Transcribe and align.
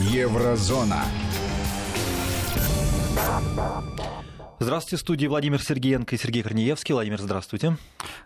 Еврозона. 0.00 1.04
Здравствуйте, 4.58 4.96
в 4.96 5.00
студии 5.00 5.26
Владимир 5.26 5.62
Сергеенко 5.62 6.14
и 6.14 6.18
Сергей 6.18 6.42
Корнеевский. 6.42 6.94
Владимир, 6.94 7.20
здравствуйте. 7.20 7.76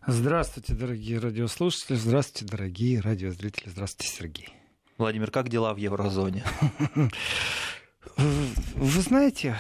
Здравствуйте, 0.07 0.73
дорогие 0.75 1.19
радиослушатели. 1.19 1.97
Здравствуйте, 1.97 2.45
дорогие 2.49 3.01
радиозрители. 3.01 3.69
Здравствуйте, 3.69 4.15
Сергей. 4.15 4.49
Владимир, 4.99 5.33
как 5.33 5.49
дела 5.49 5.75
в 5.75 5.79
еврозоне? 5.79 6.45
Вы 8.17 9.01
знаете, 9.01 9.57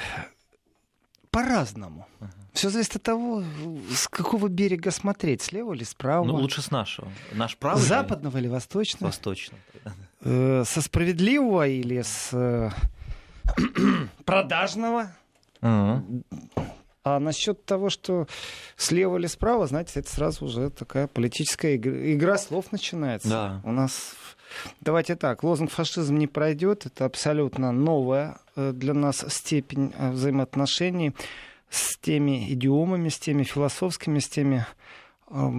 по-разному. 1.30 2.06
Все 2.52 2.70
зависит 2.70 2.94
от 2.94 3.02
того, 3.02 3.42
с 3.92 4.06
какого 4.06 4.46
берега 4.46 4.92
смотреть, 4.92 5.42
слева 5.42 5.74
или 5.74 5.82
справа. 5.82 6.24
Ну, 6.24 6.36
лучше 6.36 6.62
с 6.62 6.70
нашего. 6.70 7.10
Наш 7.32 7.56
правый? 7.56 7.82
Западного 7.82 8.38
или 8.38 8.46
восточного? 8.46 9.06
Восточного. 9.06 9.60
Э, 10.24 10.64
со 10.64 10.80
справедливого 10.80 11.68
или 11.68 12.00
с 12.00 12.30
э, 12.32 12.70
продажного? 14.24 15.14
А 17.06 17.18
насчет 17.20 17.66
того, 17.66 17.90
что 17.90 18.26
слева 18.76 19.18
или 19.18 19.26
справа, 19.26 19.66
знаете, 19.66 20.00
это 20.00 20.10
сразу 20.10 20.46
уже 20.46 20.70
такая 20.70 21.06
политическая 21.06 21.76
игра, 21.76 21.92
игра 22.12 22.38
слов 22.38 22.72
начинается. 22.72 23.28
Да. 23.28 23.60
У 23.64 23.72
нас, 23.72 24.14
давайте 24.80 25.14
так, 25.14 25.42
лозунг 25.42 25.70
фашизм 25.70 26.16
не 26.16 26.26
пройдет. 26.26 26.86
Это 26.86 27.04
абсолютно 27.04 27.72
новая 27.72 28.38
э, 28.56 28.72
для 28.72 28.94
нас 28.94 29.22
степень 29.28 29.92
взаимоотношений 29.98 31.14
с 31.68 31.98
теми 31.98 32.50
идиомами, 32.50 33.10
с 33.10 33.18
теми 33.18 33.42
философскими, 33.42 34.20
с 34.20 34.28
теми 34.28 34.64
э, 35.28 35.50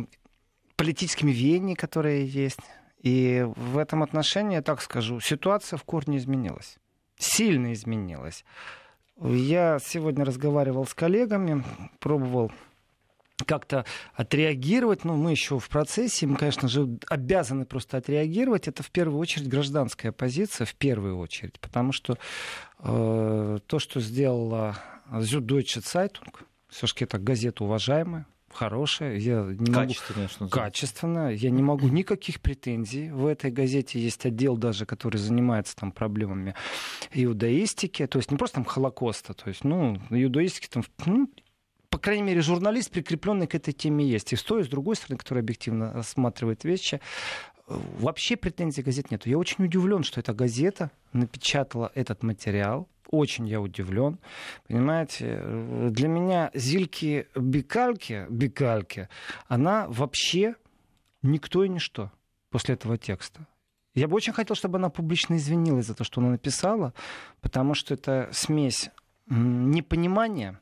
политическими 0.75 1.31
веяниями, 1.31 1.75
которые 1.75 2.25
есть. 2.25 2.61
И 3.05 3.45
в 3.55 3.77
этом 3.77 4.01
отношении, 4.01 4.55
я 4.55 4.63
так 4.63 4.81
скажу, 4.81 5.19
ситуация 5.19 5.77
в 5.77 5.83
корне 5.83 6.17
изменилась. 6.17 6.77
Сильно 7.19 7.71
изменилась. 7.71 8.43
Я 9.21 9.77
сегодня 9.79 10.25
разговаривал 10.25 10.87
с 10.87 10.95
коллегами, 10.95 11.63
пробовал 11.99 12.51
как-то 13.45 13.85
отреагировать, 14.15 15.05
но 15.05 15.15
мы 15.15 15.29
еще 15.29 15.59
в 15.59 15.69
процессе, 15.69 16.25
мы, 16.25 16.35
конечно 16.35 16.67
же, 16.67 16.97
обязаны 17.07 17.65
просто 17.65 17.97
отреагировать. 17.97 18.67
Это 18.67 18.81
в 18.81 18.89
первую 18.89 19.19
очередь 19.19 19.49
гражданская 19.49 20.11
позиция, 20.11 20.65
в 20.65 20.73
первую 20.73 21.19
очередь, 21.19 21.59
потому 21.59 21.91
что 21.91 22.17
э, 22.79 23.59
то, 23.67 23.77
что 23.77 23.99
сделала 23.99 24.77
Süddeutsche 25.11 25.83
Zeitung, 25.83 26.33
все-таки 26.69 27.03
это 27.03 27.19
газета 27.19 27.63
уважаемая, 27.65 28.25
хорошая, 28.55 29.17
я 29.17 29.43
не 29.43 29.71
качественная, 29.71 30.29
могу... 30.39 30.49
качественная, 30.49 31.31
я 31.31 31.49
не 31.49 31.61
могу 31.61 31.87
никаких 31.87 32.41
претензий. 32.41 33.11
В 33.11 33.27
этой 33.27 33.51
газете 33.51 33.99
есть 33.99 34.25
отдел 34.25 34.57
даже, 34.57 34.85
который 34.85 35.17
занимается 35.17 35.75
там 35.75 35.91
проблемами 35.91 36.55
иудаистики, 37.13 38.07
то 38.07 38.17
есть 38.17 38.31
не 38.31 38.37
просто 38.37 38.55
там 38.55 38.65
Холокоста, 38.65 39.33
то 39.33 39.49
есть, 39.49 39.63
ну, 39.63 39.97
иудаистики 40.09 40.67
там, 40.67 40.83
ну, 41.05 41.29
по 41.89 41.99
крайней 41.99 42.23
мере, 42.23 42.41
журналист, 42.41 42.91
прикрепленный 42.91 43.47
к 43.47 43.55
этой 43.55 43.73
теме, 43.73 44.05
есть. 44.05 44.33
И 44.33 44.35
с 44.35 44.43
той, 44.43 44.61
и 44.61 44.63
с 44.65 44.67
другой 44.67 44.95
стороны, 44.95 45.17
который 45.17 45.39
объективно 45.39 45.93
рассматривает 45.93 46.63
вещи, 46.63 46.99
вообще 47.67 48.35
претензий 48.35 48.81
газет 48.81 49.11
нет. 49.11 49.25
Я 49.25 49.37
очень 49.37 49.65
удивлен, 49.65 50.03
что 50.03 50.19
эта 50.19 50.33
газета 50.33 50.91
напечатала 51.13 51.91
этот 51.95 52.23
материал, 52.23 52.87
очень 53.09 53.47
я 53.47 53.61
удивлен. 53.61 54.19
Понимаете, 54.67 55.41
для 55.89 56.07
меня 56.07 56.51
Зильки 56.53 57.27
Бекальки, 57.35 58.25
Бекальки, 58.29 59.09
она 59.47 59.87
вообще 59.87 60.55
никто 61.21 61.63
и 61.63 61.69
ничто 61.69 62.11
после 62.49 62.75
этого 62.75 62.97
текста. 62.97 63.47
Я 63.93 64.07
бы 64.07 64.15
очень 64.15 64.33
хотел, 64.33 64.55
чтобы 64.55 64.77
она 64.77 64.89
публично 64.89 65.35
извинилась 65.35 65.85
за 65.85 65.95
то, 65.95 66.03
что 66.03 66.19
она 66.19 66.31
написала, 66.31 66.93
потому 67.41 67.75
что 67.75 67.93
это 67.93 68.29
смесь 68.31 68.89
непонимания, 69.27 70.59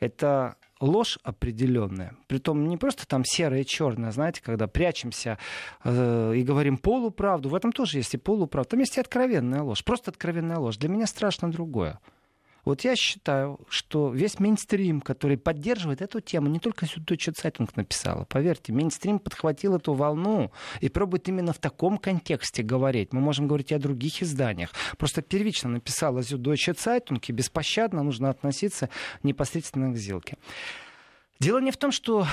это 0.00 0.56
ложь 0.80 1.18
определенная, 1.22 2.16
притом 2.26 2.68
не 2.68 2.76
просто 2.76 3.06
там 3.06 3.24
серое 3.24 3.62
и 3.62 3.66
черное, 3.66 4.12
знаете, 4.12 4.42
когда 4.42 4.66
прячемся 4.66 5.38
э, 5.82 6.34
и 6.36 6.42
говорим 6.42 6.78
полуправду, 6.78 7.48
в 7.48 7.54
этом 7.54 7.72
тоже 7.72 7.98
есть 7.98 8.14
и 8.14 8.18
полуправда, 8.18 8.70
там 8.70 8.80
есть 8.80 8.96
и 8.96 9.00
откровенная 9.00 9.62
ложь, 9.62 9.84
просто 9.84 10.10
откровенная 10.10 10.58
ложь. 10.58 10.76
Для 10.76 10.88
меня 10.88 11.06
страшно 11.06 11.50
другое. 11.50 12.00
Вот 12.64 12.82
я 12.82 12.96
считаю, 12.96 13.60
что 13.68 14.10
весь 14.10 14.38
мейнстрим, 14.40 15.00
который 15.00 15.36
поддерживает 15.36 16.00
эту 16.00 16.20
тему, 16.20 16.48
не 16.48 16.58
только 16.58 16.86
Süddeutsche 16.86 17.32
Zeitung 17.32 17.68
написала, 17.76 18.24
поверьте, 18.24 18.72
мейнстрим 18.72 19.18
подхватил 19.18 19.76
эту 19.76 19.92
волну 19.92 20.50
и 20.80 20.88
пробует 20.88 21.28
именно 21.28 21.52
в 21.52 21.58
таком 21.58 21.98
контексте 21.98 22.62
говорить. 22.62 23.12
Мы 23.12 23.20
можем 23.20 23.46
говорить 23.46 23.70
и 23.70 23.74
о 23.74 23.78
других 23.78 24.22
изданиях. 24.22 24.70
Просто 24.96 25.20
первично 25.22 25.70
написала 25.70 26.20
Süddeutsche 26.20 26.74
Zeitung, 26.74 27.22
и 27.26 27.32
беспощадно 27.32 28.02
нужно 28.02 28.30
относиться 28.30 28.88
непосредственно 29.22 29.92
к 29.92 29.96
Зилке. 29.96 30.38
Дело 31.40 31.58
не 31.58 31.70
в 31.70 31.76
том, 31.76 31.92
что 31.92 32.26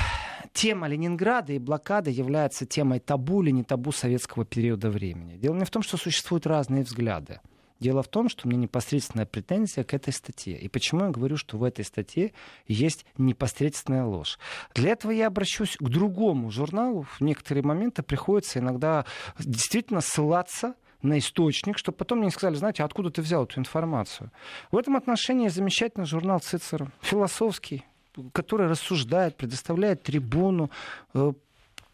тема 0.53 0.87
Ленинграда 0.87 1.53
и 1.53 1.59
блокады 1.59 2.11
является 2.11 2.65
темой 2.65 2.99
табу 2.99 3.41
или 3.41 3.49
не 3.49 3.63
табу 3.63 3.91
советского 3.91 4.45
периода 4.45 4.89
времени. 4.89 5.37
Дело 5.37 5.55
не 5.55 5.65
в 5.65 5.69
том, 5.69 5.81
что 5.81 5.97
существуют 5.97 6.45
разные 6.45 6.83
взгляды. 6.83 7.41
Дело 7.81 8.03
в 8.03 8.07
том, 8.07 8.29
что 8.29 8.47
у 8.47 8.49
меня 8.49 8.61
непосредственная 8.61 9.25
претензия 9.25 9.83
к 9.83 9.95
этой 9.95 10.13
статье. 10.13 10.55
И 10.55 10.67
почему 10.67 11.05
я 11.05 11.09
говорю, 11.09 11.35
что 11.35 11.57
в 11.57 11.63
этой 11.63 11.83
статье 11.83 12.31
есть 12.67 13.07
непосредственная 13.17 14.05
ложь? 14.05 14.37
Для 14.75 14.91
этого 14.91 15.11
я 15.11 15.27
обращусь 15.27 15.77
к 15.77 15.89
другому 15.89 16.51
журналу. 16.51 17.07
В 17.17 17.21
некоторые 17.21 17.63
моменты 17.63 18.03
приходится 18.03 18.59
иногда 18.59 19.05
действительно 19.39 20.01
ссылаться 20.01 20.75
на 21.01 21.17
источник, 21.17 21.79
чтобы 21.79 21.97
потом 21.97 22.19
мне 22.19 22.25
не 22.25 22.31
сказали, 22.31 22.55
знаете, 22.55 22.83
откуда 22.83 23.09
ты 23.09 23.23
взял 23.23 23.45
эту 23.45 23.59
информацию. 23.59 24.31
В 24.71 24.77
этом 24.77 24.95
отношении 24.95 25.47
замечательный 25.47 26.05
журнал 26.05 26.39
Цицера, 26.39 26.91
философский, 27.01 27.83
который 28.31 28.67
рассуждает, 28.67 29.37
предоставляет 29.37 30.03
трибуну, 30.03 30.69
э, 31.15 31.33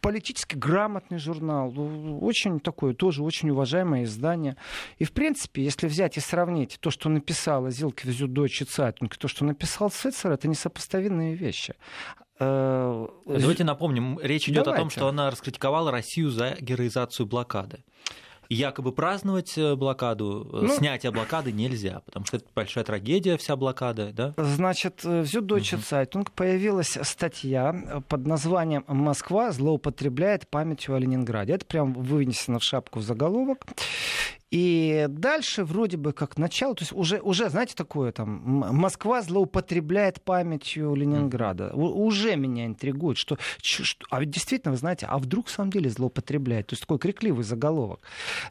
политически 0.02 0.56
грамотный 0.56 1.18
журнал, 1.18 1.74
очень 2.22 2.59
такое, 2.59 2.94
тоже 2.94 3.24
очень 3.24 3.50
уважаемое 3.50 4.03
издание. 4.03 4.56
И, 4.97 5.03
в 5.03 5.12
принципе, 5.12 5.63
если 5.63 5.88
взять 5.88 6.18
и 6.18 6.19
сравнить 6.19 6.78
то, 6.80 6.90
что 6.91 7.09
написала 7.09 7.69
Зилка 7.69 8.07
в 8.08 8.12
Süddeutsche 8.12 8.66
Zeitung, 8.66 9.16
и 9.16 9.18
то, 9.18 9.28
что 9.28 9.46
написал 9.46 9.90
Cicero, 9.90 10.31
это 10.31 10.47
несопоставимые 10.47 11.36
вещи. 11.36 11.75
Э, 12.40 13.07
Давайте 13.25 13.63
напомним, 13.63 14.19
речь 14.22 14.47
идет 14.47 14.66
Давайте. 14.66 14.81
о 14.81 14.84
том, 14.84 14.90
что 14.90 15.07
она 15.07 15.31
раскритиковала 15.31 15.91
Россию 15.91 16.30
за 16.30 16.56
героизацию 16.59 17.25
блокады 17.25 17.84
якобы 18.50 18.91
праздновать 18.91 19.58
э, 19.58 19.75
блокаду, 19.75 20.50
э, 20.52 20.66
ну, 20.68 20.75
снятие 20.75 21.12
блокады 21.12 21.52
нельзя, 21.52 22.02
потому 22.06 22.25
что 22.25 22.38
это 22.38 22.46
большая 22.56 22.84
трагедия, 22.84 23.38
вся 23.38 23.56
блокада, 23.56 24.12
да? 24.13 24.34
Значит, 24.38 25.03
в 25.03 25.24
Süddeutsche 25.24 25.78
Zeitung 25.78 26.28
появилась 26.34 26.97
статья 27.02 28.03
под 28.07 28.25
названием 28.25 28.84
«Москва 28.88 29.52
злоупотребляет 29.52 30.47
памятью 30.50 30.96
о 30.96 31.00
Ленинграде». 31.00 31.53
Это 31.53 31.66
прям 31.66 31.94
вынесено 31.94 32.59
в 32.59 32.63
шапку 32.63 33.00
в 33.00 33.03
заголовок. 33.03 33.66
И 34.50 35.08
дальше 35.09 35.66
вроде 35.66 35.97
бы 35.97 36.13
как 36.13 36.38
начало, 36.38 36.74
то 36.74 36.84
есть 36.84 36.94
уже, 36.94 37.19
уже 37.19 37.50
знаете, 37.50 37.75
такое 37.75 38.13
там, 38.13 38.30
Москва 38.74 39.22
злоупотребляет 39.22 40.22
памятью 40.22 40.96
Ленинграда. 40.96 41.72
У, 41.74 42.06
уже 42.06 42.38
меня 42.38 42.66
интригует, 42.66 43.18
что, 43.18 43.38
что, 43.62 44.06
а 44.09 44.22
ведь 44.22 44.30
действительно, 44.30 44.72
вы 44.72 44.78
знаете, 44.78 45.06
а 45.06 45.18
вдруг 45.18 45.47
в 45.47 45.52
самом 45.52 45.72
деле 45.72 45.90
злоупотребляет? 45.90 46.68
То 46.68 46.74
есть 46.74 46.81
такой 46.81 46.97
крикливый 46.97 47.44
заголовок. 47.44 48.00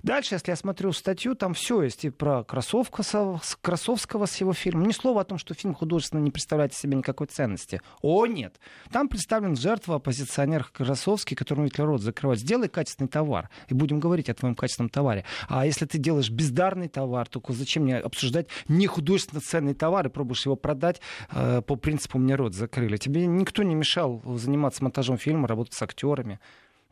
Дальше, 0.02 0.34
если 0.34 0.50
я 0.50 0.56
смотрю 0.56 0.92
статью, 0.92 1.34
там 1.34 1.54
все 1.54 1.82
есть 1.82 2.04
и 2.04 2.10
про 2.10 2.44
Красовского, 2.44 3.40
Красовского 3.62 4.26
с 4.26 4.36
его 4.36 4.52
фильмом. 4.52 4.86
Ни 4.86 4.92
слова 4.92 5.22
о 5.22 5.24
том, 5.24 5.38
что 5.38 5.54
фильм 5.54 5.74
художественно 5.74 6.20
не 6.20 6.30
представляет 6.30 6.74
себе 6.74 6.96
никакой 6.96 7.26
ценности. 7.26 7.80
О, 8.02 8.26
нет. 8.26 8.60
Там 8.92 9.08
представлен 9.08 9.56
жертва, 9.56 9.96
оппозиционер 9.96 10.64
Красовский, 10.64 11.36
которому 11.36 11.64
ведь 11.64 11.78
рот 11.78 12.02
закрывать. 12.02 12.40
Сделай 12.40 12.68
качественный 12.68 13.08
товар, 13.08 13.48
и 13.68 13.74
будем 13.74 13.98
говорить 13.98 14.28
о 14.28 14.34
твоем 14.34 14.54
качественном 14.54 14.90
товаре. 14.90 15.24
А 15.48 15.64
если 15.64 15.85
ты 15.86 15.98
делаешь 15.98 16.30
бездарный 16.30 16.88
товар, 16.88 17.28
только 17.28 17.52
зачем 17.52 17.84
мне 17.84 17.96
обсуждать 17.98 18.48
нехудожественно 18.68 19.40
ценный 19.40 19.74
товар 19.74 20.06
и 20.06 20.10
пробуешь 20.10 20.44
его 20.44 20.56
продать 20.56 21.00
э, 21.30 21.62
по 21.62 21.76
принципу 21.76 22.18
«мне 22.18 22.34
рот 22.34 22.54
закрыли». 22.54 22.96
Тебе 22.96 23.26
никто 23.26 23.62
не 23.62 23.74
мешал 23.74 24.22
заниматься 24.36 24.82
монтажом 24.82 25.18
фильма, 25.18 25.48
работать 25.48 25.74
с 25.74 25.82
актерами. 25.82 26.40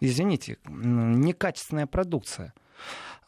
Извините, 0.01 0.59
некачественная 0.67 1.87
продукция. 1.87 2.53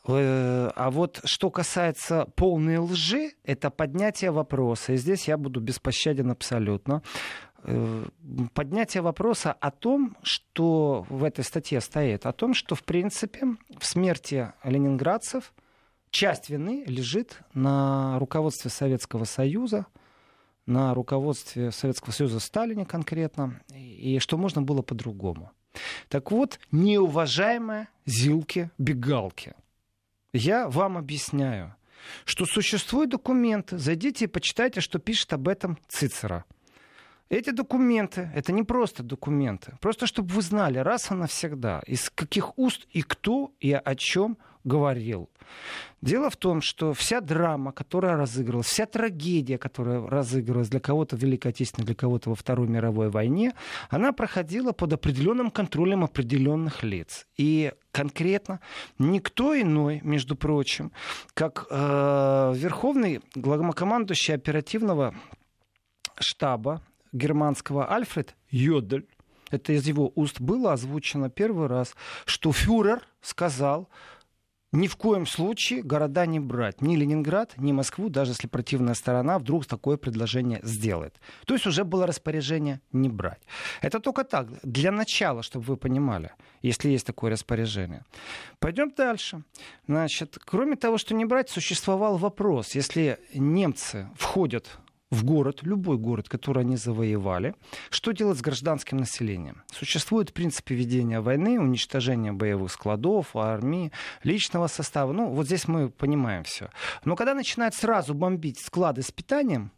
Э, 0.09 0.71
а 0.75 0.91
вот 0.91 1.21
что 1.25 1.51
касается 1.51 2.27
полной 2.37 2.79
лжи, 2.79 3.33
это 3.45 3.71
поднятие 3.71 4.31
вопроса. 4.31 4.93
И 4.93 4.97
здесь 4.97 5.29
я 5.29 5.37
буду 5.37 5.61
беспощаден 5.61 6.31
абсолютно. 6.31 7.03
Э, 7.69 8.05
поднятие 8.55 9.03
вопроса 9.03 9.53
о 9.53 9.73
том, 9.73 10.17
что 10.23 11.05
в 11.09 11.25
этой 11.25 11.43
статье 11.43 11.81
стоит, 11.81 12.25
о 12.25 12.33
том, 12.33 12.55
что, 12.55 12.77
в 12.77 12.85
принципе, 12.85 13.57
в 13.77 13.85
смерти 13.85 14.53
ленинградцев 14.63 15.53
часть 16.11 16.49
вины 16.49 16.85
лежит 16.87 17.41
на 17.55 18.21
руководстве 18.21 18.71
Советского 18.71 19.25
Союза, 19.25 19.87
на 20.65 20.95
руководстве 20.95 21.73
Советского 21.73 22.13
Союза 22.13 22.39
Сталине 22.39 22.87
конкретно, 22.87 23.61
и 23.75 24.21
что 24.21 24.37
можно 24.37 24.63
было 24.63 24.83
по-другому. 24.83 25.51
Так 26.09 26.31
вот, 26.31 26.61
неуважаемые 26.71 27.89
Зилки-бегалки, 28.07 29.55
я 30.33 30.69
вам 30.69 30.97
объясняю, 30.97 31.75
что 32.25 32.47
существуют 32.47 33.11
документы. 33.11 33.77
Зайдите 33.77 34.27
и 34.27 34.29
почитайте, 34.29 34.81
что 34.81 35.01
пишет 35.01 35.33
об 35.33 35.49
этом 35.49 35.79
Цицера. 35.89 36.45
Эти 37.29 37.51
документы, 37.51 38.31
это 38.35 38.53
не 38.53 38.63
просто 38.63 39.03
документы, 39.03 39.77
просто 39.81 40.07
чтобы 40.07 40.33
вы 40.33 40.43
знали 40.43 40.79
раз 40.79 41.11
и 41.11 41.15
навсегда, 41.15 41.83
из 41.87 42.09
каких 42.11 42.57
уст 42.57 42.87
и 42.91 43.03
кто 43.03 43.53
и 43.59 43.73
о 43.73 43.95
чем 43.97 44.39
говорил. 44.63 45.29
Дело 46.03 46.29
в 46.31 46.37
том, 46.37 46.61
что 46.61 46.93
вся 46.93 47.21
драма, 47.21 47.73
которая 47.73 48.17
разыгрывалась, 48.17 48.67
вся 48.67 48.87
трагедия, 48.87 49.59
которая 49.59 50.07
разыгрывалась 50.07 50.69
для 50.69 50.81
кого-то 50.81 51.17
в 51.17 51.21
Великой 51.21 51.49
Отечественной, 51.49 51.87
для 51.87 51.95
кого-то 51.95 52.31
во 52.31 52.37
Второй 52.37 52.69
мировой 52.69 53.09
войне, 53.11 53.55
она 53.91 54.13
проходила 54.13 54.73
под 54.73 54.93
определенным 54.93 55.51
контролем 55.51 56.05
определенных 56.05 56.83
лиц. 56.83 57.27
И 57.37 57.73
конкретно 57.91 58.61
никто 58.99 59.61
иной, 59.61 60.01
между 60.05 60.37
прочим, 60.37 60.93
как 61.35 61.67
э, 61.71 62.53
верховный 62.57 63.21
главнокомандующий 63.35 64.35
оперативного 64.35 65.15
штаба 66.19 66.83
германского 67.17 67.93
Альфред 67.93 68.37
Йодель, 68.51 69.07
это 69.51 69.73
из 69.73 69.87
его 69.87 70.13
уст 70.15 70.41
было 70.41 70.73
озвучено 70.73 71.31
первый 71.31 71.69
раз, 71.69 71.95
что 72.25 72.53
фюрер 72.53 73.03
сказал, 73.21 73.89
ни 74.73 74.89
в 74.89 74.97
коем 74.97 75.27
случае 75.27 75.83
города 75.83 76.27
не 76.27 76.41
брать. 76.41 76.83
Ни 76.83 76.97
Ленинград, 76.97 77.55
ни 77.57 77.73
Москву, 77.73 78.09
даже 78.09 78.33
если 78.33 78.49
противная 78.49 78.95
сторона 78.95 79.39
вдруг 79.39 79.65
такое 79.65 79.97
предложение 79.97 80.61
сделает. 80.63 81.21
То 81.47 81.55
есть 81.55 81.67
уже 81.67 81.85
было 81.85 82.07
распоряжение 82.07 82.81
не 82.93 83.09
брать. 83.09 83.41
Это 83.81 84.01
только 84.01 84.25
так, 84.25 84.49
для 84.63 84.91
начала, 84.91 85.43
чтобы 85.43 85.65
вы 85.65 85.77
понимали, 85.77 86.33
если 86.63 86.91
есть 86.91 87.07
такое 87.07 87.31
распоряжение. 87.31 88.05
Пойдем 88.59 88.91
дальше. 88.91 89.43
Значит, 89.87 90.39
кроме 90.45 90.77
того, 90.77 90.99
что 90.99 91.15
не 91.15 91.25
брать, 91.25 91.49
существовал 91.49 92.17
вопрос, 92.19 92.75
если 92.75 93.19
немцы 93.35 94.09
входят 94.17 94.79
в 95.11 95.25
город, 95.25 95.61
любой 95.63 95.99
город, 95.99 96.29
который 96.29 96.65
они 96.65 96.77
завоевали, 96.77 97.55
что 97.91 98.13
делать 98.13 98.39
с 98.39 98.43
гражданским 98.43 98.99
населением? 98.99 99.63
Существует 99.73 100.33
принципы 100.33 100.75
ведения 100.75 101.21
войны, 101.21 101.61
уничтожения 101.61 102.33
боевых 102.33 102.73
складов, 102.73 103.37
армии, 103.37 103.93
личного 104.25 104.67
состава. 104.67 105.13
Ну, 105.13 105.29
вот 105.31 105.47
здесь 105.47 105.69
мы 105.69 105.91
понимаем 105.91 106.43
все. 106.43 106.71
Но 107.05 107.15
когда 107.15 107.35
начинают 107.35 107.75
сразу 107.75 108.15
бомбить 108.15 108.59
склады 108.59 109.03
с 109.03 109.13
питанием, 109.13 109.71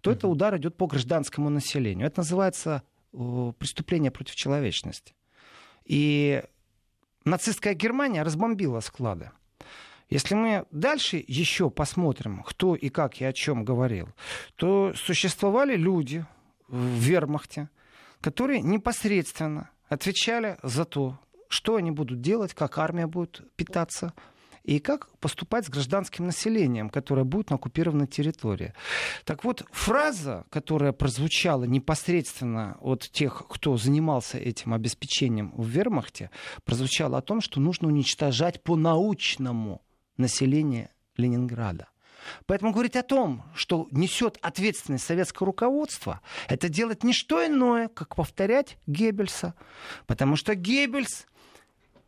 то 0.00 0.10
mm-hmm. 0.10 0.14
это 0.14 0.28
удар 0.28 0.56
идет 0.56 0.76
по 0.76 0.86
гражданскому 0.86 1.48
населению. 1.48 2.08
Это 2.08 2.20
называется 2.20 2.82
э, 3.12 3.52
преступление 3.56 4.10
против 4.10 4.34
человечности. 4.34 5.14
И 5.84 6.42
нацистская 7.24 7.74
Германия 7.74 8.22
разбомбила 8.22 8.80
склады. 8.80 9.30
Если 10.12 10.34
мы 10.34 10.66
дальше 10.70 11.24
еще 11.26 11.70
посмотрим, 11.70 12.42
кто 12.42 12.74
и 12.74 12.90
как 12.90 13.22
и 13.22 13.24
о 13.24 13.32
чем 13.32 13.64
говорил, 13.64 14.10
то 14.56 14.92
существовали 14.94 15.74
люди 15.74 16.26
в 16.68 16.98
вермахте, 16.98 17.70
которые 18.20 18.60
непосредственно 18.60 19.70
отвечали 19.88 20.58
за 20.62 20.84
то, 20.84 21.18
что 21.48 21.76
они 21.76 21.90
будут 21.90 22.20
делать, 22.20 22.52
как 22.52 22.76
армия 22.76 23.06
будет 23.06 23.40
питаться, 23.56 24.12
и 24.64 24.80
как 24.80 25.08
поступать 25.18 25.66
с 25.66 25.70
гражданским 25.70 26.26
населением, 26.26 26.90
которое 26.90 27.24
будет 27.24 27.48
на 27.48 27.56
оккупированной 27.56 28.06
территории. 28.06 28.74
Так 29.24 29.44
вот, 29.44 29.64
фраза, 29.72 30.44
которая 30.50 30.92
прозвучала 30.92 31.64
непосредственно 31.64 32.76
от 32.80 33.00
тех, 33.10 33.44
кто 33.48 33.78
занимался 33.78 34.36
этим 34.38 34.74
обеспечением 34.74 35.52
в 35.56 35.66
вермахте, 35.66 36.30
прозвучала 36.64 37.18
о 37.18 37.22
том, 37.22 37.40
что 37.40 37.60
нужно 37.60 37.88
уничтожать 37.88 38.62
по-научному 38.62 39.80
населения 40.16 40.90
Ленинграда. 41.16 41.88
Поэтому 42.46 42.72
говорить 42.72 42.96
о 42.96 43.02
том, 43.02 43.42
что 43.54 43.88
несет 43.90 44.38
ответственность 44.42 45.04
советское 45.04 45.44
руководство, 45.44 46.20
это 46.48 46.68
делать 46.68 47.02
не 47.02 47.12
что 47.12 47.44
иное, 47.44 47.88
как 47.88 48.14
повторять 48.14 48.78
Геббельса. 48.86 49.54
Потому 50.06 50.36
что 50.36 50.54
Геббельс 50.54 51.26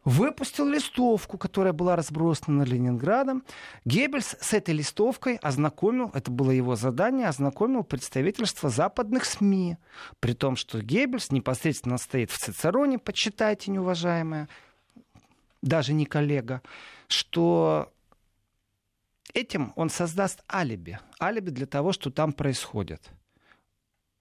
выпустил 0.04 0.68
листовку, 0.68 1.38
которая 1.38 1.72
была 1.72 1.96
разбросана 1.96 2.58
над 2.58 2.68
Ленинградом. 2.68 3.42
Геббельс 3.84 4.36
с 4.40 4.52
этой 4.52 4.74
листовкой 4.74 5.36
ознакомил, 5.36 6.10
это 6.14 6.30
было 6.30 6.50
его 6.50 6.76
задание, 6.76 7.26
ознакомил 7.26 7.84
представительство 7.84 8.68
западных 8.68 9.24
СМИ. 9.24 9.78
При 10.20 10.34
том, 10.34 10.56
что 10.56 10.80
Геббельс 10.82 11.30
непосредственно 11.30 11.98
стоит 11.98 12.30
в 12.30 12.38
Цицероне, 12.38 12.98
почитайте, 12.98 13.70
неуважаемая, 13.70 14.48
даже 15.62 15.94
не 15.94 16.04
коллега, 16.04 16.60
что 17.08 17.90
Этим 19.34 19.72
он 19.74 19.90
создаст 19.90 20.44
алиби. 20.50 20.98
Алиби 21.20 21.50
для 21.50 21.66
того, 21.66 21.92
что 21.92 22.10
там 22.10 22.32
происходит. 22.32 23.10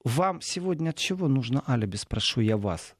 Вам 0.03 0.41
сегодня 0.41 0.89
от 0.89 0.97
чего 0.97 1.27
нужно 1.27 1.63
алиби, 1.67 1.95
спрошу 1.95 2.41
я 2.41 2.57
вас? 2.57 2.95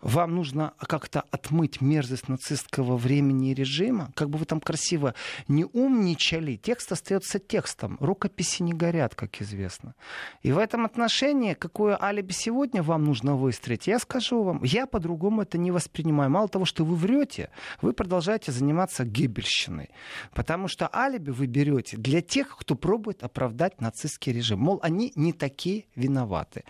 Вам 0.00 0.34
нужно 0.34 0.74
как-то 0.78 1.22
отмыть 1.30 1.80
мерзость 1.80 2.28
нацистского 2.28 2.96
времени 2.96 3.52
и 3.52 3.54
режима, 3.54 4.10
как 4.14 4.30
бы 4.30 4.38
вы 4.38 4.44
там 4.44 4.60
красиво 4.60 5.14
не 5.48 5.64
умничали, 5.64 6.56
текст 6.56 6.92
остается 6.92 7.38
текстом, 7.38 7.96
рукописи 8.00 8.62
не 8.62 8.72
горят, 8.72 9.14
как 9.14 9.40
известно. 9.40 9.94
И 10.42 10.52
в 10.52 10.58
этом 10.58 10.84
отношении, 10.84 11.54
какое 11.54 12.00
алиби 12.00 12.32
сегодня 12.32 12.82
вам 12.82 13.04
нужно 13.04 13.36
выстроить, 13.36 13.86
я 13.86 13.98
скажу 13.98 14.42
вам, 14.42 14.62
я 14.62 14.86
по-другому 14.86 15.42
это 15.42 15.58
не 15.58 15.70
воспринимаю. 15.70 16.30
Мало 16.30 16.48
того, 16.48 16.64
что 16.64 16.84
вы 16.84 16.96
врете, 16.96 17.50
вы 17.80 17.92
продолжаете 17.92 18.52
заниматься 18.52 19.04
гибельщиной. 19.04 19.90
Потому 20.32 20.68
что 20.68 20.88
алиби 20.92 21.30
вы 21.30 21.46
берете 21.46 21.96
для 21.96 22.20
тех, 22.20 22.56
кто 22.56 22.74
пробует 22.74 23.22
оправдать 23.22 23.80
нацистский 23.80 24.32
режим. 24.32 24.60
Мол, 24.60 24.80
они 24.82 25.12
не 25.14 25.32
такие 25.32 25.86
виноваты. 25.94 26.64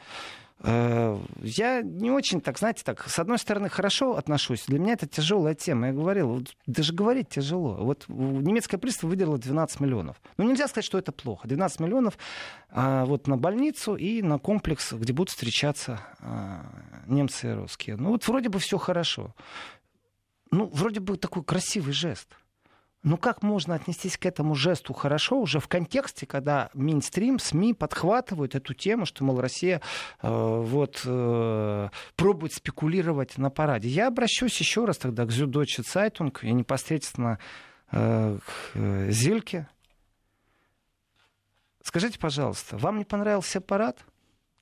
Э, 0.67 1.19
я 1.43 1.83
не 1.83 2.11
очень, 2.11 2.41
так 2.41 2.59
знаете, 2.59 2.83
так, 2.85 3.07
с 3.07 3.19
одной 3.19 3.39
стороны, 3.39 3.69
хорошо 3.69 4.17
отношусь. 4.17 4.65
Для 4.67 4.79
меня 4.79 4.95
это 4.95 5.07
тяжелая 5.07 5.55
тема. 5.55 5.89
Я 5.89 5.93
говорил, 5.93 6.29
вот, 6.29 6.57
даже 6.67 6.95
говорить 6.95 7.29
тяжело. 7.29 7.75
Вот 7.75 8.07
немецкое 8.09 8.81
правительство 8.81 9.07
выделило 9.09 9.37
12 9.37 9.81
миллионов. 9.81 10.17
Ну, 10.39 10.45
нельзя 10.45 10.67
сказать, 10.67 10.87
что 10.87 10.97
это 10.97 11.13
плохо. 11.13 11.47
12 11.47 11.81
миллионов 11.81 12.17
а, 12.71 13.05
вот 13.05 13.27
на 13.27 13.37
больницу 13.37 13.95
и 13.95 14.23
на 14.23 14.39
комплекс, 14.39 14.95
где 14.95 15.13
будут 15.13 15.31
встречаться 15.31 16.01
а, 16.21 16.65
немцы 17.07 17.51
и 17.51 17.53
русские. 17.53 17.97
Ну, 17.97 18.11
вот 18.11 18.27
вроде 18.27 18.49
бы 18.49 18.59
все 18.59 18.79
хорошо. 18.79 19.35
Ну, 20.51 20.71
вроде 20.73 21.01
бы 21.01 21.19
такой 21.19 21.45
красивый 21.45 21.93
жест. 21.93 22.29
Ну 23.05 23.19
как 23.19 23.43
можно 23.43 23.75
отнестись 23.75 24.17
к 24.17 24.25
этому 24.25 24.55
жесту 24.55 24.95
хорошо 24.95 25.39
уже 25.39 25.61
в 25.61 25.69
контексте, 25.69 26.25
когда 26.25 26.71
мейнстрим, 26.73 27.39
СМИ 27.39 27.75
подхватывают 27.75 28.55
эту 28.55 28.73
тему, 28.73 29.05
что, 29.05 29.25
мол, 29.25 29.43
Россия 29.43 29.83
э, 30.23 30.29
вот, 30.29 31.03
э, 31.05 31.89
пробует 32.17 32.55
спекулировать 32.55 33.37
на 33.37 33.51
параде. 33.51 33.91
Я 33.91 34.07
обращусь 34.09 34.59
еще 34.59 34.87
раз 34.87 34.97
тогда 34.97 35.27
к 35.27 35.31
Süddeutsche 35.31 35.83
Zeitung 35.83 36.45
и 36.45 36.53
непосредственно 36.53 37.39
э, 37.93 38.39
к 38.39 38.77
э, 38.79 39.11
Зильке. 39.11 39.69
Скажите, 41.83 42.19
пожалуйста, 42.19 42.79
вам 42.79 42.97
не 42.97 43.05
понравился 43.05 43.61
парад? 43.61 43.99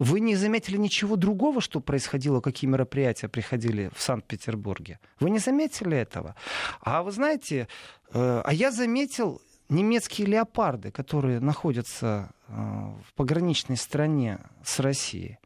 Вы 0.03 0.19
не 0.19 0.35
заметили 0.35 0.79
ничего 0.79 1.15
другого, 1.15 1.61
что 1.61 1.79
происходило, 1.79 2.41
какие 2.41 2.69
мероприятия 2.69 3.29
приходили 3.29 3.89
в 3.95 4.03
Санкт-Петербурге? 4.03 4.99
Вы 5.21 5.31
не 5.31 5.39
заметили 5.39 5.97
этого? 5.97 6.35
А 6.81 7.05
вы 7.05 7.13
знаете, 7.13 7.69
э, 8.13 8.43
а 8.45 8.53
я 8.53 8.73
заметил 8.73 9.41
немецкие 9.69 10.27
леопарды, 10.27 10.91
которые 10.91 11.39
находятся 11.39 12.33
э, 12.49 12.53
в 12.53 13.15
пограничной 13.15 13.77
стране 13.77 14.41
с 14.65 14.81
Россией. 14.81 15.39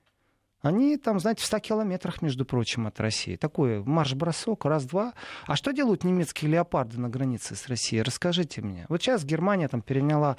Они 0.62 0.96
там, 0.96 1.20
знаете, 1.20 1.42
в 1.42 1.46
100 1.46 1.58
километрах, 1.58 2.22
между 2.22 2.46
прочим, 2.46 2.86
от 2.86 2.98
России. 2.98 3.36
Такой 3.36 3.84
марш-бросок, 3.84 4.64
раз-два. 4.64 5.12
А 5.46 5.54
что 5.54 5.72
делают 5.72 6.02
немецкие 6.02 6.50
леопарды 6.50 6.98
на 6.98 7.10
границе 7.10 7.56
с 7.56 7.68
Россией? 7.68 8.00
Расскажите 8.00 8.62
мне. 8.62 8.86
Вот 8.88 9.02
сейчас 9.02 9.22
Германия 9.22 9.68
там 9.68 9.82
переняла 9.82 10.38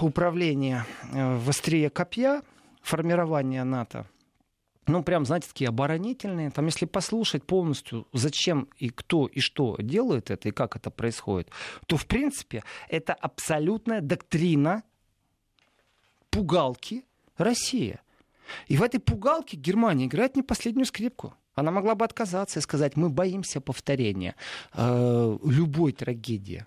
управление 0.00 0.84
э, 1.12 1.36
в 1.36 1.50
острие 1.50 1.90
копья, 1.90 2.42
формирование 2.82 3.64
НАТО, 3.64 4.06
ну, 4.86 5.02
прям, 5.02 5.24
знаете, 5.24 5.48
такие 5.48 5.68
оборонительные. 5.68 6.50
Там, 6.50 6.66
если 6.66 6.84
послушать 6.84 7.44
полностью, 7.44 8.06
зачем 8.12 8.68
и 8.76 8.90
кто 8.90 9.26
и 9.26 9.40
что 9.40 9.76
делает 9.78 10.30
это, 10.30 10.48
и 10.48 10.52
как 10.52 10.76
это 10.76 10.90
происходит, 10.90 11.48
то, 11.86 11.96
в 11.96 12.06
принципе, 12.06 12.62
это 12.88 13.14
абсолютная 13.14 14.02
доктрина 14.02 14.82
пугалки 16.30 17.04
Россия. 17.38 18.02
И 18.66 18.76
в 18.76 18.82
этой 18.82 19.00
пугалке 19.00 19.56
Германия 19.56 20.04
играет 20.04 20.36
не 20.36 20.42
последнюю 20.42 20.84
скрипку. 20.84 21.34
Она 21.54 21.70
могла 21.70 21.94
бы 21.94 22.04
отказаться 22.04 22.58
и 22.58 22.62
сказать, 22.62 22.96
мы 22.96 23.08
боимся 23.08 23.60
повторения 23.60 24.34
э, 24.74 25.38
любой 25.44 25.92
трагедии. 25.92 26.66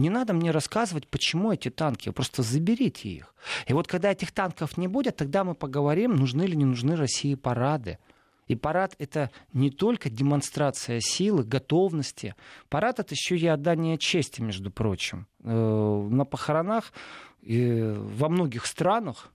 Не 0.00 0.08
надо 0.08 0.32
мне 0.32 0.50
рассказывать, 0.50 1.06
почему 1.08 1.52
эти 1.52 1.68
танки. 1.68 2.10
Просто 2.10 2.42
заберите 2.42 3.10
их. 3.10 3.34
И 3.66 3.74
вот 3.74 3.86
когда 3.86 4.10
этих 4.10 4.32
танков 4.32 4.78
не 4.78 4.88
будет, 4.88 5.16
тогда 5.16 5.44
мы 5.44 5.54
поговорим, 5.54 6.16
нужны 6.16 6.44
ли 6.44 6.56
не 6.56 6.64
нужны 6.64 6.96
России 6.96 7.34
парады. 7.34 7.98
И 8.46 8.56
парад— 8.56 8.96
это 8.98 9.30
не 9.52 9.70
только 9.70 10.08
демонстрация 10.08 11.00
силы, 11.00 11.44
готовности. 11.44 12.34
Парад— 12.70 12.98
это 13.00 13.14
еще 13.14 13.36
и 13.36 13.46
отдание 13.46 13.98
чести, 13.98 14.40
между 14.40 14.70
прочим. 14.70 15.26
Э, 15.44 16.08
на 16.10 16.24
похоронах 16.24 16.94
во 17.42 18.28
многих 18.30 18.64
странах 18.64 19.28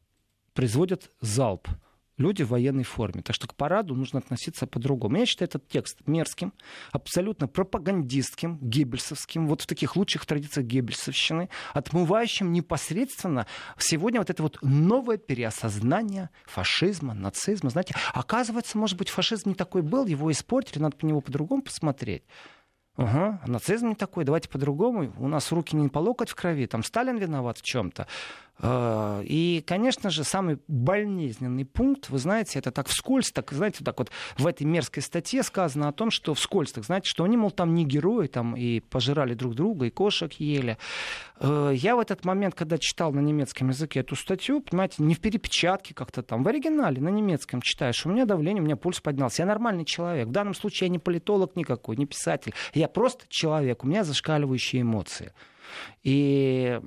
производят 0.55 1.11
залп 1.21 1.67
люди 2.17 2.43
в 2.43 2.49
военной 2.49 2.83
форме. 2.83 3.21
Так 3.21 3.35
что 3.35 3.47
к 3.47 3.55
параду 3.55 3.95
нужно 3.95 4.19
относиться 4.19 4.67
по-другому. 4.67 5.17
Я 5.17 5.25
считаю 5.25 5.49
этот 5.49 5.67
текст 5.67 5.99
мерзким, 6.05 6.53
абсолютно 6.91 7.47
пропагандистским, 7.47 8.57
геббельсовским, 8.61 9.47
вот 9.47 9.61
в 9.61 9.67
таких 9.67 9.95
лучших 9.95 10.25
традициях 10.25 10.67
геббельсовщины, 10.67 11.49
отмывающим 11.73 12.51
непосредственно 12.51 13.47
сегодня 13.77 14.19
вот 14.19 14.29
это 14.29 14.43
вот 14.43 14.59
новое 14.61 15.17
переосознание 15.17 16.29
фашизма, 16.45 17.13
нацизма. 17.13 17.69
Знаете, 17.69 17.95
оказывается, 18.13 18.77
может 18.77 18.97
быть, 18.97 19.09
фашизм 19.09 19.49
не 19.49 19.55
такой 19.55 19.81
был, 19.81 20.05
его 20.05 20.31
испортили, 20.31 20.79
надо 20.79 20.97
по 20.97 21.05
него 21.05 21.21
по-другому 21.21 21.61
посмотреть. 21.61 22.23
Ага, 22.97 23.41
нацизм 23.45 23.89
не 23.89 23.95
такой, 23.95 24.23
давайте 24.23 24.47
по-другому. 24.47 25.13
У 25.17 25.27
нас 25.27 25.51
руки 25.51 25.75
не 25.75 25.89
по 25.89 25.99
локоть 25.99 26.29
в 26.29 26.35
крови, 26.35 26.65
там 26.65 26.81
Сталин 26.81 27.17
виноват 27.17 27.57
в 27.57 27.61
чем-то. 27.61 28.07
А, 28.59 29.21
и, 29.23 29.63
конечно 29.65 30.09
же, 30.09 30.23
самый 30.23 30.59
болезненный 30.67 31.65
пункт, 31.65 32.09
вы 32.09 32.19
знаете, 32.19 32.59
это 32.59 32.71
так 32.71 32.87
вскользь, 32.87 33.31
так, 33.31 33.51
знаете, 33.51 33.83
так 33.83 33.99
вот 33.99 34.11
в 34.37 34.47
этой 34.47 34.63
мерзкой 34.63 35.03
статье 35.03 35.43
сказано 35.43 35.89
о 35.89 35.91
том, 35.91 36.09
что 36.09 36.33
вскользь, 36.33 36.71
так 36.71 36.85
знаете, 36.85 37.09
что 37.09 37.25
они, 37.25 37.35
мол, 37.35 37.51
там 37.51 37.73
не 37.73 37.85
герои, 37.85 38.27
там 38.27 38.55
и 38.55 38.79
пожирали 38.79 39.33
друг 39.33 39.55
друга, 39.55 39.87
и 39.87 39.89
кошек 39.89 40.31
ели. 40.33 40.77
А, 41.37 41.71
я 41.71 41.95
в 41.95 41.99
этот 41.99 42.23
момент, 42.23 42.55
когда 42.55 42.77
читал 42.77 43.11
на 43.11 43.19
немецком 43.19 43.69
языке 43.69 43.99
эту 43.99 44.15
статью, 44.15 44.61
понимаете, 44.61 45.03
не 45.03 45.15
в 45.15 45.19
перепечатке 45.19 45.93
как-то 45.93 46.23
там, 46.23 46.43
в 46.43 46.47
оригинале, 46.47 47.01
на 47.01 47.09
немецком 47.09 47.61
читаешь, 47.61 48.05
у 48.05 48.09
меня 48.09 48.25
давление, 48.25 48.61
у 48.61 48.65
меня 48.65 48.77
пульс 48.77 49.01
поднялся. 49.01 49.41
Я 49.41 49.47
нормальный 49.47 49.85
человек. 49.85 50.27
В 50.27 50.31
данном 50.31 50.53
случае 50.53 50.87
я 50.87 50.91
не 50.91 50.99
политолог 50.99 51.55
никакой, 51.55 51.97
не 51.97 52.05
писатель. 52.05 52.53
Я 52.73 52.87
просто 52.87 53.25
человек, 53.27 53.83
у 53.83 53.87
меня 53.87 54.03
зашкаливающие 54.03 54.81
эмоции. 54.81 55.33
И 56.03 56.79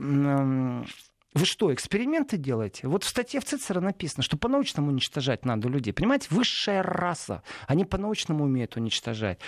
вы 1.38 1.46
что, 1.46 1.72
эксперименты 1.72 2.36
делаете? 2.36 2.88
Вот 2.88 3.04
в 3.04 3.08
статье 3.08 3.40
в 3.40 3.44
Цицера 3.44 3.80
написано, 3.80 4.22
что 4.22 4.36
по-научному 4.36 4.90
уничтожать 4.90 5.44
надо 5.44 5.68
людей. 5.68 5.92
Понимаете, 5.92 6.26
высшая 6.30 6.82
раса. 6.82 7.42
Они 7.66 7.84
по-научному 7.84 8.44
умеют 8.44 8.76
уничтожать. 8.76 9.38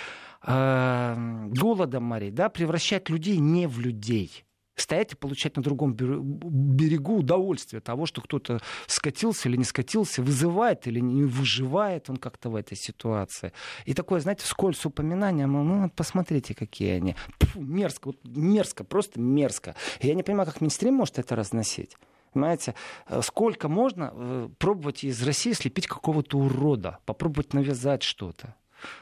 Эм, 0.43 1.51
голодом 1.51 2.03
морей, 2.05 2.31
да, 2.31 2.49
превращать 2.49 3.09
людей 3.09 3.37
не 3.37 3.67
в 3.67 3.79
людей 3.79 4.45
стоять 4.81 5.13
и 5.13 5.15
получать 5.15 5.55
на 5.55 5.63
другом 5.63 5.93
берегу 5.93 7.17
удовольствие 7.17 7.81
того, 7.81 8.05
что 8.05 8.21
кто-то 8.21 8.59
скатился 8.87 9.49
или 9.49 9.57
не 9.57 9.63
скатился, 9.63 10.21
вызывает 10.21 10.87
или 10.87 10.99
не 10.99 11.23
выживает 11.23 12.09
он 12.09 12.17
как-то 12.17 12.49
в 12.49 12.55
этой 12.55 12.77
ситуации. 12.77 13.53
И 13.85 13.93
такое, 13.93 14.19
знаете, 14.19 14.43
вскользь 14.43 14.85
упоминание, 14.85 15.47
ну, 15.47 15.89
посмотрите, 15.89 16.53
какие 16.53 16.91
они. 16.91 17.15
Фу, 17.39 17.61
мерзко, 17.61 18.07
вот 18.07 18.17
мерзко, 18.23 18.83
просто 18.83 19.19
мерзко. 19.19 19.75
Я 20.01 20.13
не 20.13 20.23
понимаю, 20.23 20.47
как 20.47 20.61
Минстрим 20.61 20.95
может 20.95 21.19
это 21.19 21.35
разносить. 21.35 21.95
Понимаете, 22.33 22.75
э, 23.07 23.21
сколько 23.21 23.67
можно 23.67 24.11
э, 24.13 24.49
пробовать 24.57 25.03
из 25.03 25.21
России 25.23 25.51
слепить 25.51 25.87
какого-то 25.87 26.37
урода, 26.37 26.99
попробовать 27.05 27.53
навязать 27.53 28.03
что-то. 28.03 28.55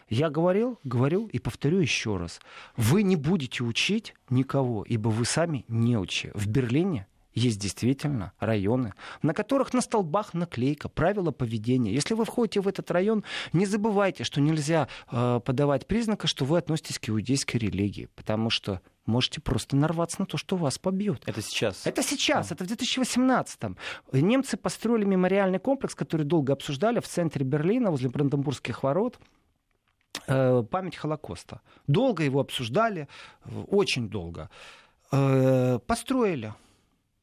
Я 0.10 0.30
говорил, 0.30 0.80
говорю 0.84 1.28
и 1.28 1.40
повторю 1.40 1.80
еще 1.80 2.18
раз. 2.18 2.40
Вы 2.78 3.04
не 3.04 3.16
будете 3.16 3.64
учить 3.64 4.14
никого, 4.30 4.84
ибо 4.84 5.10
вы 5.10 5.26
сами 5.26 5.66
не 5.68 5.98
учи. 5.98 6.32
В 6.34 6.48
Берлине 6.48 7.08
есть 7.34 7.60
действительно 7.60 8.34
районы, 8.40 8.94
на 9.22 9.34
которых 9.34 9.74
на 9.74 9.82
столбах 9.82 10.34
наклейка, 10.34 10.90
правила 10.90 11.32
поведения. 11.32 11.94
Если 11.94 12.14
вы 12.14 12.26
входите 12.26 12.62
в 12.62 12.68
этот 12.68 12.90
район, 12.92 13.24
не 13.54 13.66
забывайте, 13.66 14.24
что 14.24 14.42
нельзя 14.42 14.88
э, 15.12 15.40
подавать 15.44 15.88
признака, 15.88 16.28
что 16.28 16.46
вы 16.46 16.58
относитесь 16.58 17.00
к 17.00 17.10
иудейской 17.10 17.60
религии, 17.60 18.10
потому 18.16 18.50
что 18.50 18.82
можете 19.06 19.42
просто 19.42 19.76
нарваться 19.76 20.22
на 20.22 20.26
то, 20.26 20.38
что 20.38 20.56
вас 20.56 20.78
побьют. 20.78 21.24
Это 21.26 21.42
сейчас? 21.42 21.86
Это 21.86 22.04
сейчас, 22.04 22.52
это 22.52 22.64
в 22.64 22.68
2018-м. 22.68 23.78
Немцы 24.14 24.58
построили 24.58 25.06
мемориальный 25.06 25.60
комплекс, 25.60 25.96
который 25.96 26.26
долго 26.26 26.54
обсуждали 26.54 27.00
в 27.00 27.08
центре 27.08 27.46
Берлина, 27.46 27.92
возле 27.92 28.10
Бранденбургских 28.10 28.84
ворот. 28.84 29.20
Э, 30.28 30.64
память 30.70 30.96
Холокоста. 30.96 31.62
Долго 31.88 32.24
его 32.24 32.40
обсуждали, 32.40 33.08
очень 33.68 34.10
долго. 34.10 34.50
Э, 35.12 35.80
построили 35.88 36.54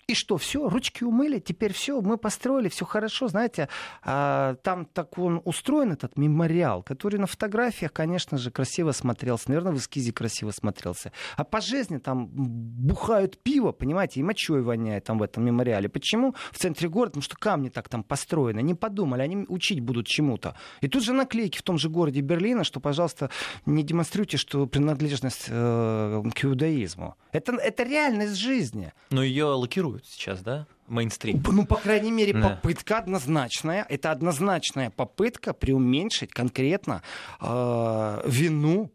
и 0.09 0.15
что, 0.15 0.37
все, 0.37 0.69
ручки 0.69 1.03
умыли, 1.03 1.41
теперь 1.41 1.73
все, 1.73 2.01
мы 2.01 2.17
построили, 2.17 2.69
все 2.69 2.85
хорошо. 2.85 3.27
Знаете, 3.27 3.69
а, 4.03 4.55
там 4.63 4.85
так 4.85 5.19
он 5.19 5.43
устроен, 5.45 5.91
этот 5.93 6.17
мемориал, 6.17 6.85
который 6.85 7.19
на 7.19 7.27
фотографиях, 7.27 7.93
конечно 7.93 8.39
же, 8.39 8.53
красиво 8.53 8.93
смотрелся. 8.93 9.49
Наверное, 9.49 9.73
в 9.73 9.79
эскизе 9.79 10.13
красиво 10.13 10.53
смотрелся. 10.53 11.11
А 11.37 11.43
по 11.43 11.61
жизни 11.61 11.99
там 11.99 12.29
бухают 12.29 13.43
пиво, 13.43 13.73
понимаете, 13.73 14.21
и 14.21 14.23
мочой 14.23 14.63
воняет 14.63 15.05
там 15.05 15.19
в 15.19 15.25
этом 15.25 15.45
мемориале. 15.45 15.89
Почему? 15.89 16.37
В 16.53 16.59
центре 16.59 16.89
города, 16.89 17.11
потому 17.11 17.23
что 17.23 17.37
камни 17.37 17.69
так 17.69 17.89
там 17.89 18.05
построены. 18.05 18.61
Не 18.61 18.75
подумали, 18.75 19.23
они 19.23 19.45
учить 19.49 19.81
будут 19.81 20.07
чему-то. 20.07 20.57
И 20.83 20.89
тут 20.89 21.03
же 21.03 21.15
наклейки 21.15 21.59
в 21.59 21.63
том 21.63 21.79
же 21.79 21.89
городе 21.89 22.21
Берлина, 22.21 22.63
что, 22.63 22.79
пожалуйста, 22.79 23.31
не 23.65 23.83
демонстрируйте, 23.83 24.37
что 24.37 24.67
принадлежность 24.67 25.47
э, 25.49 26.23
к 26.33 26.45
иудаизму. 26.45 27.17
Это, 27.33 27.57
это 27.57 27.83
реальность 27.83 28.37
жизни. 28.37 28.93
Но 29.11 29.25
ее 29.25 29.47
лакируют 29.47 29.96
существует 29.97 30.07
сейчас, 30.07 30.41
да? 30.43 30.67
Мейнстрим. 30.89 31.43
Ну, 31.47 31.67
по 31.67 31.77
крайней 31.77 32.11
мере, 32.11 32.33
да. 32.33 32.51
попытка 32.51 32.99
однозначная. 32.99 33.85
Это 33.89 34.11
однозначная 34.11 34.91
попытка 34.91 35.53
преуменьшить 35.53 36.31
конкретно 36.33 37.03
э, 37.41 38.23
вину 38.27 38.91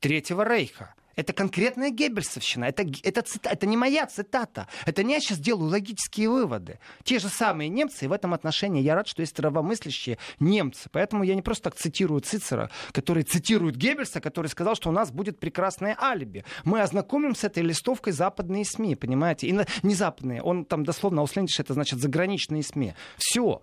Третьего 0.00 0.44
Рейха. 0.44 0.94
Это 1.20 1.34
конкретная 1.34 1.90
Геббельсовщина. 1.90 2.64
Это, 2.64 2.86
это, 3.02 3.20
цита, 3.20 3.50
это 3.50 3.66
не 3.66 3.76
моя 3.76 4.06
цитата. 4.06 4.68
Это 4.86 5.02
не 5.02 5.12
я 5.12 5.20
сейчас 5.20 5.38
делаю 5.38 5.70
логические 5.70 6.30
выводы. 6.30 6.78
Те 7.04 7.18
же 7.18 7.28
самые 7.28 7.68
немцы, 7.68 8.06
и 8.06 8.08
в 8.08 8.12
этом 8.12 8.32
отношении 8.32 8.80
я 8.82 8.94
рад, 8.94 9.06
что 9.06 9.20
есть 9.20 9.32
здравомыслящие 9.32 10.16
немцы. 10.38 10.88
Поэтому 10.90 11.22
я 11.22 11.34
не 11.34 11.42
просто 11.42 11.64
так 11.64 11.74
цитирую 11.74 12.22
Цицера, 12.22 12.70
который 12.92 13.22
цитирует 13.22 13.76
Геббельса, 13.76 14.22
который 14.22 14.46
сказал, 14.46 14.74
что 14.76 14.88
у 14.88 14.92
нас 14.92 15.12
будет 15.12 15.38
прекрасное 15.38 15.94
алиби. 16.00 16.44
Мы 16.64 16.80
ознакомим 16.80 17.34
с 17.34 17.44
этой 17.44 17.62
листовкой 17.62 18.14
западные 18.14 18.64
СМИ, 18.64 18.96
понимаете? 18.96 19.48
И 19.48 19.58
не 19.82 19.94
западные, 19.94 20.40
он 20.42 20.64
там 20.64 20.84
дословно 20.84 21.20
ауслендиш, 21.20 21.60
это 21.60 21.74
значит 21.74 21.98
заграничные 21.98 22.62
СМИ. 22.62 22.94
Все. 23.18 23.60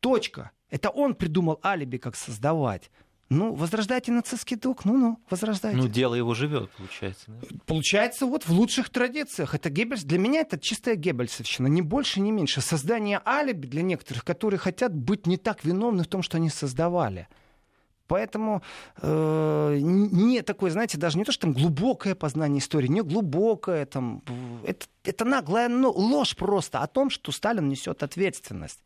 Точка. 0.00 0.50
Это 0.70 0.90
он 0.90 1.14
придумал 1.14 1.60
алиби, 1.62 1.98
как 1.98 2.16
создавать. 2.16 2.90
Ну, 3.30 3.54
возрождайте 3.54 4.10
нацистский 4.10 4.56
дух, 4.56 4.84
ну-ну, 4.84 5.16
возрождайте. 5.30 5.78
Ну, 5.78 5.86
дело 5.86 6.16
его 6.16 6.34
живет, 6.34 6.68
получается. 6.72 7.26
Да? 7.28 7.46
Получается, 7.64 8.26
вот 8.26 8.42
в 8.42 8.50
лучших 8.50 8.90
традициях. 8.90 9.54
Это 9.54 9.70
Геббельс. 9.70 10.02
Для 10.02 10.18
меня 10.18 10.40
это 10.40 10.58
чистая 10.58 10.96
Геббельсовщина, 10.96 11.68
ни 11.68 11.80
больше, 11.80 12.20
ни 12.20 12.32
меньше. 12.32 12.60
Создание 12.60 13.22
алиби 13.24 13.68
для 13.68 13.82
некоторых, 13.82 14.24
которые 14.24 14.58
хотят 14.58 14.92
быть 14.92 15.28
не 15.28 15.36
так 15.36 15.64
виновны 15.64 16.02
в 16.02 16.08
том, 16.08 16.22
что 16.22 16.38
они 16.38 16.50
создавали. 16.50 17.28
Поэтому 18.08 18.62
э, 19.00 19.78
не 19.80 20.42
такое, 20.42 20.72
знаете, 20.72 20.98
даже 20.98 21.16
не 21.16 21.22
то, 21.22 21.30
что 21.30 21.42
там 21.42 21.52
глубокое 21.52 22.16
познание 22.16 22.58
истории, 22.58 22.88
не 22.88 23.02
глубокое, 23.02 23.86
там, 23.86 24.24
это, 24.64 24.86
это 25.04 25.24
наглая 25.24 25.68
ложь 25.68 26.34
просто 26.34 26.80
о 26.80 26.88
том, 26.88 27.10
что 27.10 27.30
Сталин 27.30 27.68
несет 27.68 28.02
ответственность. 28.02 28.80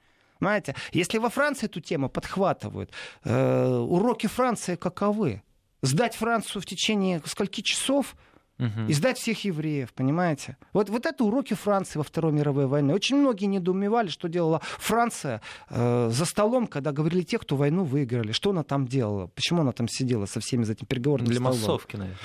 Понимаете? 0.44 0.74
Если 0.92 1.16
во 1.16 1.30
Франции 1.30 1.66
эту 1.66 1.80
тему 1.80 2.10
подхватывают, 2.10 2.90
э, 3.24 3.66
уроки 3.66 4.26
Франции 4.26 4.76
каковы? 4.76 5.42
Сдать 5.80 6.14
Францию 6.16 6.60
в 6.60 6.66
течение 6.66 7.22
скольки 7.24 7.62
часов– 7.62 8.14
Угу. 8.58 8.87
И 8.88 8.92
сдать 8.92 9.18
всех 9.18 9.44
евреев, 9.44 9.92
понимаете? 9.92 10.56
Вот, 10.73 10.88
вот 10.88 11.06
это 11.06 11.25
уроки 11.25 11.54
Франции 11.54 11.99
во 11.99 12.04
Второй 12.04 12.32
мировой 12.32 12.66
войне. 12.66 12.94
Очень 12.94 13.16
многие 13.16 13.46
недоумевали, 13.46 14.08
что 14.08 14.28
делала 14.28 14.61
Франция 14.78 15.40
э, 15.70 16.08
за 16.12 16.25
столом, 16.25 16.68
когда 16.68 16.92
говорили 16.92 17.23
те, 17.23 17.38
кто 17.38 17.56
войну 17.56 17.82
выиграли. 17.82 18.30
Что 18.30 18.50
она 18.50 18.62
там 18.62 18.87
делала? 18.87 19.26
Почему 19.26 19.62
она 19.62 19.73
там 19.73 19.88
сидела 19.88 20.26
со 20.26 20.38
всеми 20.38 20.62
за 20.62 20.75
этим 20.75 20.87
переговорным 20.87 21.26
Для 21.26 21.37
столом? 21.37 21.58
массовки, 21.58 21.96
наверное. 21.96 22.20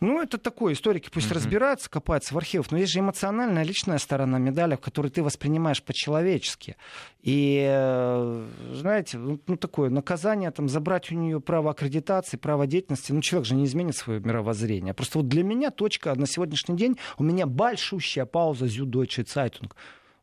Ну, 0.00 0.20
это 0.20 0.36
такое. 0.36 0.74
Историки 0.74 1.08
пусть 1.10 1.28
угу. 1.28 1.36
разбираются, 1.36 1.88
копаются 1.88 2.34
в 2.34 2.36
архивах. 2.36 2.70
Но 2.70 2.78
есть 2.78 2.92
же 2.92 3.00
эмоциональная, 3.00 3.62
личная 3.62 3.98
сторона 3.98 4.38
медали, 4.38 4.76
в 4.76 4.80
которой 4.80 5.08
ты 5.08 5.22
воспринимаешь 5.22 5.82
по-человечески. 5.82 6.76
И, 7.22 7.66
э, 7.66 8.46
знаете, 8.74 9.16
ну, 9.18 9.40
ну, 9.46 9.56
такое 9.56 9.88
наказание, 9.88 10.50
там, 10.50 10.68
забрать 10.68 11.10
у 11.10 11.14
нее 11.14 11.40
право 11.40 11.70
аккредитации, 11.70 12.36
право 12.36 12.66
деятельности. 12.66 13.12
Ну, 13.12 13.22
человек 13.22 13.46
же 13.46 13.54
не 13.54 13.64
изменит 13.64 13.96
свое 13.96 14.20
мировоззрение. 14.20 14.92
Просто 14.92 15.18
вот 15.18 15.28
для 15.28 15.42
меня 15.42 15.69
точка 15.70 16.14
на 16.14 16.26
сегодняшний 16.26 16.76
день, 16.76 16.98
у 17.18 17.22
меня 17.22 17.46
большущая 17.46 18.26
пауза 18.26 18.66
Süddeutsche 18.66 19.24
Zeitung. 19.24 19.72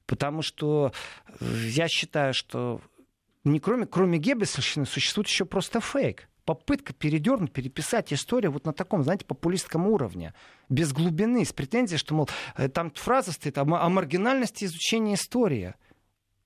Потому 0.05 0.41
что 0.41 0.93
э, 1.39 1.45
я 1.69 1.87
считаю, 1.87 2.33
что 2.33 2.81
не 3.43 3.59
кроме, 3.59 3.85
кроме 3.85 4.17
Геббельсовщины 4.17 4.85
существует 4.85 5.27
еще 5.27 5.45
просто 5.45 5.79
фейк. 5.79 6.29
Попытка 6.45 6.93
передернуть, 6.93 7.51
переписать 7.51 8.13
историю 8.13 8.51
вот 8.51 8.65
на 8.65 8.71
таком, 8.71 9.03
знаете, 9.03 9.25
популистском 9.25 9.85
уровне. 9.87 10.33
Без 10.69 10.93
глубины, 10.93 11.43
с 11.43 11.51
претензией, 11.51 11.97
что, 11.97 12.15
мол, 12.15 12.29
э, 12.55 12.69
там 12.69 12.91
фраза 12.91 13.31
стоит 13.33 13.57
о, 13.57 13.61
о 13.61 13.89
маргинальности 13.89 14.65
изучения 14.65 15.15
истории 15.15 15.75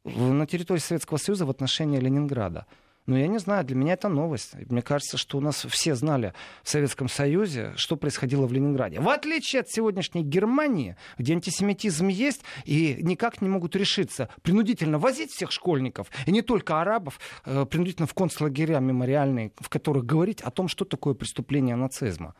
на 0.03 0.47
территории 0.47 0.79
Советского 0.79 1.17
Союза 1.17 1.45
в 1.45 1.51
отношении 1.51 1.99
Ленинграда. 1.99 2.65
Но 3.07 3.17
я 3.17 3.27
не 3.27 3.39
знаю, 3.39 3.65
для 3.65 3.75
меня 3.75 3.93
это 3.93 4.09
новость. 4.09 4.53
Мне 4.69 4.81
кажется, 4.81 5.17
что 5.17 5.37
у 5.37 5.41
нас 5.41 5.65
все 5.69 5.95
знали 5.95 6.33
в 6.63 6.69
Советском 6.69 7.09
Союзе, 7.09 7.73
что 7.75 7.97
происходило 7.97 8.45
в 8.45 8.53
Ленинграде. 8.53 8.99
В 8.99 9.09
отличие 9.09 9.61
от 9.61 9.69
сегодняшней 9.69 10.23
Германии, 10.23 10.95
где 11.17 11.33
антисемитизм 11.33 12.07
есть, 12.07 12.43
и 12.65 12.97
никак 13.01 13.41
не 13.41 13.49
могут 13.49 13.75
решиться 13.75 14.29
принудительно 14.43 14.99
возить 14.99 15.31
всех 15.31 15.51
школьников, 15.51 16.07
и 16.27 16.31
не 16.31 16.41
только 16.41 16.79
арабов, 16.79 17.19
э, 17.45 17.65
принудительно 17.65 18.07
в 18.07 18.13
концлагеря 18.13 18.79
мемориальные, 18.79 19.51
в 19.59 19.69
которых 19.69 20.05
говорить 20.05 20.41
о 20.41 20.51
том, 20.51 20.67
что 20.67 20.85
такое 20.85 21.15
преступление 21.15 21.75
нацизма. 21.75 22.35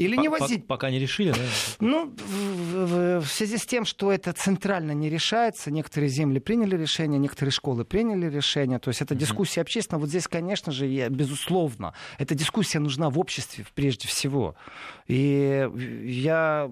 Или 0.00 0.16
не 0.16 0.28
возить? 0.28 0.66
Пока 0.66 0.90
не 0.90 0.98
решили, 0.98 1.32
да? 1.32 1.44
Ну, 1.80 2.06
в, 2.16 2.86
в, 2.86 3.20
в 3.20 3.26
связи 3.26 3.58
с 3.58 3.66
тем, 3.66 3.84
что 3.84 4.10
это 4.10 4.32
центрально 4.32 4.92
не 4.92 5.10
решается, 5.10 5.70
некоторые 5.70 6.08
земли 6.08 6.38
приняли 6.38 6.74
решение, 6.74 7.18
некоторые 7.18 7.52
школы 7.52 7.84
приняли 7.84 8.30
решение, 8.30 8.78
то 8.78 8.88
есть 8.88 9.02
это 9.02 9.14
дискуссия 9.14 9.60
общественная. 9.60 10.00
Вот 10.00 10.08
здесь, 10.08 10.26
конечно 10.26 10.72
же, 10.72 10.86
я, 10.86 11.10
безусловно, 11.10 11.92
эта 12.18 12.34
дискуссия 12.34 12.78
нужна 12.78 13.10
в 13.10 13.18
обществе 13.18 13.66
прежде 13.74 14.08
всего. 14.08 14.54
И 15.06 15.68
я 16.04 16.70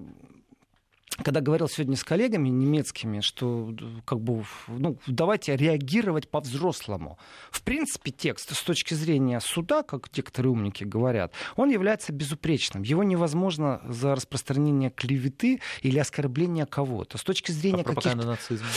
когда 1.23 1.41
говорил 1.41 1.67
сегодня 1.67 1.95
с 1.95 2.03
коллегами 2.03 2.49
немецкими, 2.49 3.21
что 3.21 3.73
как 4.05 4.19
бы, 4.19 4.43
ну, 4.67 4.97
давайте 5.07 5.55
реагировать 5.55 6.29
по-взрослому. 6.29 7.17
В 7.51 7.61
принципе, 7.61 8.11
текст 8.11 8.55
с 8.55 8.63
точки 8.63 8.93
зрения 8.93 9.39
суда, 9.39 9.83
как 9.83 10.15
некоторые 10.15 10.51
умники 10.51 10.83
говорят, 10.83 11.33
он 11.55 11.69
является 11.69 12.11
безупречным. 12.13 12.83
Его 12.83 13.03
невозможно 13.03 13.81
за 13.87 14.15
распространение 14.15 14.89
клеветы 14.89 15.61
или 15.81 15.99
оскорбление 15.99 16.65
кого-то. 16.65 17.17
С 17.17 17.23
точки 17.23 17.51
зрения 17.51 17.81
а 17.81 17.85
пропаганда 17.85 18.27
нацизма? 18.27 18.67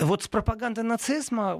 Вот 0.00 0.22
с 0.22 0.28
пропагандой 0.28 0.84
нацизма 0.84 1.56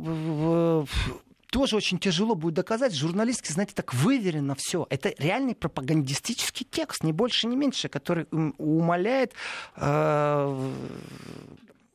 тоже 1.53 1.77
очень 1.77 1.99
тяжело 1.99 2.35
будет 2.35 2.55
доказать. 2.55 2.95
Журналистки, 2.95 3.53
знаете, 3.53 3.75
так 3.75 3.93
выверено 3.93 4.55
все. 4.55 4.87
Это 4.89 5.15
реальный 5.19 5.55
пропагандистический 5.55 6.67
текст, 6.69 7.05
не 7.05 7.13
больше, 7.13 7.47
не 7.47 7.57
меньше, 7.57 7.91
который 7.91 8.27
умаляет 8.57 9.35
э, 9.77 10.73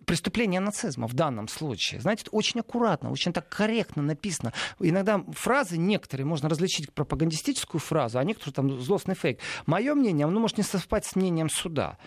преступление 0.06 0.60
нацизма 0.60 1.08
в 1.08 1.16
данном 1.16 1.48
случае. 1.48 2.00
Знаете, 2.02 2.22
это 2.22 2.32
очень 2.32 2.60
аккуратно, 2.60 3.10
очень 3.10 3.34
так 3.34 3.50
корректно 3.50 4.04
написано. 4.04 4.54
Иногда 4.80 5.24
фразы 5.32 5.78
некоторые 5.80 6.28
можно 6.28 6.50
различить 6.50 6.94
пропагандистическую 6.94 7.82
фразу, 7.82 8.20
а 8.20 8.24
некоторые 8.24 8.54
там 8.54 8.80
злостный 8.80 9.16
фейк. 9.16 9.40
Мое 9.66 9.96
мнение, 9.96 10.28
оно 10.28 10.40
может 10.40 10.58
не 10.58 10.64
совпать 10.64 11.06
с 11.06 11.16
мнением 11.16 11.50
суда. 11.50 11.98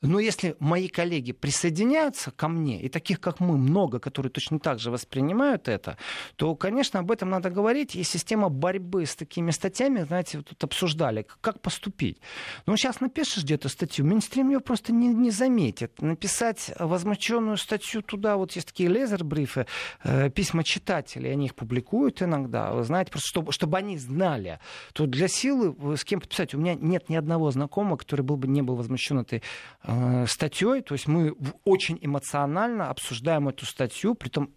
Но 0.00 0.20
если 0.20 0.54
мои 0.60 0.88
коллеги 0.88 1.32
присоединяются 1.32 2.30
ко 2.30 2.46
мне, 2.46 2.80
и 2.80 2.88
таких, 2.88 3.20
как 3.20 3.40
мы, 3.40 3.56
много, 3.56 3.98
которые 3.98 4.30
точно 4.30 4.60
так 4.60 4.78
же 4.78 4.92
воспринимают 4.92 5.66
это, 5.66 5.96
то, 6.36 6.54
конечно, 6.54 7.00
об 7.00 7.10
этом 7.10 7.30
надо 7.30 7.50
говорить. 7.50 7.96
И 7.96 8.04
система 8.04 8.48
борьбы 8.48 9.06
с 9.06 9.16
такими 9.16 9.50
статьями, 9.50 10.04
знаете, 10.04 10.42
тут 10.42 10.62
обсуждали, 10.62 11.26
как 11.40 11.60
поступить. 11.60 12.20
Но 12.66 12.76
сейчас 12.76 13.00
напишешь 13.00 13.42
где-то 13.42 13.68
статью, 13.68 14.04
Минстрим 14.04 14.50
ее 14.50 14.60
просто 14.60 14.92
не, 14.92 15.08
не 15.08 15.30
заметит. 15.30 16.00
Написать 16.00 16.70
возмущенную 16.78 17.56
статью 17.56 18.02
туда, 18.02 18.36
вот 18.36 18.52
есть 18.52 18.68
такие 18.68 18.88
лезер-брифы, 18.88 19.66
э, 20.04 20.30
письма 20.30 20.62
читателей, 20.62 21.32
они 21.32 21.46
их 21.46 21.56
публикуют 21.56 22.22
иногда, 22.22 22.72
вы 22.72 22.84
знаете, 22.84 23.10
просто 23.10 23.28
чтобы, 23.28 23.52
чтобы 23.52 23.78
они 23.78 23.98
знали. 23.98 24.60
То 24.92 25.06
для 25.06 25.26
силы 25.26 25.74
с 25.96 26.04
кем 26.04 26.20
подписать. 26.20 26.54
У 26.54 26.58
меня 26.58 26.74
нет 26.74 27.08
ни 27.08 27.16
одного 27.16 27.50
знакомого, 27.50 27.96
который 27.96 28.22
был 28.22 28.36
бы, 28.36 28.46
не 28.46 28.62
был 28.62 28.76
возмущен 28.76 29.18
этой 29.18 29.42
э, 29.82 29.87
статьей. 30.26 30.82
То 30.82 30.94
есть 30.94 31.06
мы 31.06 31.34
очень 31.64 31.98
эмоционально 32.00 32.90
обсуждаем 32.90 33.48
эту 33.48 33.66
статью. 33.66 34.14
Притом 34.14 34.50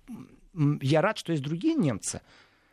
я 0.81 1.01
рад, 1.01 1.17
что 1.17 1.31
есть 1.31 1.43
другие 1.43 1.75
немцы, 1.75 2.21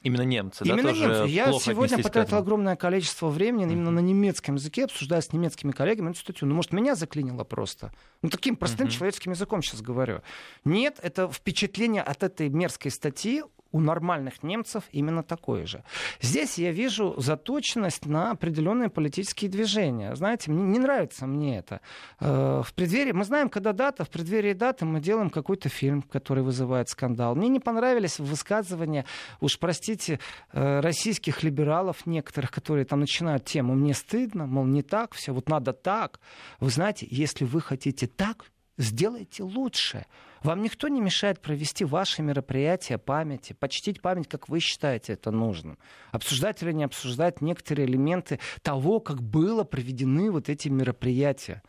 Именно 0.03 0.23
немцы, 0.23 0.65
именно 0.65 0.83
да, 0.85 0.93
немцы. 0.93 1.29
Я 1.29 1.53
сегодня 1.53 2.01
потратил 2.01 2.37
огромное 2.37 2.77
количество 2.77 3.29
времени 3.29 3.67
mm-hmm. 3.67 3.73
именно 3.73 3.91
на 3.91 3.99
немецком 3.99 4.55
языке, 4.55 4.85
обсуждая 4.85 5.21
с 5.21 5.33
немецкими 5.33 5.73
коллегами 5.73 6.11
эту 6.11 6.21
статью. 6.21 6.47
Ну, 6.47 6.55
может, 6.55 6.73
меня 6.73 6.95
заклинило 6.95 7.43
просто. 7.43 7.93
Ну, 8.23 8.31
таким 8.31 8.55
простым 8.55 8.87
mm-hmm. 8.87 8.91
человеческим 8.91 9.33
языком 9.33 9.61
сейчас 9.61 9.83
говорю. 9.83 10.23
Нет, 10.65 11.01
это 11.03 11.29
впечатление 11.29 12.03
от 12.03 12.23
этой 12.23 12.49
мерзкой 12.49 12.93
статьи 12.93 13.43
у 13.73 13.81
нормальных 13.81 14.43
немцев 14.43 14.85
именно 14.93 15.23
такое 15.23 15.67
же. 15.67 15.85
Здесь 16.21 16.59
я 16.59 16.73
вижу 16.73 17.15
заточенность 17.19 18.07
на 18.07 18.31
определенные 18.31 18.89
политические 18.89 19.51
движения. 19.51 20.15
Знаете, 20.15 20.51
мне 20.51 20.63
не 20.63 20.79
нравится 20.79 21.27
мне 21.27 21.59
это. 21.59 21.81
Э, 22.21 22.63
в 22.65 22.73
преддверии, 22.75 23.13
мы 23.13 23.25
знаем, 23.25 23.49
когда 23.49 23.73
дата, 23.73 24.05
в 24.05 24.11
преддверии 24.11 24.55
даты 24.55 24.85
мы 24.85 25.01
делаем 25.01 25.31
какой-то 25.31 25.69
фильм, 25.69 26.03
который 26.03 26.43
вызывает 26.43 26.89
скандал. 26.89 27.35
Мне 27.35 27.49
не 27.49 27.61
понравились 27.61 28.19
высказывания, 28.19 29.05
уж 29.41 29.59
простите, 29.59 30.19
э, 30.53 30.81
российских 30.81 31.43
либералов 31.43 32.07
некоторых, 32.07 32.51
которые 32.51 32.85
там 32.85 33.01
начинают 33.01 33.45
тему 33.45 33.75
«мне 33.75 33.95
стыдно», 33.95 34.47
мол, 34.47 34.65
не 34.65 34.83
так 34.83 35.15
все, 35.15 35.33
вот 35.33 35.49
надо 35.49 35.73
так. 35.73 36.21
Вы 36.61 36.71
знаете, 36.71 37.07
если 37.11 37.45
вы 37.45 37.61
хотите 37.61 38.07
так, 38.07 38.47
сделайте 38.79 39.43
лучше. 39.43 40.07
Вам 40.43 40.63
никто 40.63 40.89
не 40.89 41.01
мешает 41.01 41.41
провести 41.41 41.85
ваши 41.85 42.23
мероприятия 42.23 42.99
памяти, 42.99 43.53
почтить 43.53 44.01
память, 44.01 44.29
как 44.29 44.49
вы 44.49 44.61
считаете 44.61 45.15
это 45.15 45.31
нужным. 45.31 45.79
Обсуждать 46.13 46.63
или 46.63 46.73
не 46.73 46.85
обсуждать 46.85 47.41
некоторые 47.41 47.87
элементы 47.87 48.39
того, 48.63 49.01
как 49.01 49.23
было 49.23 49.65
проведены 49.65 50.31
вот 50.31 50.49
эти 50.49 50.69
мероприятия. 50.69 51.63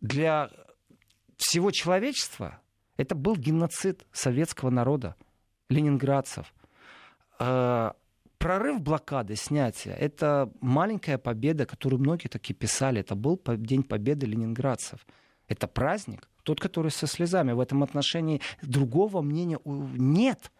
Для 0.00 0.50
всего 1.36 1.70
человечества 1.70 2.60
это 2.96 3.14
был 3.14 3.36
геноцид 3.36 4.04
советского 4.12 4.70
народа, 4.70 5.16
ленинградцев. 5.68 6.52
А, 7.38 7.94
прорыв 8.38 8.80
блокады, 8.80 9.36
снятие, 9.36 9.94
это 9.94 10.50
маленькая 10.60 11.18
победа, 11.18 11.66
которую 11.66 12.00
многие 12.00 12.28
таки 12.28 12.54
писали. 12.54 13.00
Это 13.00 13.14
был 13.14 13.40
День 13.46 13.82
Победы 13.82 14.26
ленинградцев. 14.26 15.06
Это 15.46 15.66
праздник, 15.66 16.28
тот, 16.42 16.60
который 16.60 16.90
со 16.90 17.06
слезами. 17.06 17.52
В 17.52 17.60
этом 17.60 17.82
отношении 17.82 18.40
другого 18.62 19.22
мнения 19.22 19.58
нет. 19.64 20.50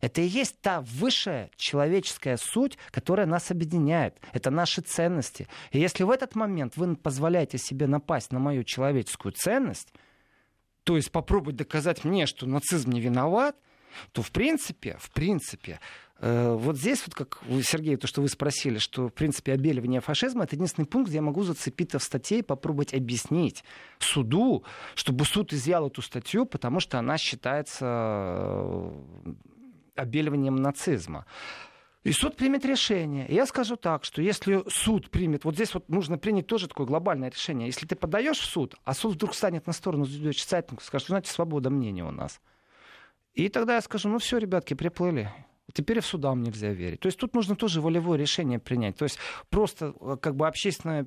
Это 0.00 0.22
и 0.22 0.26
есть 0.26 0.60
та 0.60 0.80
высшая 0.80 1.50
человеческая 1.56 2.38
суть, 2.38 2.78
которая 2.90 3.26
нас 3.26 3.50
объединяет. 3.50 4.18
Это 4.32 4.50
наши 4.50 4.80
ценности. 4.80 5.46
И 5.72 5.78
если 5.78 6.04
в 6.04 6.10
этот 6.10 6.34
момент 6.34 6.76
вы 6.76 6.96
позволяете 6.96 7.58
себе 7.58 7.86
напасть 7.86 8.32
на 8.32 8.38
мою 8.38 8.64
человеческую 8.64 9.32
ценность, 9.32 9.92
то 10.84 10.96
есть 10.96 11.12
попробовать 11.12 11.56
доказать 11.56 12.04
мне, 12.04 12.26
что 12.26 12.46
нацизм 12.46 12.90
не 12.92 13.00
виноват, 13.00 13.56
то 14.12 14.22
в 14.22 14.30
принципе, 14.30 14.96
в 14.98 15.10
принципе, 15.10 15.80
вот 16.22 16.76
здесь, 16.76 17.02
вот 17.06 17.14
как 17.14 17.42
Сергей, 17.62 17.96
то, 17.96 18.06
что 18.06 18.20
вы 18.20 18.28
спросили, 18.28 18.78
что, 18.78 19.08
в 19.08 19.12
принципе, 19.12 19.52
обеливание 19.52 20.00
фашизма, 20.00 20.44
это 20.44 20.54
единственный 20.54 20.84
пункт, 20.84 21.08
где 21.08 21.16
я 21.16 21.22
могу 21.22 21.42
зацепиться 21.44 21.98
в 21.98 22.02
статье 22.02 22.40
и 22.40 22.42
попробовать 22.42 22.92
объяснить 22.92 23.64
суду, 23.98 24.64
чтобы 24.94 25.24
суд 25.24 25.54
изъял 25.54 25.86
эту 25.86 26.02
статью, 26.02 26.44
потому 26.44 26.80
что 26.80 26.98
она 26.98 27.16
считается 27.16 27.86
э, 27.86 28.92
обеливанием 29.96 30.56
нацизма. 30.56 31.24
И 32.02 32.12
суд 32.12 32.36
примет 32.36 32.64
решение. 32.64 33.26
И 33.28 33.34
я 33.34 33.46
скажу 33.46 33.76
так, 33.76 34.04
что 34.04 34.22
если 34.22 34.62
суд 34.68 35.10
примет, 35.10 35.44
вот 35.44 35.54
здесь 35.54 35.74
вот 35.74 35.88
нужно 35.88 36.16
принять 36.18 36.46
тоже 36.46 36.68
такое 36.68 36.86
глобальное 36.86 37.30
решение. 37.30 37.66
Если 37.66 37.86
ты 37.86 37.94
подаешь 37.94 38.38
в 38.38 38.44
суд, 38.44 38.74
а 38.84 38.94
суд 38.94 39.14
вдруг 39.14 39.34
станет 39.34 39.66
на 39.66 39.72
сторону 39.74 40.06
Зюдовича 40.06 40.64
скажет, 40.80 41.08
знаете, 41.08 41.30
свобода 41.30 41.68
мнения 41.68 42.04
у 42.04 42.10
нас. 42.10 42.40
И 43.34 43.48
тогда 43.48 43.74
я 43.74 43.80
скажу, 43.80 44.08
ну 44.08 44.18
все, 44.18 44.38
ребятки, 44.38 44.74
приплыли. 44.74 45.30
Теперь 45.72 46.00
в 46.00 46.06
судам 46.06 46.42
нельзя 46.42 46.70
верить. 46.70 47.00
То 47.00 47.06
есть 47.06 47.18
тут 47.18 47.34
нужно 47.34 47.56
тоже 47.56 47.80
волевое 47.80 48.18
решение 48.18 48.58
принять. 48.58 48.96
То 48.96 49.04
есть 49.04 49.18
просто 49.48 49.94
э, 50.00 50.16
как 50.20 50.36
бы 50.36 50.46
общественная 50.46 51.06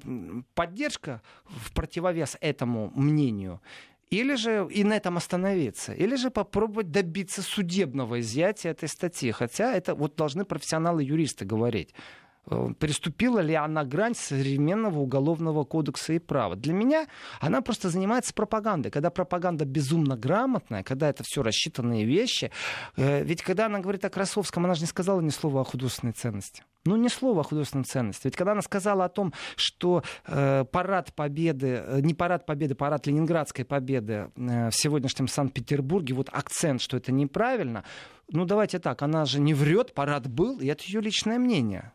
поддержка 0.55 1.21
в 1.45 1.73
противовес 1.73 2.37
этому 2.41 2.91
мнению 2.95 3.61
или 4.09 4.35
же 4.35 4.67
и 4.69 4.83
на 4.83 4.93
этом 4.93 5.17
остановиться, 5.17 5.91
или 5.91 6.15
же 6.15 6.29
попробовать 6.29 6.91
добиться 6.91 7.41
судебного 7.41 8.19
изъятия 8.19 8.69
этой 8.69 8.87
статьи. 8.87 9.31
Хотя 9.31 9.73
это 9.75 9.95
вот 9.95 10.15
должны 10.15 10.45
профессионалы-юристы 10.45 11.45
говорить. 11.45 11.95
Э, 12.45 12.69
переступила 12.77 13.39
ли 13.39 13.53
она 13.53 13.85
грань 13.85 14.15
современного 14.15 14.99
уголовного 14.99 15.63
кодекса 15.63 16.13
и 16.13 16.19
права. 16.19 16.55
Для 16.55 16.73
меня 16.73 17.07
она 17.39 17.61
просто 17.61 17.89
занимается 17.89 18.33
пропагандой. 18.33 18.91
Когда 18.91 19.09
пропаганда 19.09 19.65
безумно 19.65 20.17
грамотная, 20.17 20.83
когда 20.83 21.09
это 21.09 21.23
все 21.25 21.41
рассчитанные 21.41 22.05
вещи. 22.05 22.51
Э, 22.97 23.23
ведь 23.23 23.41
когда 23.41 23.67
она 23.67 23.79
говорит 23.79 24.03
о 24.03 24.09
Красовском, 24.09 24.65
она 24.65 24.73
же 24.73 24.81
не 24.81 24.87
сказала 24.87 25.21
ни 25.21 25.29
слова 25.29 25.61
о 25.61 25.63
художественной 25.63 26.13
ценности. 26.13 26.63
Ну, 26.85 26.97
ни 26.97 27.07
слова 27.07 27.41
о 27.41 27.43
художественной 27.43 27.85
ценности. 27.85 28.23
Ведь 28.25 28.35
когда 28.35 28.51
она 28.51 28.61
сказала 28.61 29.05
о 29.05 29.09
том, 29.09 29.33
что 29.55 30.03
э, 30.27 30.65
парад 30.69 31.13
победы, 31.13 31.81
не 32.01 32.13
парад 32.13 32.45
победы, 32.45 32.75
парад 32.75 33.07
Ленинградской 33.07 33.63
победы 33.63 34.31
в 34.35 34.71
сегодняшнем 34.71 35.29
Санкт-Петербурге, 35.29 36.13
вот 36.13 36.27
акцент, 36.29 36.81
что 36.81 36.97
это 36.97 37.13
неправильно, 37.13 37.85
ну, 38.29 38.43
давайте 38.43 38.79
так, 38.79 39.01
она 39.01 39.23
же 39.23 39.39
не 39.39 39.53
врет, 39.53 39.93
парад 39.93 40.27
был, 40.27 40.59
и 40.59 40.67
это 40.67 40.83
ее 40.85 40.99
личное 40.99 41.39
мнение. 41.39 41.93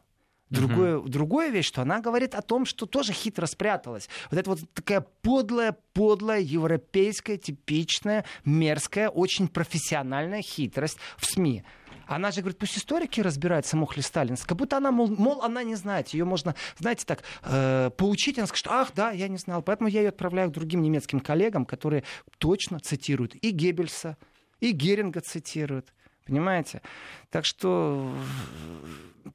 Другое, 0.50 0.98
угу. 0.98 1.08
Другая 1.08 1.50
вещь, 1.50 1.66
что 1.66 1.82
она 1.82 2.00
говорит 2.00 2.34
о 2.34 2.42
том, 2.42 2.64
что 2.64 2.86
тоже 2.86 3.12
хитро 3.12 3.46
спряталась. 3.46 4.08
Вот 4.30 4.40
это 4.40 4.50
вот 4.50 4.60
такая 4.72 5.04
подлая, 5.22 5.76
подлая, 5.92 6.40
европейская, 6.40 7.36
типичная, 7.36 8.24
мерзкая, 8.44 9.10
очень 9.10 9.48
профессиональная 9.48 10.42
хитрость 10.42 10.98
в 11.16 11.26
СМИ. 11.26 11.64
Она 12.06 12.30
же 12.30 12.40
говорит, 12.40 12.58
пусть 12.58 12.78
историки 12.78 13.20
разбираются, 13.20 13.76
мог 13.76 13.94
ли 13.96 14.02
Сталин. 14.02 14.36
Как 14.36 14.56
будто 14.56 14.78
она, 14.78 14.90
мол, 14.90 15.08
мол 15.08 15.42
она 15.42 15.62
не 15.62 15.74
знает. 15.74 16.08
Ее 16.08 16.24
можно, 16.24 16.54
знаете, 16.78 17.04
так, 17.04 17.22
э, 17.42 17.90
поучить. 17.96 18.38
Она 18.38 18.46
скажет, 18.46 18.66
ах, 18.68 18.92
да, 18.94 19.10
я 19.10 19.28
не 19.28 19.36
знал. 19.36 19.62
Поэтому 19.62 19.90
я 19.90 20.00
ее 20.00 20.08
отправляю 20.08 20.48
к 20.48 20.54
другим 20.54 20.80
немецким 20.80 21.20
коллегам, 21.20 21.66
которые 21.66 22.04
точно 22.38 22.80
цитируют 22.80 23.34
и 23.34 23.50
Геббельса, 23.50 24.16
и 24.60 24.72
Геринга 24.72 25.20
цитируют. 25.20 25.92
Понимаете? 26.28 26.82
Так 27.30 27.46
что 27.46 28.12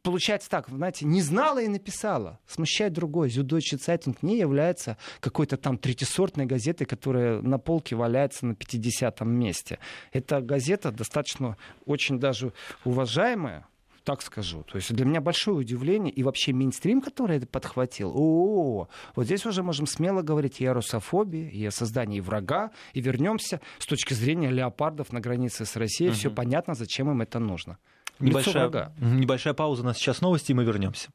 получается 0.03 0.47
так, 0.49 0.69
знаете, 0.69 1.05
не 1.05 1.21
знала 1.21 1.59
и 1.59 1.67
написала. 1.67 2.39
Смущает 2.47 2.93
другое. 2.93 3.29
Зюдойче 3.29 3.77
Цайтинг 3.77 4.21
не 4.21 4.37
является 4.37 4.97
какой-то 5.19 5.57
там 5.57 5.79
третисортной 5.79 6.45
газетой, 6.45 6.85
которая 6.85 7.41
на 7.41 7.57
полке 7.57 7.95
валяется 7.95 8.45
на 8.45 8.51
50-м 8.53 9.27
месте. 9.27 9.79
Это 10.11 10.39
газета 10.39 10.91
достаточно 10.91 11.57
очень 11.85 12.19
даже 12.19 12.53
уважаемая, 12.85 13.65
так 14.03 14.21
скажу. 14.21 14.63
То 14.63 14.75
есть 14.75 14.93
для 14.93 15.05
меня 15.05 15.21
большое 15.21 15.57
удивление. 15.57 16.11
И 16.11 16.23
вообще 16.23 16.53
мейнстрим, 16.53 17.01
который 17.01 17.37
это 17.37 17.47
подхватил, 17.47 18.11
о, 18.15 18.87
вот 19.15 19.25
здесь 19.25 19.45
уже 19.45 19.63
можем 19.63 19.87
смело 19.87 20.21
говорить 20.21 20.61
и 20.61 20.65
о 20.65 20.73
русофобии, 20.73 21.49
и 21.49 21.65
о 21.65 21.71
создании 21.71 22.19
врага. 22.19 22.71
И 22.93 23.01
вернемся 23.01 23.61
с 23.79 23.85
точки 23.85 24.13
зрения 24.13 24.49
леопардов 24.49 25.11
на 25.11 25.19
границе 25.19 25.65
с 25.65 25.75
Россией. 25.75 26.11
Угу. 26.11 26.17
Все 26.17 26.31
понятно, 26.31 26.73
зачем 26.73 27.09
им 27.09 27.21
это 27.21 27.39
нужно. 27.39 27.77
Небольшая, 28.19 28.93
небольшая 28.99 29.53
пауза, 29.53 29.81
у 29.81 29.85
нас 29.85 29.97
сейчас 29.97 30.21
новости, 30.21 30.51
и 30.51 30.55
мы 30.55 30.63
вернемся. 30.63 31.09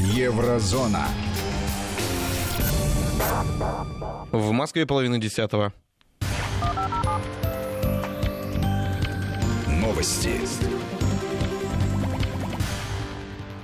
Еврозона. 0.00 1.06
В 4.32 4.50
Москве 4.50 4.84
половина 4.84 5.18
десятого. 5.18 5.72
Новости. 10.02 10.81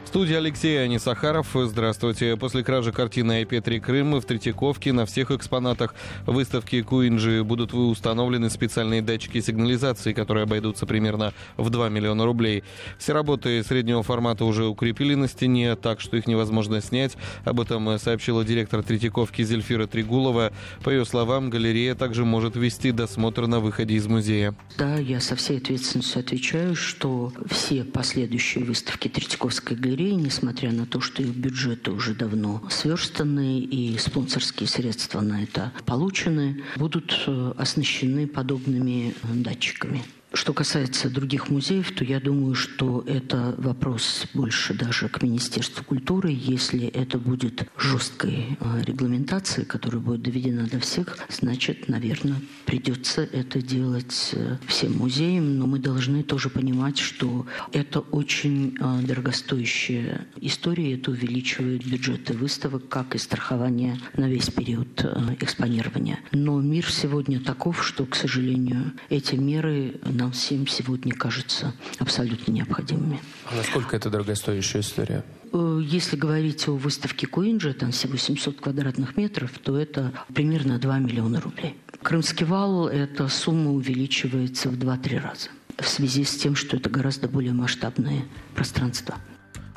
Студия 0.09 0.39
Алексей 0.39 0.83
Анисахаров. 0.83 1.49
Здравствуйте. 1.55 2.35
После 2.39 2.65
кражи 2.65 2.93
картины 2.93 3.43
IP3 3.43 3.79
Крым 3.79 4.19
в 4.19 4.25
Третьяковке 4.25 4.95
на 4.95 5.05
всех 5.05 5.31
экспонатах 5.31 5.95
выставки 6.25 6.81
Куинджи 6.81 7.45
будут 7.45 7.75
установлены 7.75 8.49
специальные 8.49 9.03
датчики 9.03 9.39
сигнализации, 9.43 10.15
которые 10.15 10.45
обойдутся 10.45 10.87
примерно 10.87 11.35
в 11.59 11.69
2 11.69 11.91
миллиона 11.91 12.25
рублей. 12.25 12.65
Все 12.97 13.13
работы 13.13 13.63
среднего 13.63 14.03
формата 14.03 14.47
уже 14.47 14.65
укрепили 14.65 15.15
на 15.15 15.29
стене, 15.29 15.77
так 15.77 16.01
что 16.01 16.17
их 16.17 16.27
невозможно 16.27 16.81
снять. 16.81 17.19
Об 17.45 17.61
этом 17.61 17.99
сообщила 17.99 18.47
директор 18.47 18.83
Третьяковки 18.83 19.43
Зельфира 19.43 19.87
Тригулова. 19.87 20.55
По 20.85 20.89
ее 20.89 21.05
словам, 21.05 21.51
галерея 21.51 21.95
также 21.95 22.25
может 22.25 22.57
вести 22.57 22.93
досмотр 22.93 23.47
на 23.47 23.61
выходе 23.61 23.97
из 23.97 24.07
музея. 24.07 24.55
Да, 24.79 24.97
я 24.97 25.21
со 25.21 25.37
всей 25.37 25.59
ответственностью 25.59 26.21
отвечаю, 26.21 26.75
что 26.75 27.31
все 27.51 27.85
последующие 27.85 28.65
выставки 28.65 29.09
Третьяковской 29.09 29.77
галереи 29.77 29.98
галереи, 29.99 30.15
несмотря 30.15 30.73
на 30.73 30.87
то, 30.87 31.01
что 31.01 31.23
их 31.23 31.35
бюджеты 31.35 31.91
уже 31.91 32.15
давно 32.15 32.63
сверстаны 32.71 33.59
и 33.59 33.99
спонсорские 33.99 34.69
средства 34.69 35.21
на 35.21 35.43
это 35.43 35.73
получены, 35.85 36.63
будут 36.77 37.25
э, 37.27 37.53
оснащены 37.57 38.27
подобными 38.27 39.11
э, 39.11 39.13
датчиками. 39.35 40.05
Что 40.35 40.53
касается 40.53 41.09
других 41.09 41.49
музеев, 41.49 41.91
то 41.93 42.05
я 42.05 42.21
думаю, 42.21 42.55
что 42.55 43.03
это 43.07 43.55
вопрос 43.57 44.27
больше 44.35 44.75
даже 44.75 45.09
к 45.09 45.23
Министерству 45.23 45.83
культуры. 45.83 46.31
Если 46.31 46.87
это 46.87 47.19
будет 47.19 47.67
жесткой 47.79 48.59
э, 48.61 48.83
регламентацией, 48.85 49.67
которая 49.67 50.03
будет 50.03 50.23
доведена 50.23 50.67
до 50.67 50.81
всех, 50.81 51.17
значит, 51.31 51.89
наверное, 51.89 52.37
придется 52.67 53.23
это 53.23 53.63
делать 53.63 54.33
э, 54.35 54.59
всем 54.67 54.99
музеям. 54.99 55.59
Но 55.59 55.67
мы 55.67 55.79
должны 55.79 56.23
тоже 56.23 56.51
понимать, 56.51 56.99
что 56.99 57.47
это 57.73 58.01
очень 58.01 58.77
э, 58.79 59.01
дорогостоящая 59.07 60.27
история. 60.43 60.95
Это 60.95 61.11
увеличивает 61.11 61.87
бюджеты 61.87 62.35
выставок, 62.35 62.87
как 62.91 63.15
и 63.15 63.19
страхование 63.19 63.99
на 64.15 64.29
весь 64.29 64.51
период 64.51 65.07
экспонирования. 65.41 66.19
Но 66.33 66.61
мир 66.61 66.91
сегодня 66.93 67.41
таков, 67.41 67.83
что, 67.87 68.05
к 68.05 68.15
сожалению, 68.15 68.93
эти 69.09 69.35
меры 69.35 69.95
нам 70.19 70.33
всем 70.33 70.67
сегодня 70.67 71.15
кажутся 71.15 71.73
абсолютно 71.99 72.53
необходимыми. 72.53 73.21
А 73.51 73.55
насколько 73.55 73.97
это 73.97 74.11
дорогостоящая 74.11 74.83
история? 74.83 75.25
Э, 75.53 75.81
если 75.83 76.17
говорить 76.17 76.69
о 76.69 76.73
выставке 76.73 77.27
Куинджи, 77.27 77.73
там 77.73 77.93
всего 77.93 78.17
700 78.17 78.61
квадратных 78.61 79.17
метров, 79.17 79.53
то 79.63 79.79
это 79.79 80.13
примерно 80.35 80.79
2 80.79 80.99
миллиона 80.99 81.41
рублей. 81.41 81.77
Крымский 82.03 82.47
вал, 82.47 82.89
эта 82.89 83.29
сумма 83.29 83.71
увеличивается 83.73 84.69
в 84.69 84.75
2-3 84.75 85.21
раза 85.21 85.49
в 85.79 85.89
связи 85.89 86.25
с 86.25 86.37
тем, 86.37 86.57
что 86.57 86.77
это 86.77 86.91
гораздо 86.91 87.29
более 87.29 87.53
масштабное 87.53 88.25
пространство. 88.55 89.17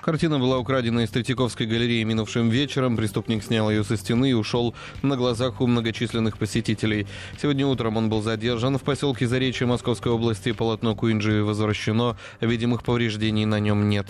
Картина 0.02 0.40
была 0.40 0.58
украдена 0.58 1.04
из 1.04 1.12
Третьяковской 1.12 1.68
галереи 1.68 2.04
минувшим 2.04 2.50
вечером. 2.50 2.98
Преступник 2.98 3.44
снял 3.44 3.70
ее 3.70 3.84
со 3.84 3.98
стены 3.98 4.32
и 4.32 4.34
ушел 4.34 4.74
на 5.04 5.16
глазах 5.16 5.62
у 5.62 5.68
многочисленных 5.68 6.40
посетителей. 6.40 7.06
Сегодня 7.40 7.68
утром 7.68 7.98
он 7.98 8.10
был 8.10 8.24
задержан 8.24 8.80
в 8.80 8.82
поселке 8.82 9.28
Заречье 9.28 9.68
Московской 9.68 10.12
области. 10.12 10.54
Полотно 10.54 10.96
Куинджи 10.96 11.44
возвращено. 11.44 12.18
Видимых 12.40 12.84
повреждений 12.84 13.46
на 13.46 13.60
нем 13.60 13.90
нет. 13.90 14.08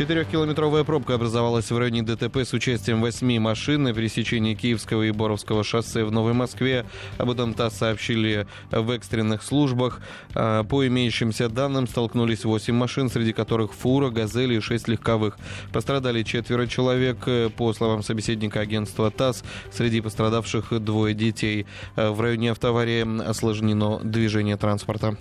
Четырехкилометровая 0.00 0.82
пробка 0.82 1.16
образовалась 1.16 1.70
в 1.70 1.76
районе 1.76 2.02
ДТП 2.02 2.38
с 2.38 2.54
участием 2.54 3.02
восьми 3.02 3.38
машин 3.38 3.82
на 3.82 3.92
пересечении 3.92 4.54
Киевского 4.54 5.02
и 5.02 5.10
Боровского 5.10 5.62
шоссе 5.62 6.04
в 6.04 6.10
Новой 6.10 6.32
Москве. 6.32 6.86
Об 7.18 7.28
этом 7.28 7.52
ТАСС 7.52 7.76
сообщили 7.76 8.46
в 8.70 8.90
экстренных 8.92 9.42
службах. 9.42 10.00
А, 10.34 10.64
по 10.64 10.86
имеющимся 10.86 11.50
данным 11.50 11.86
столкнулись 11.86 12.46
восемь 12.46 12.76
машин, 12.76 13.10
среди 13.10 13.34
которых 13.34 13.74
фура, 13.74 14.08
газели 14.08 14.54
и 14.54 14.60
шесть 14.60 14.88
легковых. 14.88 15.36
Пострадали 15.70 16.22
четверо 16.22 16.66
человек. 16.66 17.18
По 17.58 17.74
словам 17.74 18.02
собеседника 18.02 18.60
агентства 18.60 19.10
ТАСС, 19.10 19.44
среди 19.70 20.00
пострадавших 20.00 20.82
двое 20.82 21.14
детей. 21.14 21.66
В 21.96 22.18
районе 22.22 22.52
автоаварии 22.52 23.28
осложнено 23.28 24.00
движение 24.02 24.56
транспорта. 24.56 25.18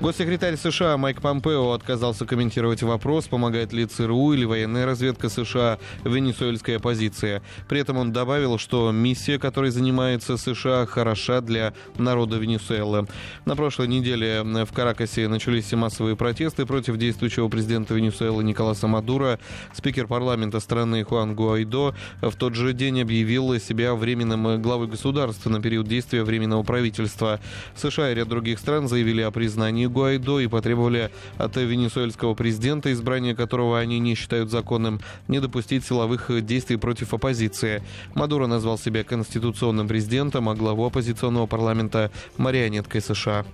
Госсекретарь 0.00 0.56
США 0.56 0.96
Майк 0.96 1.22
Помпео 1.22 1.72
отказался 1.72 2.26
комментировать 2.26 2.82
вопрос, 2.82 3.26
помогает 3.28 3.72
ли 3.72 3.86
ЦРУ 3.86 4.32
или 4.32 4.44
военная 4.44 4.86
разведка 4.86 5.28
США 5.28 5.78
в 6.02 6.12
венесуэльской 6.12 6.76
оппозиции. 6.76 7.42
При 7.68 7.78
этом 7.78 7.96
он 7.98 8.12
добавил, 8.12 8.58
что 8.58 8.90
миссия, 8.90 9.38
которой 9.38 9.70
занимается 9.70 10.36
США, 10.36 10.84
хороша 10.86 11.40
для 11.40 11.74
народа 11.96 12.38
Венесуэлы. 12.38 13.06
На 13.44 13.54
прошлой 13.54 13.86
неделе 13.86 14.42
в 14.42 14.72
Каракасе 14.72 15.28
начались 15.28 15.72
массовые 15.72 16.16
протесты 16.16 16.66
против 16.66 16.96
действующего 16.96 17.48
президента 17.48 17.94
Венесуэлы 17.94 18.42
Николаса 18.42 18.88
Мадура. 18.88 19.38
Спикер 19.74 20.08
парламента 20.08 20.58
страны 20.58 21.04
Хуан 21.04 21.36
Гуайдо 21.36 21.94
в 22.20 22.34
тот 22.34 22.56
же 22.56 22.72
день 22.72 23.00
объявил 23.00 23.58
себя 23.60 23.94
временным 23.94 24.60
главой 24.60 24.88
государства 24.88 25.50
на 25.50 25.62
период 25.62 25.86
действия 25.86 26.24
временного 26.24 26.64
правительства. 26.64 27.40
США 27.76 28.10
и 28.10 28.14
ряд 28.16 28.28
других 28.28 28.58
стран 28.58 28.88
заявили 28.88 29.22
о 29.22 29.30
признании 29.30 29.83
признании 29.84 29.86
Гуайдо 29.86 30.38
и 30.40 30.46
потребовали 30.46 31.10
от 31.38 31.56
венесуэльского 31.56 32.34
президента, 32.34 32.92
избрание 32.92 33.34
которого 33.34 33.78
они 33.78 33.98
не 33.98 34.14
считают 34.14 34.50
законным, 34.50 35.00
не 35.28 35.40
допустить 35.40 35.84
силовых 35.84 36.30
действий 36.44 36.76
против 36.76 37.14
оппозиции. 37.14 37.82
Мадуро 38.14 38.46
назвал 38.46 38.78
себя 38.78 39.04
конституционным 39.04 39.88
президентом, 39.88 40.48
а 40.48 40.54
главу 40.54 40.86
оппозиционного 40.86 41.46
парламента– 41.46 42.10
марионеткой 42.36 43.00
США. 43.00 43.44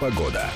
Погода. 0.00 0.50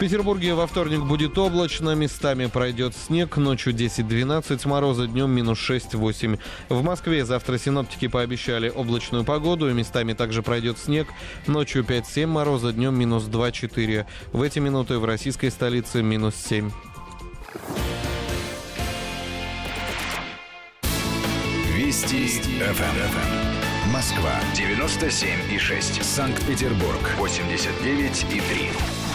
Петербурге 0.00 0.54
во 0.54 0.66
вторник 0.66 1.00
будет 1.00 1.36
облачно, 1.36 1.94
местами 1.94 2.46
пройдет 2.46 2.96
снег, 2.96 3.36
ночью 3.36 3.74
10-12, 3.74 4.66
мороза 4.66 5.06
днем 5.06 5.30
минус 5.30 5.58
6-8. 5.58 6.38
В 6.70 6.82
Москве 6.82 7.26
завтра 7.26 7.58
синоптики 7.58 8.08
пообещали 8.08 8.70
облачную 8.70 9.24
погоду, 9.24 9.68
и 9.68 9.74
местами 9.74 10.14
также 10.14 10.42
пройдет 10.42 10.78
снег, 10.78 11.08
ночью 11.46 11.84
5-7, 11.84 12.26
мороза 12.28 12.72
днем 12.72 12.98
минус 12.98 13.24
2-4. 13.24 14.06
В 14.32 14.40
эти 14.40 14.58
минуты 14.58 14.98
в 14.98 15.04
российской 15.04 15.50
столице 15.50 16.02
минус 16.02 16.34
7. 16.34 16.70
Вести, 21.76 22.16
Вести. 22.16 22.58
ФМ. 22.58 22.84
Эм. 22.84 23.92
Москва 23.92 24.32
97 24.54 25.28
и 25.52 25.58
6. 25.58 26.02
Санкт-Петербург 26.02 27.00
89 27.18 28.26
и 28.32 28.40
3. 28.40 29.09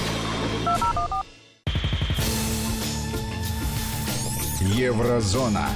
Еврозона. 4.75 5.69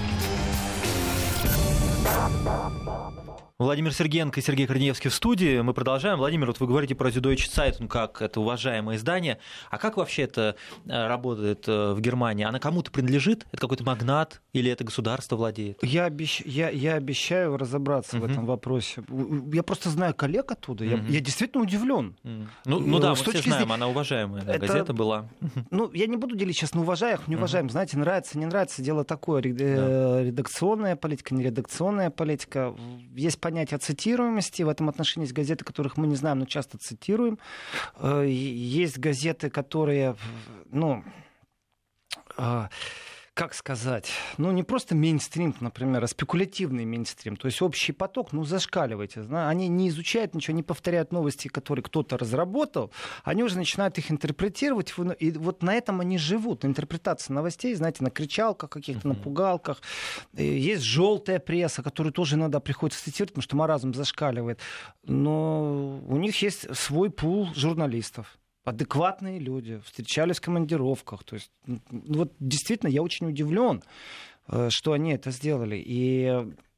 Владимир 3.59 3.93
Сергеенко 3.93 4.39
и 4.39 4.43
Сергей 4.43 4.67
Корнеевский 4.67 5.09
в 5.09 5.13
студии. 5.13 5.59
Мы 5.59 5.73
продолжаем. 5.73 6.17
Владимир, 6.17 6.47
вот 6.47 6.61
вы 6.61 6.67
говорите 6.67 6.95
про 6.95 7.09
Süddeutsche 7.09 7.49
Zeitung 7.53 7.89
как 7.89 8.21
это 8.21 8.39
уважаемое 8.39 8.95
издание. 8.95 9.37
А 9.69 9.77
как 9.77 9.97
вообще 9.97 10.21
это 10.21 10.55
э, 10.85 11.07
работает 11.07 11.67
э, 11.67 11.91
в 11.91 11.99
Германии? 11.99 12.45
Она 12.45 12.59
кому-то 12.59 12.89
принадлежит? 12.89 13.45
Это 13.51 13.59
какой-то 13.59 13.83
магнат 13.83 14.41
или 14.53 14.71
это 14.71 14.85
государство 14.85 15.35
владеет? 15.35 15.83
Я, 15.83 16.05
обещ... 16.05 16.39
я, 16.45 16.69
я 16.69 16.93
обещаю 16.93 17.57
разобраться 17.57 18.15
uh-huh. 18.15 18.21
в 18.21 18.31
этом 18.31 18.45
вопросе. 18.45 19.03
Я 19.51 19.63
просто 19.63 19.89
знаю 19.89 20.13
коллег 20.13 20.49
оттуда. 20.53 20.85
Uh-huh. 20.85 21.05
Я, 21.09 21.15
я 21.15 21.19
действительно 21.19 21.61
удивлен. 21.61 22.15
Uh-huh. 22.23 22.47
Ну, 22.63 22.79
ну 22.79 22.99
да, 22.99 23.09
мы 23.09 23.15
все 23.15 23.31
знаем, 23.31 23.43
зрения... 23.43 23.73
она 23.73 23.89
уважаемая 23.89 24.41
да, 24.41 24.55
это... 24.55 24.67
газета 24.67 24.93
была. 24.93 25.27
Ну, 25.69 25.91
я 25.91 26.07
не 26.07 26.15
буду 26.15 26.37
делить 26.37 26.55
сейчас 26.55 26.73
на 26.73 26.79
уважаемых, 26.79 27.27
неуважаемых. 27.27 27.71
Uh-huh. 27.71 27.73
Знаете, 27.73 27.97
нравится, 27.97 28.39
не 28.39 28.45
нравится, 28.45 28.81
дело 28.81 29.03
такое. 29.03 29.43
Да. 29.43 30.23
Редакционная 30.23 30.95
политика, 30.95 31.35
не 31.35 31.43
редакционная 31.43 32.09
политика. 32.09 32.73
Есть 33.13 33.41
понятие 33.49 33.79
цитируемости. 33.79 34.61
В 34.61 34.69
этом 34.69 34.89
отношении 34.89 35.25
есть 35.25 35.33
газеты, 35.33 35.65
которых 35.65 35.97
мы 35.97 36.05
не 36.05 36.15
знаем, 36.15 36.39
но 36.39 36.45
часто 36.45 36.77
цитируем. 36.77 37.39
Э, 37.95 38.23
есть 38.27 38.99
газеты, 38.99 39.49
которые, 39.49 40.15
ну, 40.65 41.03
э, 42.37 42.67
как 43.39 43.53
сказать, 43.53 44.11
ну 44.37 44.51
не 44.51 44.63
просто 44.63 44.95
мейнстрим, 44.95 45.55
например, 45.61 46.03
а 46.03 46.07
спекулятивный 46.07 46.83
мейнстрим, 46.83 47.37
то 47.37 47.45
есть 47.45 47.61
общий 47.61 47.93
поток, 47.93 48.33
ну 48.33 48.43
зашкаливайте, 48.43 49.21
они 49.31 49.69
не 49.69 49.87
изучают 49.87 50.35
ничего, 50.35 50.57
не 50.57 50.61
повторяют 50.61 51.13
новости, 51.13 51.47
которые 51.47 51.81
кто-то 51.81 52.17
разработал, 52.17 52.91
они 53.23 53.41
уже 53.43 53.55
начинают 53.55 53.97
их 53.97 54.11
интерпретировать, 54.11 54.93
и 55.19 55.31
вот 55.31 55.63
на 55.63 55.73
этом 55.73 56.01
они 56.01 56.17
живут, 56.17 56.65
интерпретация 56.65 57.33
новостей, 57.33 57.73
знаете, 57.75 58.03
на 58.03 58.11
кричалках 58.11 58.71
каких-то, 58.71 59.07
на 59.07 59.15
пугалках, 59.15 59.81
есть 60.33 60.83
желтая 60.83 61.39
пресса, 61.39 61.81
которую 61.81 62.11
тоже 62.11 62.35
иногда 62.35 62.59
приходится 62.59 63.01
цитировать, 63.01 63.29
потому 63.29 63.43
что 63.43 63.55
маразм 63.55 63.93
зашкаливает, 63.93 64.59
но 65.05 66.01
у 66.09 66.17
них 66.17 66.41
есть 66.41 66.75
свой 66.75 67.09
пул 67.09 67.47
журналистов, 67.55 68.37
адекватные 68.63 69.39
люди, 69.39 69.81
встречались 69.85 70.37
в 70.37 70.41
командировках. 70.41 71.23
То 71.23 71.35
есть, 71.35 71.51
вот 71.91 72.33
действительно, 72.39 72.89
я 72.89 73.01
очень 73.01 73.27
удивлен, 73.27 73.83
э, 74.47 74.69
что 74.69 74.93
они 74.93 75.13
это 75.13 75.31
сделали. 75.31 75.81
И 75.83 76.31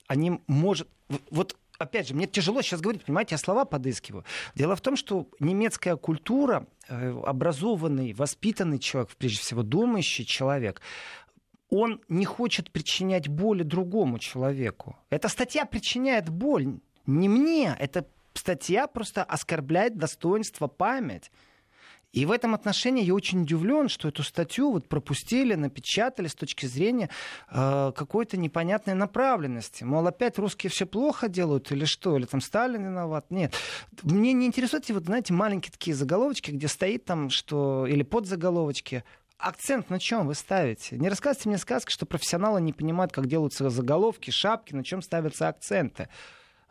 они, 0.08 0.40
может... 0.48 0.88
Вот 1.30 1.58
опять 1.82 2.08
же, 2.08 2.14
мне 2.14 2.28
тяжело 2.28 2.62
сейчас 2.62 2.82
говорить, 2.82 3.04
понимаете, 3.04 3.36
я 3.36 3.38
слова 3.38 3.66
подыскиваю. 3.66 4.24
Дело 4.56 4.76
в 4.76 4.82
том, 4.82 4.96
что 4.96 5.28
немецкая 5.40 5.96
культура, 5.96 6.68
э, 6.88 7.22
образованный, 7.26 8.14
воспитанный 8.14 8.80
человек, 8.80 9.12
прежде 9.18 9.40
всего 9.40 9.64
думающий 9.64 10.26
человек, 10.26 10.82
он 11.70 12.02
не 12.10 12.26
хочет 12.26 12.72
причинять 12.72 13.28
боли 13.28 13.64
другому 13.64 14.20
человеку. 14.20 14.98
Эта 15.10 15.30
статья 15.30 15.66
причиняет 15.66 16.30
боль 16.30 16.80
не 17.06 17.30
мне, 17.30 17.76
эта 17.80 18.06
статья 18.34 18.88
просто 18.88 19.24
оскорбляет 19.24 19.98
достоинство, 19.98 20.68
память. 20.68 21.32
И 22.12 22.26
в 22.26 22.32
этом 22.32 22.54
отношении 22.54 23.04
я 23.04 23.14
очень 23.14 23.44
удивлен, 23.44 23.88
что 23.88 24.10
эту 24.10 24.24
статью 24.24 24.72
вот 24.72 24.90
пропустили, 24.90 25.56
напечатали 25.56 26.28
с 26.28 26.36
точки 26.36 26.66
зрения 26.66 27.10
э, 27.50 27.92
какой-то 27.96 28.36
непонятной 28.36 28.96
направленности. 28.96 29.86
Мол, 29.86 30.06
опять 30.06 30.38
русские 30.38 30.70
все 30.70 30.86
плохо 30.86 31.30
делают 31.30 31.72
или 31.72 31.86
что? 31.86 32.18
Или 32.18 32.26
там 32.26 32.42
Сталин 32.42 32.84
виноват? 32.84 33.28
Нет. 33.30 33.54
Мне 34.04 34.34
не 34.34 34.46
интересуют 34.46 34.86
эти 34.86 34.92
вот, 34.92 35.06
знаете, 35.06 35.34
маленькие 35.34 35.72
такие 35.72 35.96
заголовочки, 35.96 36.52
где 36.52 36.68
стоит 36.68 37.06
там, 37.06 37.30
что... 37.30 37.88
Или 37.88 38.04
подзаголовочки 38.04 39.06
акцент 39.38 39.90
на 39.90 40.00
чем 40.00 40.28
вы 40.28 40.36
ставите? 40.36 40.98
Не 40.98 41.10
рассказывайте 41.10 41.50
мне 41.50 41.58
сказки, 41.58 41.92
что 41.92 42.06
профессионалы 42.06 42.62
не 42.62 42.74
понимают, 42.74 43.12
как 43.14 43.28
делаются 43.28 43.70
заголовки, 43.70 44.32
шапки, 44.32 44.74
на 44.74 44.84
чем 44.84 45.02
ставятся 45.02 45.48
акценты. 45.48 46.10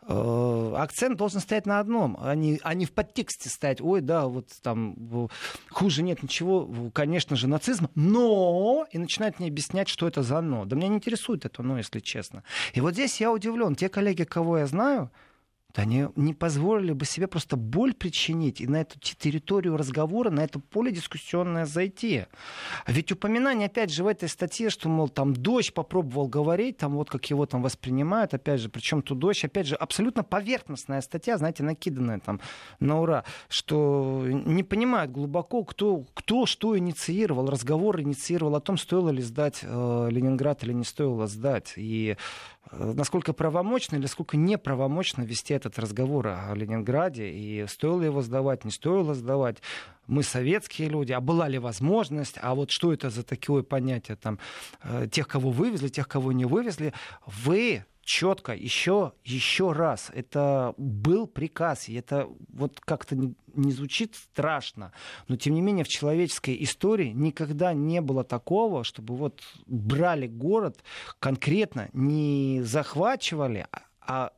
Э, 0.07 0.73
акцент 0.77 1.17
должен 1.17 1.39
стоять 1.41 1.65
на 1.65 1.79
одном, 1.79 2.17
а 2.19 2.33
не, 2.33 2.59
а 2.63 2.73
не 2.73 2.85
в 2.85 2.91
подтексте 2.91 3.49
стоять. 3.49 3.81
Ой, 3.81 4.01
да, 4.01 4.25
вот 4.27 4.47
там 4.61 5.29
хуже 5.69 6.01
нет 6.01 6.23
ничего, 6.23 6.69
конечно 6.91 7.35
же, 7.35 7.47
нацизм, 7.47 7.87
но... 7.95 8.85
И 8.91 8.97
начинает 8.97 9.39
мне 9.39 9.47
объяснять, 9.49 9.87
что 9.87 10.07
это 10.07 10.23
за 10.23 10.41
но. 10.41 10.65
Да 10.65 10.75
меня 10.75 10.87
не 10.87 10.95
интересует 10.95 11.45
это 11.45 11.61
но, 11.61 11.77
если 11.77 11.99
честно. 11.99 12.43
И 12.73 12.81
вот 12.81 12.93
здесь 12.93 13.21
я 13.21 13.31
удивлен. 13.31 13.75
Те 13.75 13.89
коллеги, 13.89 14.23
кого 14.23 14.57
я 14.57 14.67
знаю, 14.67 15.11
они 15.79 16.07
не 16.15 16.33
позволили 16.33 16.93
бы 16.93 17.05
себе 17.05 17.27
просто 17.27 17.57
боль 17.57 17.93
причинить 17.93 18.61
и 18.61 18.67
на 18.67 18.81
эту 18.81 18.99
территорию 18.99 19.77
разговора, 19.77 20.29
на 20.29 20.41
это 20.41 20.59
поле 20.59 20.91
дискуссионное 20.91 21.65
зайти. 21.65 22.25
А 22.85 22.91
ведь 22.91 23.11
упоминание, 23.11 23.67
опять 23.67 23.91
же, 23.91 24.03
в 24.03 24.07
этой 24.07 24.29
статье, 24.29 24.69
что, 24.69 24.89
мол, 24.89 25.09
там 25.09 25.33
дождь 25.33 25.73
попробовал 25.73 26.27
говорить, 26.27 26.77
там 26.77 26.95
вот 26.95 27.09
как 27.09 27.25
его 27.29 27.45
там 27.45 27.61
воспринимают, 27.61 28.33
опять 28.33 28.59
же, 28.59 28.69
причем 28.69 29.01
тут 29.01 29.19
дождь, 29.19 29.43
опять 29.45 29.67
же, 29.67 29.75
абсолютно 29.75 30.23
поверхностная 30.23 31.01
статья, 31.01 31.37
знаете, 31.37 31.63
накиданная 31.63 32.19
там 32.19 32.39
на 32.79 33.01
ура, 33.01 33.23
что 33.49 34.23
не 34.25 34.63
понимают 34.63 35.11
глубоко, 35.11 35.63
кто, 35.63 36.05
кто 36.13 36.45
что 36.45 36.77
инициировал, 36.77 37.49
разговор 37.49 38.01
инициировал 38.01 38.55
о 38.55 38.61
том, 38.61 38.77
стоило 38.77 39.09
ли 39.09 39.21
сдать 39.21 39.59
э, 39.63 40.07
Ленинград 40.09 40.63
или 40.63 40.73
не 40.73 40.83
стоило 40.83 41.27
сдать. 41.27 41.73
И 41.75 42.17
насколько 42.71 43.33
правомочно 43.33 43.97
или 43.97 44.05
сколько 44.05 44.37
неправомочно 44.37 45.23
вести 45.23 45.53
этот 45.53 45.77
разговор 45.77 46.27
о 46.27 46.53
Ленинграде, 46.53 47.29
и 47.29 47.65
стоило 47.67 48.01
его 48.01 48.21
сдавать, 48.21 48.65
не 48.65 48.71
стоило 48.71 49.13
сдавать. 49.13 49.57
Мы 50.07 50.23
советские 50.23 50.89
люди, 50.89 51.11
а 51.11 51.21
была 51.21 51.47
ли 51.47 51.59
возможность, 51.59 52.37
а 52.41 52.55
вот 52.55 52.71
что 52.71 52.93
это 52.93 53.09
за 53.09 53.23
такое 53.23 53.63
понятие 53.63 54.17
там, 54.17 54.39
э, 54.83 55.07
тех, 55.11 55.27
кого 55.27 55.51
вывезли, 55.51 55.89
тех, 55.89 56.07
кого 56.07 56.31
не 56.31 56.45
вывезли. 56.45 56.93
Вы 57.25 57.85
четко, 58.03 58.53
еще, 58.53 59.13
еще 59.23 59.71
раз, 59.71 60.11
это 60.13 60.73
был 60.77 61.27
приказ, 61.27 61.89
и 61.89 61.93
это 61.93 62.27
вот 62.49 62.79
как-то 62.79 63.15
не 63.15 63.71
звучит 63.71 64.15
страшно, 64.15 64.91
но 65.27 65.35
тем 65.35 65.53
не 65.53 65.61
менее 65.61 65.85
в 65.85 65.89
человеческой 65.89 66.57
истории 66.63 67.09
никогда 67.09 67.73
не 67.73 68.01
было 68.01 68.23
такого, 68.23 68.83
чтобы 68.83 69.15
вот 69.15 69.41
брали 69.65 70.27
город 70.27 70.83
конкретно, 71.19 71.89
не 71.93 72.61
захвачивали, 72.63 73.67
а, 73.71 73.81
а 74.01 74.31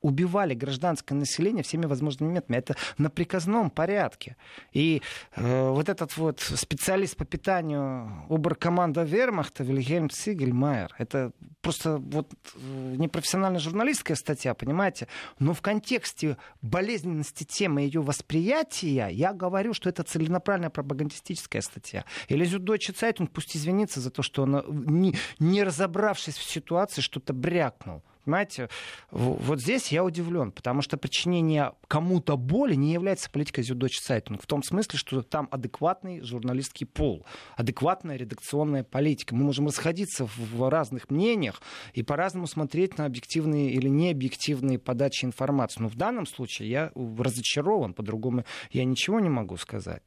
убивали 0.00 0.54
гражданское 0.54 1.14
население 1.14 1.62
всеми 1.62 1.86
возможными 1.86 2.32
методами. 2.32 2.58
Это 2.58 2.76
на 2.98 3.10
приказном 3.10 3.70
порядке. 3.70 4.36
И 4.72 5.02
э, 5.36 5.68
вот 5.70 5.88
этот 5.88 6.16
вот 6.16 6.40
специалист 6.40 7.16
по 7.16 7.24
питанию 7.24 8.26
оберкоманда 8.28 9.02
Вермахта 9.02 9.64
Вильгельм 9.64 10.10
Цигельмайер, 10.10 10.94
это 10.98 11.32
просто 11.60 11.98
вот 11.98 12.32
э, 12.54 12.94
непрофессиональная 12.96 13.60
журналистская 13.60 14.16
статья, 14.16 14.54
понимаете? 14.54 15.08
Но 15.38 15.52
в 15.52 15.60
контексте 15.60 16.36
болезненности 16.62 17.44
темы 17.44 17.82
ее 17.82 18.00
восприятия 18.00 19.08
я 19.10 19.32
говорю, 19.32 19.74
что 19.74 19.88
это 19.88 20.02
целенаправленная 20.02 20.70
пропагандистическая 20.70 21.60
статья. 21.60 22.04
Или 22.28 22.44
Süddeutsche 22.44 22.92
Zeitung 22.92 23.30
пусть 23.30 23.56
извинится 23.56 24.00
за 24.00 24.10
то, 24.10 24.22
что 24.22 24.42
он, 24.42 24.62
не, 24.86 25.14
не 25.38 25.62
разобравшись 25.62 26.36
в 26.36 26.50
ситуации, 26.50 27.00
что-то 27.00 27.32
брякнул. 27.32 28.02
Понимаете, 28.30 28.68
вот 29.10 29.60
здесь 29.60 29.88
я 29.88 30.04
удивлен, 30.04 30.52
потому 30.52 30.82
что 30.82 30.96
причинение 30.96 31.72
кому-то 31.88 32.36
боли 32.36 32.76
не 32.76 32.92
является 32.92 33.28
политикой 33.28 33.64
Süddeutsche 33.64 33.98
Zeitung. 33.98 34.40
В 34.40 34.46
том 34.46 34.62
смысле, 34.62 35.00
что 35.00 35.22
там 35.22 35.48
адекватный 35.50 36.20
журналистский 36.20 36.86
пол, 36.86 37.26
адекватная 37.56 38.16
редакционная 38.16 38.84
политика. 38.84 39.34
Мы 39.34 39.42
можем 39.42 39.66
расходиться 39.66 40.26
в 40.26 40.70
разных 40.70 41.10
мнениях 41.10 41.60
и 41.92 42.04
по-разному 42.04 42.46
смотреть 42.46 42.98
на 42.98 43.06
объективные 43.06 43.72
или 43.72 43.88
необъективные 43.88 44.78
подачи 44.78 45.24
информации. 45.24 45.82
Но 45.82 45.88
в 45.88 45.96
данном 45.96 46.24
случае 46.24 46.70
я 46.70 46.92
разочарован, 46.94 47.94
по-другому 47.94 48.44
я 48.70 48.84
ничего 48.84 49.18
не 49.18 49.28
могу 49.28 49.56
сказать. 49.56 50.04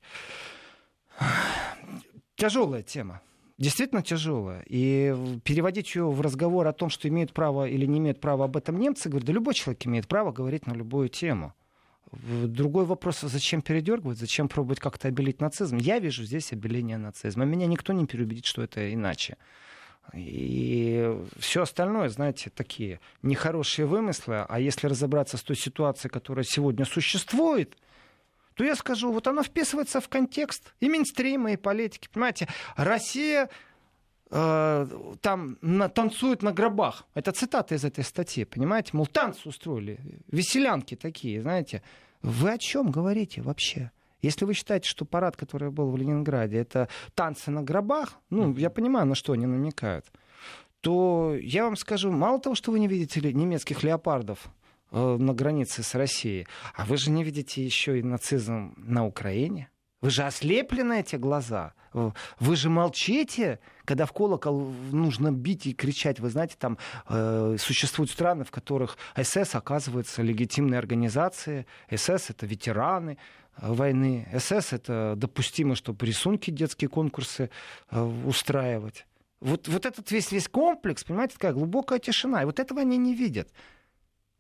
Тяжелая 2.38 2.84
тема 2.84 3.22
действительно 3.64 4.04
тяжелая. 4.04 4.64
И 4.68 5.40
переводить 5.44 5.96
ее 5.96 6.10
в 6.10 6.22
разговор 6.22 6.68
о 6.68 6.74
том, 6.74 6.90
что 6.90 7.08
имеют 7.08 7.34
право 7.34 7.68
или 7.68 7.86
не 7.86 7.98
имеют 8.00 8.20
права 8.20 8.46
об 8.46 8.58
этом 8.58 8.78
немцы, 8.78 9.10
говорят, 9.10 9.26
да 9.26 9.34
любой 9.34 9.54
человек 9.54 9.88
имеет 9.88 10.08
право 10.08 10.32
говорить 10.32 10.68
на 10.68 10.74
любую 10.74 11.10
тему. 11.10 11.54
Другой 12.12 12.86
вопрос, 12.86 13.22
зачем 13.22 13.62
передергивать, 13.62 14.20
зачем 14.20 14.48
пробовать 14.48 14.80
как-то 14.80 15.08
обелить 15.08 15.42
нацизм? 15.42 15.78
Я 15.78 15.98
вижу 15.98 16.24
здесь 16.24 16.54
обеление 16.54 16.98
нацизма. 16.98 17.46
Меня 17.46 17.66
никто 17.66 17.92
не 17.94 18.06
переубедит, 18.06 18.46
что 18.46 18.62
это 18.62 18.94
иначе. 18.94 19.38
И 20.14 21.18
все 21.40 21.64
остальное, 21.64 22.10
знаете, 22.10 22.52
такие 22.54 23.00
нехорошие 23.24 23.88
вымыслы. 23.88 24.46
А 24.48 24.60
если 24.60 24.88
разобраться 24.88 25.38
с 25.38 25.44
той 25.44 25.56
ситуацией, 25.56 26.12
которая 26.12 26.44
сегодня 26.44 26.86
существует, 26.86 27.78
то 28.56 28.64
я 28.64 28.76
скажу, 28.76 29.12
вот 29.12 29.28
она 29.28 29.44
вписывается 29.44 30.00
в 30.00 30.10
контекст 30.10 30.74
и 30.80 30.90
мейнстрима, 30.90 31.54
и 31.54 31.58
политики. 31.58 32.10
Понимаете, 32.12 32.48
Россия 32.76 33.50
э, 34.30 34.88
там 35.22 35.58
на, 35.62 35.90
танцует 35.90 36.42
на 36.42 36.52
гробах. 36.52 37.06
Это 37.14 37.32
цитата 37.32 37.76
из 37.76 37.86
этой 37.86 38.04
статьи, 38.04 38.46
понимаете? 38.46 38.92
Мол, 38.94 39.08
танцы 39.08 39.48
устроили, 39.50 40.00
веселянки 40.32 40.96
такие, 40.96 41.42
знаете. 41.42 41.82
Вы 42.22 42.52
о 42.52 42.58
чем 42.58 42.90
говорите 42.90 43.42
вообще? 43.42 43.92
Если 44.22 44.46
вы 44.46 44.54
считаете, 44.54 44.88
что 44.88 45.04
парад, 45.04 45.36
который 45.36 45.70
был 45.70 45.92
в 45.92 45.98
Ленинграде, 45.98 46.58
это 46.58 46.88
танцы 47.14 47.52
на 47.52 47.62
гробах, 47.62 48.16
ну, 48.30 48.56
я 48.56 48.70
понимаю, 48.70 49.06
на 49.06 49.16
что 49.16 49.34
они 49.34 49.46
намекают, 49.46 50.06
то 50.80 51.36
я 51.36 51.66
вам 51.66 51.76
скажу, 51.76 52.12
мало 52.12 52.40
того, 52.40 52.56
что 52.56 52.72
вы 52.72 52.80
не 52.80 52.88
видите 52.88 53.20
немецких 53.22 53.84
леопардов 53.84 54.50
на 54.94 55.34
границе 55.34 55.84
с 55.84 55.96
Россией. 55.96 56.48
А 56.76 56.86
вы 56.86 56.98
же 56.98 57.10
не 57.10 57.24
видите 57.24 57.64
еще 57.64 58.00
и 58.00 58.04
нацизм 58.04 58.74
на 58.78 59.06
Украине? 59.06 59.70
Вы 60.04 60.10
же 60.10 60.24
ослеплены 60.24 61.00
эти 61.00 61.16
глаза. 61.16 61.74
Вы 61.94 62.56
же 62.56 62.70
молчите, 62.70 63.60
когда 63.86 64.06
в 64.06 64.12
колокол 64.12 64.74
нужно 64.92 65.32
бить 65.32 65.66
и 65.66 65.74
кричать. 65.74 66.20
Вы 66.20 66.30
знаете, 66.30 66.56
там 66.60 66.78
э, 67.08 67.56
существуют 67.60 68.12
страны, 68.12 68.44
в 68.44 68.52
которых 68.52 68.98
СС 69.16 69.56
оказывается 69.56 70.22
легитимной 70.22 70.78
организацией. 70.78 71.66
СС 71.90 72.30
это 72.30 72.46
ветераны 72.46 73.18
э, 73.56 73.72
войны. 73.72 74.28
СС 74.38 74.74
это 74.74 75.14
допустимо, 75.16 75.76
чтобы 75.76 76.06
рисунки, 76.06 76.52
детские 76.52 76.90
конкурсы 76.90 77.50
э, 77.92 78.02
устраивать. 78.26 79.06
Вот, 79.40 79.68
вот 79.68 79.86
этот 79.86 80.10
весь, 80.12 80.32
весь 80.32 80.48
комплекс, 80.48 81.04
понимаете, 81.04 81.36
такая 81.36 81.54
глубокая 81.54 82.00
тишина. 82.00 82.42
И 82.42 82.46
вот 82.46 82.60
этого 82.60 82.82
они 82.82 82.98
не 82.98 83.14
видят. 83.14 83.50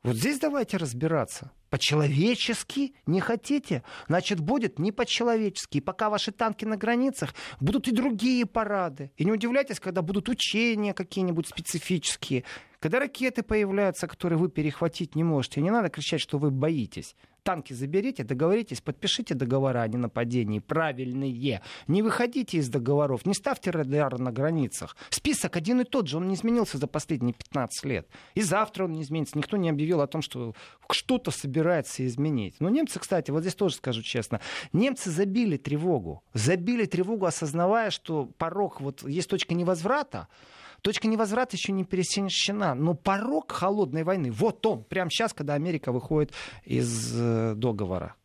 Вот 0.04 0.18
здесь 0.18 0.38
давайте 0.38 0.76
разбираться. 0.76 1.52
По-человечески 1.70 2.94
не 3.06 3.22
хотите? 3.22 3.84
Значит, 4.10 4.42
будет 4.42 4.78
не 4.78 4.92
по-человечески. 4.92 5.78
И 5.78 5.82
пока 5.82 6.10
ваши 6.10 6.34
танки 6.34 6.66
на 6.66 6.76
границах, 6.76 7.34
будут 7.62 7.88
и 7.88 7.92
другие 7.92 8.46
парады. 8.46 9.14
И 9.16 9.24
не 9.24 9.32
удивляйтесь, 9.32 9.80
когда 9.80 10.02
будут 10.02 10.28
учения 10.28 10.94
какие-нибудь 10.94 11.48
специфические. 11.48 12.44
Когда 12.80 13.00
ракеты 13.00 13.44
появляются, 13.44 14.08
которые 14.08 14.38
вы 14.38 14.50
перехватить 14.50 15.16
не 15.16 15.24
можете. 15.24 15.62
Не 15.62 15.72
надо 15.72 15.88
кричать, 15.88 16.20
что 16.20 16.38
вы 16.38 16.52
боитесь 16.52 17.16
танки 17.44 17.74
заберите, 17.74 18.24
договоритесь, 18.24 18.82
подпишите 18.82 19.36
договора 19.36 19.82
о 19.82 19.88
ненападении 19.88 20.60
правильные. 20.60 21.62
Не 21.88 22.02
выходите 22.02 22.58
из 22.58 22.70
договоров, 22.70 23.26
не 23.26 23.34
ставьте 23.34 23.72
радар 23.72 24.18
на 24.18 24.32
границах. 24.32 24.96
Список 25.10 25.58
один 25.58 25.82
и 25.82 25.84
тот 25.84 26.08
же, 26.08 26.18
он 26.18 26.28
не 26.28 26.36
изменился 26.36 26.78
за 26.78 26.88
последние 26.88 27.34
15 27.34 27.86
лет. 27.86 28.08
И 28.36 28.42
завтра 28.42 28.86
он 28.86 28.94
не 28.94 29.04
изменится. 29.04 29.38
Никто 29.38 29.58
не 29.58 29.70
объявил 29.70 30.02
о 30.02 30.08
том, 30.08 30.22
что 30.22 30.56
что-то 30.90 31.32
собирается 31.32 32.06
изменить. 32.06 32.56
Но 32.60 32.70
немцы, 32.70 33.00
кстати, 33.00 33.32
вот 33.32 33.42
здесь 33.42 33.56
тоже 33.56 33.76
скажу 33.76 34.02
честно, 34.02 34.40
немцы 34.72 35.12
забили 35.12 35.58
тревогу. 35.58 36.24
Забили 36.34 36.86
тревогу, 36.86 37.26
осознавая, 37.26 37.90
что 37.90 38.26
порог, 38.38 38.82
вот 38.82 39.08
есть 39.08 39.30
точка 39.30 39.54
невозврата, 39.54 40.28
Точка 40.84 41.08
невозврата 41.08 41.56
еще 41.56 41.72
не 41.72 41.86
пересечена, 41.86 42.76
но 42.76 42.94
порог 42.94 43.54
холодной 43.54 44.04
войны, 44.04 44.32
вот 44.32 44.66
он, 44.66 44.84
прямо 44.84 45.10
сейчас, 45.10 45.34
когда 45.34 45.54
Америка 45.54 45.94
выходит 45.94 46.34
из 46.66 47.14
э, 47.16 47.54
договора. 47.56 48.16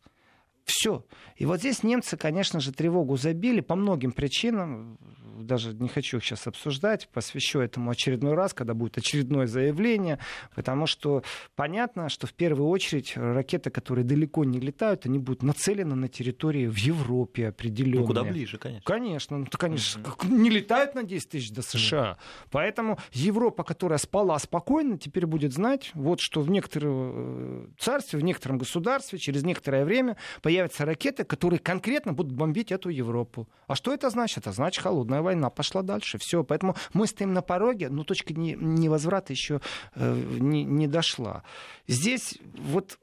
Все. 0.69 1.03
И 1.35 1.45
вот 1.45 1.59
здесь 1.59 1.81
немцы, 1.81 2.15
конечно 2.15 2.59
же, 2.59 2.71
тревогу 2.71 3.17
забили 3.17 3.59
по 3.59 3.75
многим 3.75 4.11
причинам 4.11 4.99
даже 5.43 5.73
не 5.73 5.89
хочу 5.89 6.17
их 6.17 6.23
сейчас 6.23 6.47
обсуждать, 6.47 7.07
посвящу 7.09 7.59
этому 7.59 7.91
очередной 7.91 8.33
раз, 8.33 8.53
когда 8.53 8.73
будет 8.73 8.97
очередное 8.97 9.47
заявление, 9.47 10.19
потому 10.55 10.85
что 10.85 11.23
понятно, 11.55 12.09
что 12.09 12.27
в 12.27 12.33
первую 12.33 12.69
очередь 12.69 13.13
ракеты, 13.15 13.69
которые 13.69 14.05
далеко 14.05 14.43
не 14.45 14.59
летают, 14.59 15.05
они 15.05 15.19
будут 15.19 15.43
нацелены 15.43 15.95
на 15.95 16.07
территории 16.07 16.67
в 16.67 16.77
Европе 16.77 17.47
определенные. 17.47 18.01
Ну, 18.01 18.07
куда 18.07 18.23
ближе, 18.23 18.57
конечно. 18.57 18.83
Конечно, 18.85 19.37
ну, 19.39 19.45
конечно, 19.51 20.01
mm-hmm. 20.01 20.31
не 20.31 20.49
летают 20.49 20.95
на 20.95 21.03
10 21.03 21.29
тысяч 21.29 21.51
до 21.51 21.61
США. 21.61 22.17
Mm-hmm. 22.19 22.47
Поэтому 22.51 22.99
Европа, 23.11 23.63
которая 23.63 23.99
спала 23.99 24.37
спокойно, 24.39 24.97
теперь 24.97 25.25
будет 25.25 25.53
знать, 25.53 25.91
вот 25.93 26.19
что 26.19 26.41
в 26.41 26.49
некотором 26.49 27.11
э, 27.13 27.67
царстве, 27.79 28.19
в 28.19 28.23
некотором 28.23 28.57
государстве 28.57 29.19
через 29.19 29.43
некоторое 29.43 29.85
время 29.85 30.17
появятся 30.59 30.85
ракеты, 30.85 31.23
которые 31.23 31.59
конкретно 31.59 32.13
будут 32.13 32.33
бомбить 32.33 32.71
эту 32.71 32.89
Европу. 32.89 33.47
А 33.67 33.75
что 33.75 33.93
это 33.93 34.09
значит? 34.09 34.39
Это 34.39 34.51
значит 34.51 34.83
холодная 34.83 35.21
война 35.21 35.39
война 35.39 35.49
пошла 35.49 35.81
дальше, 35.81 36.17
все. 36.17 36.43
Поэтому 36.43 36.75
мы 36.93 37.07
стоим 37.07 37.33
на 37.33 37.41
пороге, 37.41 37.89
но 37.89 38.03
точка 38.03 38.33
невозврата 38.33 39.33
еще 39.33 39.61
э, 39.95 40.15
не, 40.39 40.63
не 40.65 40.87
дошла. 40.87 41.43
Здесь 41.87 42.37
вот 42.57 42.99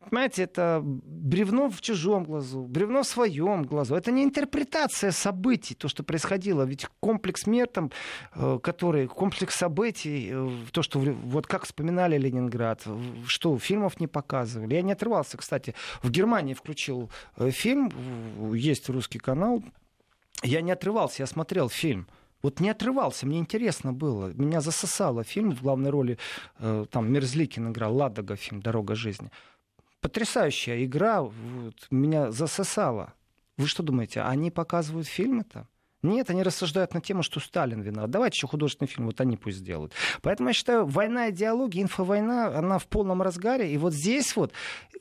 Понимаете, 0.00 0.44
это 0.44 0.80
бревно 0.82 1.68
в 1.68 1.80
чужом 1.82 2.24
глазу, 2.24 2.62
бревно 2.62 3.02
в 3.02 3.06
своем 3.06 3.64
глазу. 3.64 3.94
Это 3.94 4.10
не 4.10 4.24
интерпретация 4.24 5.10
событий, 5.12 5.74
то, 5.74 5.88
что 5.88 6.02
происходило. 6.02 6.62
Ведь 6.62 6.86
комплекс 7.00 7.46
мер, 7.46 7.66
там, 7.66 7.90
э, 8.34 8.58
который, 8.62 9.06
комплекс 9.06 9.54
событий, 9.54 10.30
э, 10.32 10.50
то, 10.72 10.82
что 10.82 10.98
вот 10.98 11.46
как 11.46 11.64
вспоминали 11.64 12.16
Ленинград, 12.16 12.82
что 13.26 13.58
фильмов 13.58 14.00
не 14.00 14.06
показывали. 14.06 14.74
Я 14.74 14.82
не 14.82 14.92
отрывался, 14.92 15.36
кстати. 15.36 15.74
В 16.02 16.10
Германии 16.10 16.54
включил 16.54 17.10
фильм, 17.38 17.90
есть 18.54 18.88
русский 18.88 19.18
канал, 19.18 19.62
я 20.42 20.62
не 20.62 20.72
отрывался, 20.72 21.22
я 21.22 21.26
смотрел 21.26 21.68
фильм. 21.68 22.06
Вот 22.42 22.60
не 22.60 22.70
отрывался, 22.70 23.26
мне 23.26 23.38
интересно 23.38 23.92
было. 23.92 24.32
Меня 24.34 24.60
засосало 24.60 25.24
фильм 25.24 25.54
в 25.54 25.62
главной 25.62 25.90
роли, 25.90 26.18
э, 26.58 26.86
там 26.90 27.12
Мерзликин 27.12 27.70
играл, 27.70 27.94
Ладога 27.94 28.36
фильм 28.36 28.62
«Дорога 28.62 28.94
жизни». 28.94 29.30
Потрясающая 30.00 30.84
игра, 30.84 31.22
вот, 31.22 31.86
меня 31.90 32.30
засосала. 32.30 33.14
Вы 33.56 33.66
что 33.66 33.82
думаете, 33.82 34.22
они 34.22 34.50
показывают 34.50 35.06
фильмы-то? 35.06 35.68
Нет, 36.02 36.30
они 36.30 36.42
рассуждают 36.42 36.94
на 36.94 37.00
тему, 37.00 37.22
что 37.22 37.40
Сталин 37.40 37.82
виноват. 37.82 38.10
Давайте 38.10 38.36
еще 38.36 38.46
художественный 38.46 38.88
фильм, 38.88 39.06
вот 39.06 39.20
они 39.20 39.36
пусть 39.36 39.58
сделают. 39.58 39.92
Поэтому 40.22 40.48
я 40.48 40.52
считаю, 40.54 40.86
война 40.86 41.30
идеологии, 41.30 41.82
инфовойна, 41.82 42.58
она 42.58 42.78
в 42.78 42.86
полном 42.86 43.20
разгаре. 43.20 43.72
И 43.72 43.76
вот 43.76 43.92
здесь 43.92 44.34
вот 44.34 44.52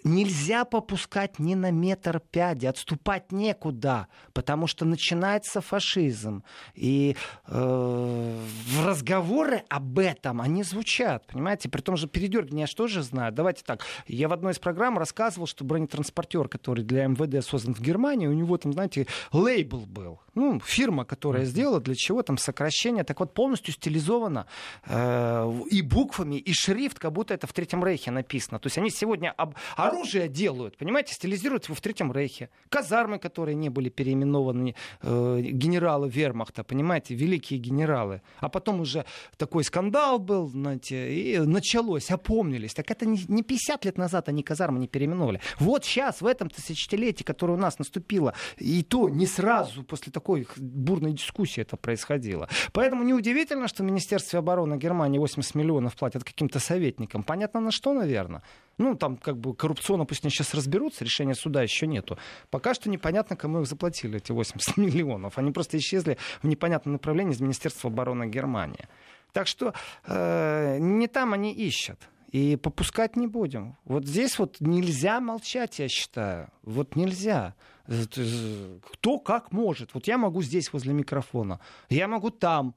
нельзя 0.04 0.66
попускать 0.66 1.40
ни 1.40 1.56
на 1.56 1.72
метр 1.72 2.20
пяди, 2.20 2.66
отступать 2.66 3.32
некуда, 3.32 4.08
потому 4.34 4.68
что 4.68 4.86
начинается 4.86 5.62
фашизм. 5.62 6.44
И 6.74 7.16
э, 7.48 8.40
разговоры 8.84 9.64
об 9.70 10.00
этом, 10.00 10.42
они 10.42 10.64
звучат, 10.64 11.26
понимаете? 11.28 11.70
При 11.70 11.82
том 11.82 11.98
же 11.98 12.08
передергивание 12.08 12.62
я 12.62 12.68
же 12.68 12.76
тоже 12.76 13.04
знаю. 13.04 13.32
Давайте 13.32 13.64
так, 13.64 13.84
я 14.08 14.28
в 14.28 14.34
одной 14.34 14.54
из 14.54 14.60
программ 14.60 14.98
рассказывал, 14.98 15.48
что 15.48 15.64
бронетранспортер, 15.64 16.48
который 16.48 16.84
для 16.84 17.08
МВД 17.08 17.46
создан 17.46 17.74
в 17.74 17.82
Германии, 17.82 18.28
у 18.28 18.34
него 18.34 18.58
там, 18.58 18.74
знаете, 18.74 19.08
лейбл 19.32 19.86
был. 19.86 20.20
Ну, 20.36 20.60
фирма 20.60 20.89
фирма, 20.90 21.06
которая 21.06 21.46
сделала 21.46 21.80
для 21.80 21.96
чего 21.96 22.24
там 22.24 22.38
сокращение, 22.38 23.04
так 23.04 23.20
вот 23.20 23.34
полностью 23.34 23.74
стилизовано 23.74 24.46
э, 24.86 25.52
и 25.72 25.82
буквами, 25.82 26.36
и 26.36 26.54
шрифт, 26.54 27.00
как 27.00 27.12
будто 27.12 27.34
это 27.34 27.48
в 27.48 27.54
Третьем 27.54 27.84
Рейхе 27.84 28.12
написано. 28.12 28.60
То 28.60 28.68
есть 28.68 28.78
они 28.78 28.90
сегодня 28.90 29.34
об... 29.38 29.54
оружие 29.76 30.28
делают, 30.28 30.78
понимаете, 30.78 31.14
стилизируют 31.14 31.66
его 31.66 31.76
в 31.76 31.82
Третьем 31.82 32.12
Рейхе. 32.12 32.50
Казармы, 32.70 33.20
которые 33.20 33.56
не 33.56 33.70
были 33.70 33.90
переименованы 33.90 34.76
э, 35.02 35.42
генералы 35.42 36.10
вермахта, 36.10 36.64
понимаете, 36.64 37.16
великие 37.16 37.60
генералы. 37.60 38.22
А 38.40 38.50
потом 38.50 38.82
уже 38.82 39.06
такой 39.38 39.64
скандал 39.64 40.20
был, 40.20 40.48
знаете, 40.48 41.14
и 41.14 41.40
началось, 41.40 42.12
опомнились. 42.12 42.74
Так 42.74 42.92
это 42.92 43.06
не, 43.06 43.20
не 43.28 43.44
50 43.44 43.86
лет 43.86 43.98
назад 43.98 44.30
они 44.30 44.44
казармы 44.44 44.80
не 44.80 44.88
переименовали. 44.88 45.40
Вот 45.60 45.86
сейчас, 45.86 46.22
в 46.22 46.26
этом 46.26 46.50
тысячелетии, 46.50 47.24
которое 47.24 47.54
у 47.54 47.62
нас 47.62 47.80
наступило, 47.80 48.34
и 48.58 48.84
то 48.84 49.10
не 49.10 49.28
сразу 49.28 49.84
после 49.84 50.12
такой 50.12 50.48
бурной 50.80 51.14
дискуссии 51.14 51.62
это 51.62 51.78
происходило. 51.78 52.50
Поэтому 52.74 53.04
неудивительно, 53.04 53.68
что 53.68 53.84
в 53.84 53.86
Министерстве 53.86 54.40
обороны 54.40 54.76
Германии 54.76 55.20
80 55.20 55.56
миллионов 55.56 55.96
платят 55.96 56.24
каким-то 56.24 56.60
советникам. 56.60 57.24
Понятно 57.24 57.60
на 57.60 57.72
что, 57.72 57.94
наверное. 57.94 58.42
Ну, 58.78 58.96
там 58.96 59.18
как 59.18 59.38
бы 59.38 59.54
коррупционно 59.54 60.06
пусть 60.06 60.24
они 60.24 60.32
сейчас 60.32 60.54
разберутся, 60.54 61.04
решения 61.04 61.36
суда 61.36 61.62
еще 61.62 61.86
нету. 61.86 62.18
Пока 62.50 62.74
что 62.74 62.90
непонятно, 62.90 63.36
кому 63.36 63.62
их 63.62 63.68
заплатили, 63.68 64.18
эти 64.18 64.32
80 64.32 64.78
миллионов. 64.78 65.38
Они 65.38 65.52
просто 65.52 65.78
исчезли 65.78 66.18
в 66.42 66.48
непонятном 66.48 66.94
направлении 66.94 67.34
из 67.34 67.42
Министерства 67.42 67.90
обороны 67.90 68.28
Германии. 68.28 68.88
Так 69.34 69.48
что 69.48 69.74
э, 70.06 70.78
не 70.80 71.08
там 71.08 71.34
они 71.34 71.54
ищут. 71.54 72.00
И 72.32 72.58
попускать 72.58 73.16
не 73.16 73.26
будем. 73.26 73.76
Вот 73.86 74.06
здесь 74.06 74.38
вот 74.38 74.58
нельзя 74.60 75.20
молчать, 75.20 75.80
я 75.80 75.88
считаю. 75.88 76.50
Вот 76.62 76.96
нельзя. 76.96 77.56
Кто 77.90 79.20
как 79.20 79.52
может. 79.52 79.94
Вот 79.94 80.08
я 80.08 80.18
могу 80.18 80.44
здесь 80.44 80.72
возле 80.72 80.94
микрофона, 80.94 81.60
я 81.90 82.08
могу 82.08 82.30
там. 82.30 82.76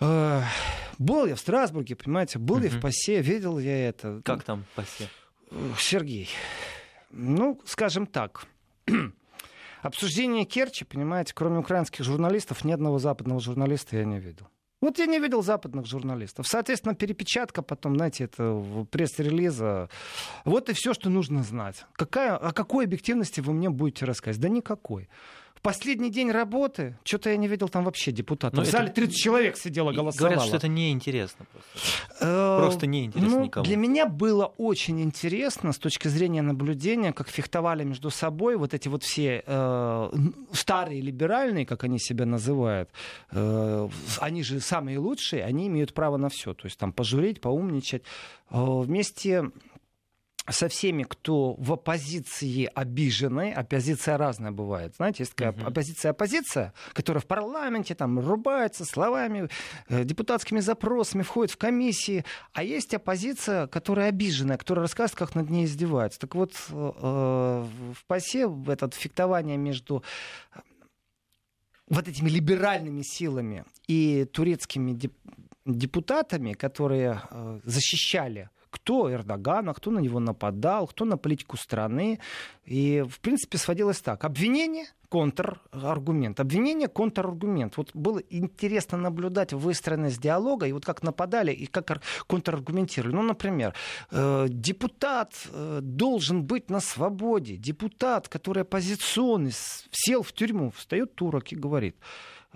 Э, 0.00 0.42
был 0.98 1.26
я 1.26 1.36
в 1.36 1.40
Страсбурге, 1.40 1.94
понимаете, 1.94 2.38
был 2.38 2.60
я 2.60 2.70
в 2.70 2.80
ПАСЕ, 2.80 3.20
видел 3.20 3.58
я 3.58 3.88
это. 3.88 4.20
Как 4.24 4.42
там 4.42 4.64
ПАСЕ? 4.74 5.08
Сергей, 5.78 6.28
ну, 7.10 7.60
скажем 7.64 8.06
так, 8.06 8.46
обсуждение 9.82 10.44
Керчи, 10.44 10.84
понимаете, 10.84 11.32
кроме 11.32 11.58
украинских 11.58 12.04
журналистов, 12.04 12.64
ни 12.64 12.72
одного 12.72 12.98
западного 12.98 13.40
журналиста 13.40 13.96
я 13.96 14.04
не 14.04 14.18
видел. 14.18 14.48
Вот 14.84 14.98
я 14.98 15.06
не 15.06 15.18
видел 15.18 15.42
западных 15.42 15.86
журналистов. 15.86 16.46
Соответственно, 16.46 16.94
перепечатка 16.94 17.62
потом, 17.62 17.96
знаете, 17.96 18.24
это 18.24 18.86
пресс-релиза. 18.90 19.88
Вот 20.44 20.68
и 20.68 20.74
все, 20.74 20.92
что 20.92 21.08
нужно 21.08 21.42
знать. 21.42 21.86
Какая, 21.94 22.36
о 22.36 22.52
какой 22.52 22.84
объективности 22.84 23.40
вы 23.40 23.54
мне 23.54 23.70
будете 23.70 24.04
рассказывать? 24.04 24.42
Да 24.42 24.50
никакой. 24.50 25.08
Последний 25.64 26.10
день 26.10 26.30
работы, 26.30 26.96
что-то 27.04 27.30
я 27.30 27.36
не 27.38 27.48
видел 27.48 27.70
там 27.70 27.84
вообще 27.84 28.12
депутатов. 28.12 28.58
Но 28.58 28.64
в 28.64 28.68
зале 28.68 28.90
30 28.90 29.16
человек 29.16 29.56
сидело, 29.56 29.92
голосовало. 29.92 30.34
Говорят, 30.34 30.46
что 30.46 30.56
это 30.58 30.68
неинтересно 30.68 31.46
просто. 31.50 31.70
Э, 32.20 32.58
просто 32.60 32.86
неинтересно 32.86 33.30
ну, 33.30 33.44
никому. 33.44 33.64
Для 33.64 33.76
меня 33.76 34.06
было 34.06 34.52
очень 34.58 35.00
интересно 35.00 35.72
с 35.72 35.78
точки 35.78 36.08
зрения 36.08 36.42
наблюдения, 36.42 37.14
как 37.14 37.28
фехтовали 37.28 37.82
между 37.82 38.10
собой 38.10 38.56
вот 38.56 38.74
эти 38.74 38.88
вот 38.88 39.02
все 39.02 39.42
э, 39.46 40.10
старые 40.52 41.00
либеральные, 41.00 41.64
как 41.64 41.84
они 41.84 41.98
себя 41.98 42.26
называют, 42.26 42.90
э, 43.30 43.88
они 44.20 44.42
же 44.42 44.60
самые 44.60 44.98
лучшие, 44.98 45.44
они 45.44 45.68
имеют 45.68 45.94
право 45.94 46.18
на 46.18 46.28
все. 46.28 46.52
То 46.52 46.66
есть 46.66 46.78
там 46.78 46.92
пожурить, 46.92 47.40
поумничать. 47.40 48.02
Э, 48.50 48.82
вместе 48.82 49.50
со 50.48 50.68
всеми, 50.68 51.04
кто 51.04 51.54
в 51.54 51.72
оппозиции 51.72 52.70
обижены, 52.74 53.52
оппозиция 53.52 54.18
разная 54.18 54.50
бывает. 54.50 54.94
Знаете, 54.96 55.22
есть 55.22 55.34
такая 55.34 55.52
uh-huh. 55.52 55.68
оппозиция-оппозиция, 55.68 56.74
которая 56.92 57.22
в 57.22 57.26
парламенте 57.26 57.94
там 57.94 58.18
рубается 58.18 58.84
словами, 58.84 59.48
э, 59.88 60.04
депутатскими 60.04 60.60
запросами, 60.60 61.22
входит 61.22 61.52
в 61.52 61.56
комиссии, 61.56 62.24
а 62.52 62.62
есть 62.62 62.92
оппозиция, 62.92 63.66
которая 63.68 64.10
обиженная, 64.10 64.58
которая 64.58 64.82
рассказывает, 64.82 65.18
как 65.18 65.34
над 65.34 65.48
ней 65.48 65.64
издеваются. 65.64 66.20
Так 66.20 66.34
вот, 66.34 66.52
э, 66.70 66.74
в 66.74 68.06
ПАСЕ 68.06 68.46
в 68.46 68.68
это 68.68 68.90
фехтование 68.90 69.56
между 69.56 70.04
вот 71.88 72.06
этими 72.06 72.28
либеральными 72.28 73.02
силами 73.02 73.64
и 73.86 74.24
турецкими 74.26 74.98
депутатами, 75.64 76.52
которые 76.52 77.22
э, 77.30 77.60
защищали 77.64 78.50
кто 78.74 79.12
Эрдогана, 79.12 79.72
кто 79.72 79.92
на 79.92 80.00
него 80.00 80.18
нападал, 80.18 80.88
кто 80.88 81.04
на 81.04 81.16
политику 81.16 81.56
страны. 81.56 82.18
И, 82.64 83.04
в 83.08 83.20
принципе, 83.20 83.56
сводилось 83.56 84.00
так. 84.00 84.24
Обвинение, 84.24 84.86
контраргумент. 85.08 86.40
Обвинение, 86.40 86.88
контраргумент. 86.88 87.76
Вот 87.76 87.90
было 87.94 88.18
интересно 88.30 88.98
наблюдать 88.98 89.52
выстроенность 89.52 90.20
диалога, 90.20 90.66
и 90.66 90.72
вот 90.72 90.84
как 90.84 91.04
нападали, 91.04 91.52
и 91.52 91.66
как 91.66 92.02
контраргументировали. 92.26 93.14
Ну, 93.14 93.22
например, 93.22 93.74
э, 94.10 94.46
депутат 94.48 95.32
э, 95.52 95.78
должен 95.80 96.42
быть 96.42 96.68
на 96.68 96.80
свободе. 96.80 97.56
Депутат, 97.56 98.28
который 98.28 98.64
оппозиционный, 98.64 99.52
сел 99.92 100.24
в 100.24 100.32
тюрьму, 100.32 100.72
встает 100.72 101.14
турок 101.14 101.52
и 101.52 101.56
говорит, 101.56 101.96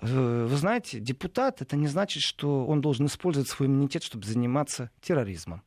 «Э, 0.01 0.47
вы 0.49 0.57
знаете, 0.57 0.99
депутат 0.99 1.61
это 1.61 1.77
не 1.77 1.87
значит, 1.87 2.23
что 2.23 2.65
он 2.65 2.81
должен 2.81 3.05
использовать 3.05 3.47
свой 3.47 3.69
иммунитет, 3.69 4.03
чтобы 4.03 4.25
заниматься 4.25 4.91
терроризмом 5.01 5.63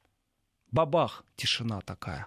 бабах, 0.72 1.24
тишина 1.36 1.80
такая. 1.80 2.26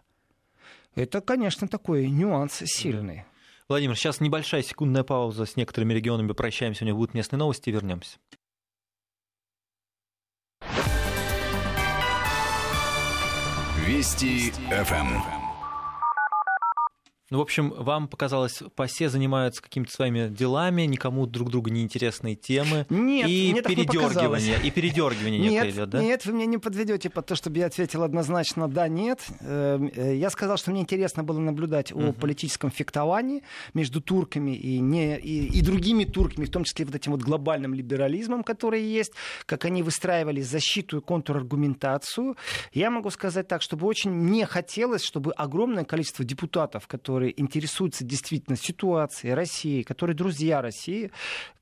Это, 0.96 1.20
конечно, 1.20 1.68
такой 1.68 2.10
нюанс 2.10 2.62
сильный. 2.66 3.26
Владимир, 3.68 3.98
сейчас 3.98 4.22
небольшая 4.22 4.62
секундная 4.62 5.04
пауза 5.04 5.46
с 5.46 5.56
некоторыми 5.56 5.94
регионами. 5.94 6.32
Прощаемся, 6.32 6.84
у 6.84 6.88
них 6.88 6.96
будут 6.96 7.14
местные 7.14 7.40
новости, 7.40 7.70
вернемся. 7.70 8.18
Вести 13.86 14.52
ФМ. 14.70 15.45
Ну, 17.32 17.40
в 17.40 17.42
общем, 17.42 17.72
вам 17.72 18.08
показалось, 18.08 18.62
пасе 18.76 19.10
занимаются 19.10 19.60
какими-то 19.60 19.92
своими 19.92 20.28
делами, 20.28 20.84
никому 20.84 21.26
друг 21.26 21.50
другу 21.50 21.70
неинтересные 21.70 22.36
темы. 22.36 22.86
Нет, 22.90 23.28
и 23.28 23.52
мне 23.52 23.62
передергивание, 23.64 24.60
и 24.64 24.70
передергивание 24.70 25.40
нет, 25.40 25.74
идет, 25.74 25.90
да? 25.90 26.04
Нет, 26.04 26.24
вы 26.26 26.34
меня 26.34 26.46
не 26.46 26.60
подведете 26.60 27.10
под 27.10 27.26
то, 27.26 27.36
чтобы 27.36 27.58
я 27.58 27.66
ответил 27.66 28.04
однозначно 28.04 28.68
да, 28.68 28.88
нет. 28.88 29.26
Эм, 29.40 29.92
э, 29.96 30.18
я 30.18 30.30
сказал, 30.30 30.58
что 30.58 30.70
мне 30.70 30.82
интересно 30.82 31.24
было 31.24 31.40
наблюдать 31.40 31.92
uh-huh. 31.92 32.10
о 32.10 32.14
политическом 32.14 32.70
фехтовании 32.70 33.42
между 33.74 34.02
турками 34.02 34.52
и, 34.56 34.80
не, 34.80 35.18
и, 35.18 35.48
и 35.48 35.62
другими 35.62 36.04
турками, 36.04 36.46
в 36.46 36.52
том 36.52 36.64
числе 36.64 36.86
вот 36.86 36.94
этим 36.94 37.14
вот 37.14 37.22
глобальным 37.22 37.74
либерализмом, 37.74 38.44
который 38.44 38.84
есть, 38.84 39.14
как 39.48 39.66
они 39.66 39.82
выстраивали 39.82 40.42
защиту 40.42 41.00
и 41.00 41.02
контраргументацию. 41.02 42.36
Я 42.72 42.92
могу 42.92 43.10
сказать 43.10 43.48
так, 43.48 43.64
чтобы 43.64 43.88
очень 43.88 44.12
не 44.12 44.46
хотелось, 44.46 45.04
чтобы 45.04 45.32
огромное 45.32 45.86
количество 45.86 46.24
депутатов, 46.24 46.88
которые 46.88 47.15
которые 47.16 47.40
интересуются 47.40 48.04
действительно 48.04 48.58
ситуацией 48.58 49.36
России, 49.36 49.84
которые 49.84 50.18
друзья 50.18 50.62
России, 50.62 51.12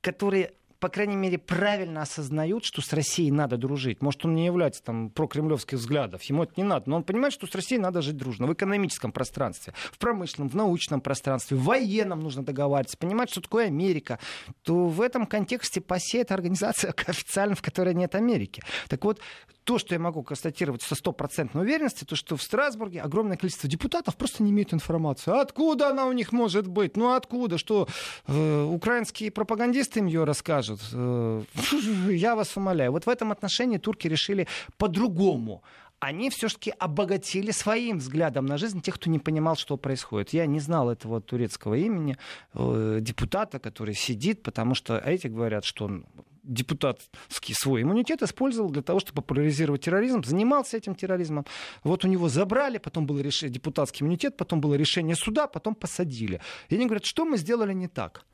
которые 0.00 0.50
по 0.80 0.90
крайней 0.90 1.16
мере, 1.16 1.38
правильно 1.38 2.02
осознают, 2.02 2.62
что 2.66 2.82
с 2.82 2.92
Россией 2.92 3.30
надо 3.30 3.56
дружить. 3.56 4.02
Может, 4.02 4.26
он 4.26 4.34
не 4.34 4.44
является 4.44 4.82
там 4.82 5.08
прокремлевских 5.08 5.78
взглядов, 5.78 6.22
ему 6.24 6.42
это 6.42 6.52
не 6.58 6.62
надо, 6.62 6.90
но 6.90 6.96
он 6.96 7.04
понимает, 7.04 7.32
что 7.32 7.46
с 7.46 7.54
Россией 7.54 7.80
надо 7.80 8.02
жить 8.02 8.18
дружно 8.18 8.46
в 8.46 8.52
экономическом 8.52 9.10
пространстве, 9.10 9.72
в 9.92 9.96
промышленном, 9.96 10.50
в 10.50 10.54
научном 10.54 11.00
пространстве, 11.00 11.56
в 11.56 11.62
военном 11.62 12.20
нужно 12.20 12.44
договариваться, 12.44 12.98
понимать, 12.98 13.30
что 13.30 13.40
такое 13.40 13.68
Америка. 13.68 14.18
То 14.62 14.88
в 14.88 15.00
этом 15.00 15.24
контексте 15.24 15.80
ПАСЕ 15.80 16.20
это 16.20 16.34
организация 16.34 16.92
официально, 17.06 17.54
в 17.54 17.62
которой 17.62 17.94
нет 17.94 18.14
Америки. 18.14 18.62
Так 18.88 19.04
вот, 19.04 19.20
то, 19.64 19.78
что 19.78 19.94
я 19.94 19.98
могу 19.98 20.22
констатировать 20.22 20.82
со 20.82 20.94
стопроцентной 20.94 21.62
уверенностью, 21.62 22.06
то, 22.06 22.16
что 22.16 22.36
в 22.36 22.42
Страсбурге 22.42 23.00
огромное 23.00 23.36
количество 23.36 23.68
депутатов 23.68 24.16
просто 24.16 24.42
не 24.42 24.50
имеют 24.50 24.72
информацию. 24.72 25.38
Откуда 25.38 25.88
она 25.88 26.06
у 26.06 26.12
них 26.12 26.32
может 26.32 26.66
быть? 26.68 26.96
Ну 26.96 27.14
откуда? 27.14 27.58
Что 27.58 27.88
э, 28.26 28.62
украинские 28.62 29.30
пропагандисты 29.30 30.00
им 30.00 30.06
ее 30.06 30.24
расскажут? 30.24 30.80
Э, 30.92 31.42
я 32.10 32.36
вас 32.36 32.56
умоляю. 32.56 32.92
Вот 32.92 33.06
в 33.06 33.08
этом 33.08 33.32
отношении 33.32 33.78
турки 33.78 34.06
решили 34.06 34.46
по-другому 34.76 35.62
они 36.00 36.28
все-таки 36.28 36.70
обогатили 36.78 37.50
своим 37.50 37.98
взглядом 37.98 38.44
на 38.44 38.58
жизнь 38.58 38.82
тех, 38.82 38.96
кто 38.96 39.08
не 39.08 39.18
понимал, 39.18 39.56
что 39.56 39.78
происходит. 39.78 40.34
Я 40.34 40.44
не 40.44 40.60
знал 40.60 40.90
этого 40.90 41.22
турецкого 41.22 41.74
имени, 41.74 42.18
э, 42.52 42.98
депутата, 43.00 43.58
который 43.58 43.94
сидит, 43.94 44.42
потому 44.42 44.74
что 44.74 44.98
эти 44.98 45.28
говорят, 45.28 45.64
что 45.64 45.86
он 45.86 46.04
депутатский 46.44 47.54
свой 47.54 47.82
иммунитет 47.82 48.22
использовал 48.22 48.70
для 48.70 48.82
того, 48.82 49.00
чтобы 49.00 49.22
популяризировать 49.22 49.82
терроризм, 49.82 50.22
занимался 50.22 50.76
этим 50.76 50.94
терроризмом. 50.94 51.46
Вот 51.82 52.04
у 52.04 52.08
него 52.08 52.28
забрали, 52.28 52.78
потом 52.78 53.06
был 53.06 53.18
решение, 53.18 53.54
депутатский 53.54 54.04
иммунитет, 54.04 54.36
потом 54.36 54.60
было 54.60 54.74
решение 54.74 55.16
суда, 55.16 55.46
потом 55.46 55.74
посадили. 55.74 56.40
И 56.68 56.76
они 56.76 56.86
говорят, 56.86 57.04
что 57.04 57.24
мы 57.24 57.38
сделали 57.38 57.72
не 57.72 57.88
так? 57.88 58.24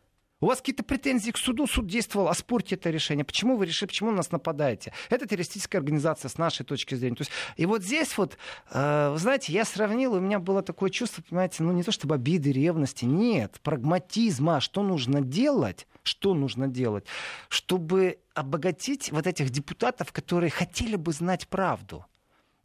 У 0.42 0.46
вас 0.46 0.58
какие-то 0.58 0.82
претензии 0.82 1.30
к 1.30 1.36
суду, 1.36 1.66
суд 1.66 1.86
действовал, 1.86 2.28
оспорьте 2.28 2.74
это 2.74 2.88
решение. 2.88 3.26
Почему 3.26 3.56
вы 3.56 3.66
решили, 3.66 3.88
почему 3.88 4.10
на 4.10 4.18
нас 4.18 4.32
нападаете? 4.32 4.94
Это 5.10 5.26
террористическая 5.26 5.80
организация 5.80 6.30
с 6.30 6.38
нашей 6.38 6.64
точки 6.64 6.94
зрения. 6.94 7.16
То 7.16 7.22
есть, 7.22 7.32
и 7.56 7.66
вот 7.66 7.82
здесь 7.82 8.16
вот, 8.16 8.38
э, 8.72 9.10
вы 9.12 9.18
знаете, 9.18 9.52
я 9.52 9.66
сравнил, 9.66 10.14
у 10.14 10.20
меня 10.20 10.38
было 10.38 10.62
такое 10.62 10.88
чувство, 10.88 11.22
понимаете, 11.22 11.62
ну 11.62 11.72
не 11.72 11.82
то 11.82 11.92
чтобы 11.92 12.14
обиды, 12.14 12.52
ревности, 12.52 13.04
нет, 13.04 13.60
прагматизма, 13.62 14.60
что 14.60 14.82
нужно 14.82 15.20
делать, 15.20 15.86
что 16.02 16.32
нужно 16.32 16.68
делать, 16.68 17.04
чтобы 17.50 18.18
обогатить 18.32 19.12
вот 19.12 19.26
этих 19.26 19.50
депутатов, 19.50 20.10
которые 20.10 20.50
хотели 20.50 20.96
бы 20.96 21.12
знать 21.12 21.48
правду. 21.48 22.06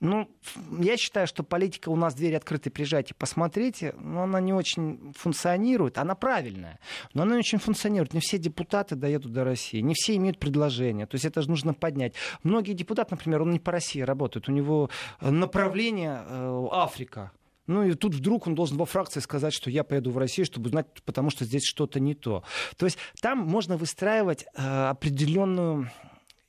Ну, 0.01 0.29
я 0.77 0.97
считаю, 0.97 1.25
что 1.25 1.43
политика 1.43 1.87
у 1.87 1.95
нас 1.95 2.13
двери 2.15 2.33
открыты, 2.33 2.69
приезжайте, 2.69 3.13
посмотрите, 3.13 3.95
но 3.97 4.23
она 4.23 4.41
не 4.41 4.51
очень 4.51 5.13
функционирует, 5.15 5.97
она 5.97 6.15
правильная, 6.15 6.79
но 7.13 7.23
она 7.23 7.35
не 7.35 7.39
очень 7.39 7.59
функционирует. 7.59 8.13
Не 8.13 8.19
все 8.19 8.37
депутаты 8.37 8.95
доедут 8.95 9.31
до 9.31 9.45
России, 9.45 9.79
не 9.79 9.93
все 9.93 10.17
имеют 10.17 10.37
предложение, 10.37 11.05
то 11.05 11.15
есть 11.15 11.23
это 11.23 11.41
же 11.41 11.49
нужно 11.49 11.73
поднять. 11.73 12.13
Многие 12.43 12.73
депутаты, 12.73 13.11
например, 13.11 13.43
он 13.43 13.51
не 13.51 13.59
по 13.59 13.71
России 13.71 14.01
работает, 14.01 14.49
у 14.49 14.51
него 14.51 14.89
э, 15.21 15.29
направление 15.29 16.23
э, 16.27 16.67
Африка, 16.71 17.31
ну 17.67 17.83
и 17.83 17.93
тут 17.93 18.13
вдруг 18.13 18.47
он 18.47 18.55
должен 18.55 18.77
во 18.77 18.85
фракции 18.85 19.21
сказать, 19.21 19.53
что 19.53 19.69
я 19.69 19.83
поеду 19.83 20.11
в 20.11 20.17
Россию, 20.17 20.45
чтобы 20.45 20.67
узнать, 20.67 20.87
потому 21.05 21.29
что 21.29 21.45
здесь 21.45 21.63
что-то 21.63 21.99
не 21.99 22.13
то. 22.13 22.43
То 22.77 22.85
есть 22.85 22.97
там 23.21 23.39
можно 23.39 23.77
выстраивать 23.77 24.45
э, 24.55 24.87
определенную 24.89 25.89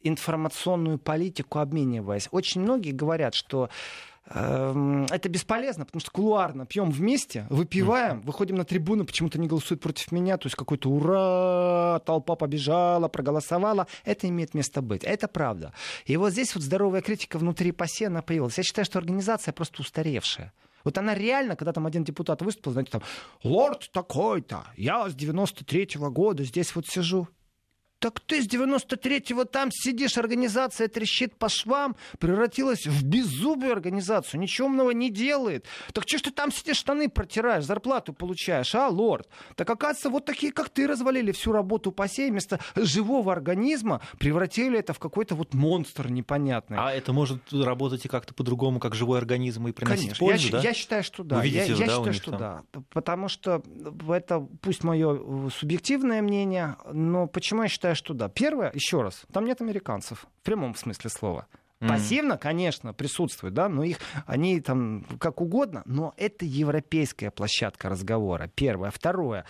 информационную 0.09 0.99
политику 0.99 1.59
обмениваясь. 1.59 2.29
Очень 2.31 2.63
многие 2.63 2.93
говорят, 2.93 3.35
что 3.35 3.69
эм, 4.31 5.05
это 5.11 5.29
бесполезно, 5.29 5.85
потому 5.85 6.01
что 6.01 6.11
кулуарно 6.11 6.67
пьем 6.67 6.91
вместе, 6.91 7.47
выпиваем, 7.51 8.21
выходим 8.23 8.57
на 8.57 8.65
трибуну, 8.65 9.05
почему-то 9.05 9.39
не 9.39 9.49
голосуют 9.49 9.81
против 9.81 10.13
меня, 10.13 10.37
то 10.37 10.47
есть 10.47 10.57
какой-то 10.57 10.91
ура, 10.91 12.01
толпа 12.01 12.37
побежала, 12.37 13.09
проголосовала. 13.09 13.87
Это 14.05 14.29
имеет 14.29 14.55
место 14.55 14.83
быть. 14.83 15.05
Это 15.05 15.29
правда. 15.29 15.73
И 16.05 16.17
вот 16.17 16.33
здесь 16.33 16.55
вот 16.55 16.65
здоровая 16.65 17.03
критика 17.03 17.39
внутри 17.39 17.73
ПАСЕ, 17.73 18.07
она 18.07 18.23
появилась. 18.23 18.59
Я 18.59 18.65
считаю, 18.65 18.85
что 18.85 18.99
организация 18.99 19.53
просто 19.53 19.83
устаревшая. 19.83 20.53
Вот 20.87 20.99
она 20.99 21.17
реально, 21.17 21.57
когда 21.57 21.73
там 21.73 21.85
один 21.85 22.05
депутат 22.05 22.43
выступил, 22.43 22.71
знаете, 22.71 22.93
там, 22.93 23.03
лорд 23.43 23.91
такой-то, 23.91 24.67
я 24.77 25.11
с 25.11 25.17
93-го 25.17 26.11
года 26.11 26.45
здесь 26.45 26.77
вот 26.77 26.87
сижу. 26.87 27.27
Так 27.99 28.20
ты 28.20 28.42
с 28.42 28.47
93-го 28.47 29.44
там 29.44 29.70
сидишь, 29.72 30.18
организация 30.18 30.88
трещит 30.88 31.36
по 31.36 31.49
швам, 31.49 31.97
превратилась 32.18 32.86
в 32.86 33.05
беззубую 33.05 33.72
организацию, 33.72 34.38
ничего 34.38 34.68
умного 34.68 34.90
не 34.90 35.11
делает. 35.11 35.64
Так 35.92 36.05
что 36.07 36.18
ж 36.18 36.22
ты 36.22 36.30
там 36.30 36.53
сидишь, 36.53 36.76
штаны 36.76 37.09
протираешь, 37.09 37.64
зарплату 37.64 38.12
получаешь, 38.12 38.74
а, 38.74 38.88
лорд? 38.88 39.28
Так 39.55 39.70
оказывается, 39.70 40.11
вот 40.11 40.26
такие, 40.26 40.53
как 40.53 40.68
ты, 40.68 40.86
развалили 40.86 41.32
всю 41.32 41.53
работу 41.53 41.90
по 41.90 42.07
сей, 42.07 42.30
вместо 42.30 42.61
живого 42.74 43.32
организма 43.32 44.03
превратили 44.18 44.78
это 44.78 44.92
в 44.92 44.99
какой-то 44.99 45.34
вот 45.34 45.55
монстр 45.55 46.11
непонятный. 46.11 46.76
А 46.78 46.92
это 46.92 47.14
может 47.14 47.51
работать 47.53 48.05
и 48.05 48.09
как-то 48.09 48.34
по-другому, 48.34 48.78
как 48.78 48.94
живой 48.94 49.18
организм 49.18 49.68
и 49.68 49.72
приносить 49.72 50.18
Конечно. 50.18 50.26
пользу, 50.26 50.47
я, 50.49 50.53
да? 50.53 50.61
я 50.61 50.74
считаю, 50.74 51.03
что 51.03 51.24
да. 51.24 51.36
Вы 51.36 51.44
видите, 51.44 51.72
я, 51.72 51.78
я 51.78 51.86
да, 51.86 51.97
считаю, 51.97 52.12
что 52.12 52.30
там? 52.32 52.38
да. 52.38 52.62
Потому 52.90 53.28
что 53.28 53.62
это 54.09 54.40
пусть 54.61 54.84
мое 54.84 55.18
э, 55.18 55.49
субъективное 55.51 56.20
мнение, 56.20 56.76
но 56.92 57.26
почему 57.26 57.62
я 57.62 57.68
считаю, 57.68 57.86
что 57.95 58.14
да? 58.14 58.28
Первое, 58.28 58.70
еще 58.74 59.03
раз, 59.03 59.22
там 59.32 59.45
нет 59.45 59.61
американцев 59.61 60.26
в 60.41 60.45
прямом 60.45 60.74
смысле 60.74 61.11
слова. 61.11 61.47
Пассивно, 61.78 62.39
конечно, 62.39 62.95
присутствуют, 62.95 63.55
да, 63.55 63.68
но 63.68 63.84
их, 63.84 63.99
они 64.26 64.61
там 64.61 65.05
как 65.20 65.43
угодно, 65.43 65.82
но 65.84 66.14
это 66.16 66.47
европейская 66.47 67.30
площадка 67.30 67.91
разговора, 67.91 68.51
первое. 68.55 68.91
Второе, 68.91 69.45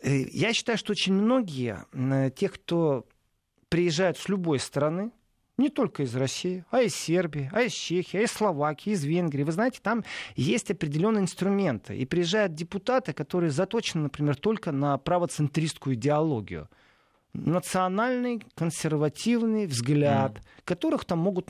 э, 0.00 0.26
я 0.32 0.52
считаю, 0.52 0.78
что 0.78 0.92
очень 0.92 1.12
многие, 1.12 1.84
э, 1.92 2.30
тех, 2.30 2.52
кто 2.52 3.04
приезжают 3.68 4.16
с 4.16 4.28
любой 4.28 4.60
страны, 4.60 5.10
не 5.58 5.70
только 5.70 6.04
из 6.04 6.14
России, 6.14 6.64
а 6.70 6.82
из 6.82 6.94
Сербии, 6.94 7.50
а 7.52 7.62
из 7.62 7.72
Чехии, 7.72 8.18
а 8.18 8.22
из 8.22 8.30
Словакии, 8.30 8.92
из 8.92 9.04
Венгрии. 9.04 9.42
Вы 9.42 9.52
знаете, 9.52 9.80
там 9.82 10.04
есть 10.36 10.70
определенные 10.70 11.22
инструменты. 11.22 11.96
И 11.96 12.04
приезжают 12.04 12.54
депутаты, 12.54 13.12
которые 13.12 13.50
заточены, 13.50 14.04
например, 14.04 14.36
только 14.36 14.70
на 14.70 14.98
правоцентристскую 14.98 15.96
идеологию 15.96 16.68
национальный 17.44 18.42
консервативный 18.54 19.66
взгляд, 19.66 20.38
mm. 20.38 20.40
которых 20.64 21.04
там 21.04 21.18
могут, 21.18 21.48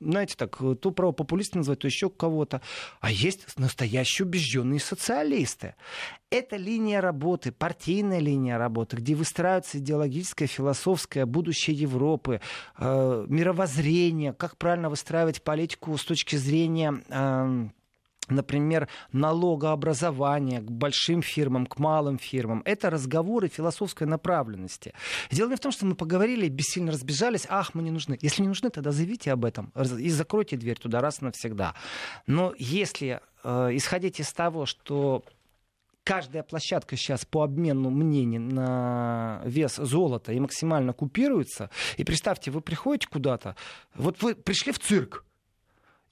знаете, 0.00 0.34
так, 0.36 0.58
то 0.80 0.90
правопопулисты 0.90 1.58
называть, 1.58 1.80
то 1.80 1.86
еще 1.86 2.10
кого-то. 2.10 2.60
А 3.00 3.10
есть 3.10 3.58
настоящие 3.58 4.26
убежденные 4.26 4.80
социалисты. 4.80 5.74
Это 6.30 6.56
линия 6.56 7.00
работы, 7.00 7.52
партийная 7.52 8.20
линия 8.20 8.58
работы, 8.58 8.96
где 8.96 9.14
выстраивается 9.14 9.78
идеологическое, 9.78 10.46
философское 10.48 11.24
будущее 11.24 11.76
Европы, 11.76 12.40
э, 12.78 13.26
мировоззрение, 13.28 14.32
как 14.32 14.56
правильно 14.56 14.90
выстраивать 14.90 15.42
политику 15.42 15.96
с 15.96 16.04
точки 16.04 16.36
зрения... 16.36 17.02
Э, 17.08 17.68
например, 18.30 18.88
налогообразования 19.12 20.60
к 20.60 20.70
большим 20.70 21.22
фирмам, 21.22 21.66
к 21.66 21.78
малым 21.78 22.18
фирмам. 22.18 22.62
Это 22.64 22.90
разговоры 22.90 23.48
философской 23.48 24.06
направленности. 24.06 24.92
Дело 25.30 25.50
не 25.50 25.56
в 25.56 25.60
том, 25.60 25.72
что 25.72 25.86
мы 25.86 25.94
поговорили, 25.94 26.48
бессильно 26.48 26.92
разбежались, 26.92 27.46
ах, 27.48 27.74
мы 27.74 27.82
не 27.82 27.90
нужны. 27.90 28.18
Если 28.20 28.42
не 28.42 28.48
нужны, 28.48 28.70
тогда 28.70 28.92
заявите 28.92 29.32
об 29.32 29.44
этом 29.44 29.72
и 29.98 30.10
закройте 30.10 30.56
дверь 30.56 30.78
туда 30.78 31.00
раз 31.00 31.20
и 31.20 31.24
навсегда. 31.24 31.74
Но 32.26 32.54
если 32.58 33.20
э, 33.44 33.70
исходить 33.72 34.20
из 34.20 34.32
того, 34.32 34.66
что 34.66 35.24
каждая 36.08 36.42
площадка 36.42 36.96
сейчас 36.96 37.26
по 37.26 37.42
обмену 37.42 37.90
мнений 37.90 38.38
на 38.38 39.42
вес 39.44 39.76
золота 39.76 40.32
и 40.32 40.40
максимально 40.40 40.94
купируется, 40.94 41.68
и 41.98 42.04
представьте, 42.04 42.50
вы 42.50 42.62
приходите 42.62 43.08
куда-то, 43.08 43.56
вот 43.94 44.22
вы 44.22 44.34
пришли 44.34 44.72
в 44.72 44.78
цирк, 44.78 45.26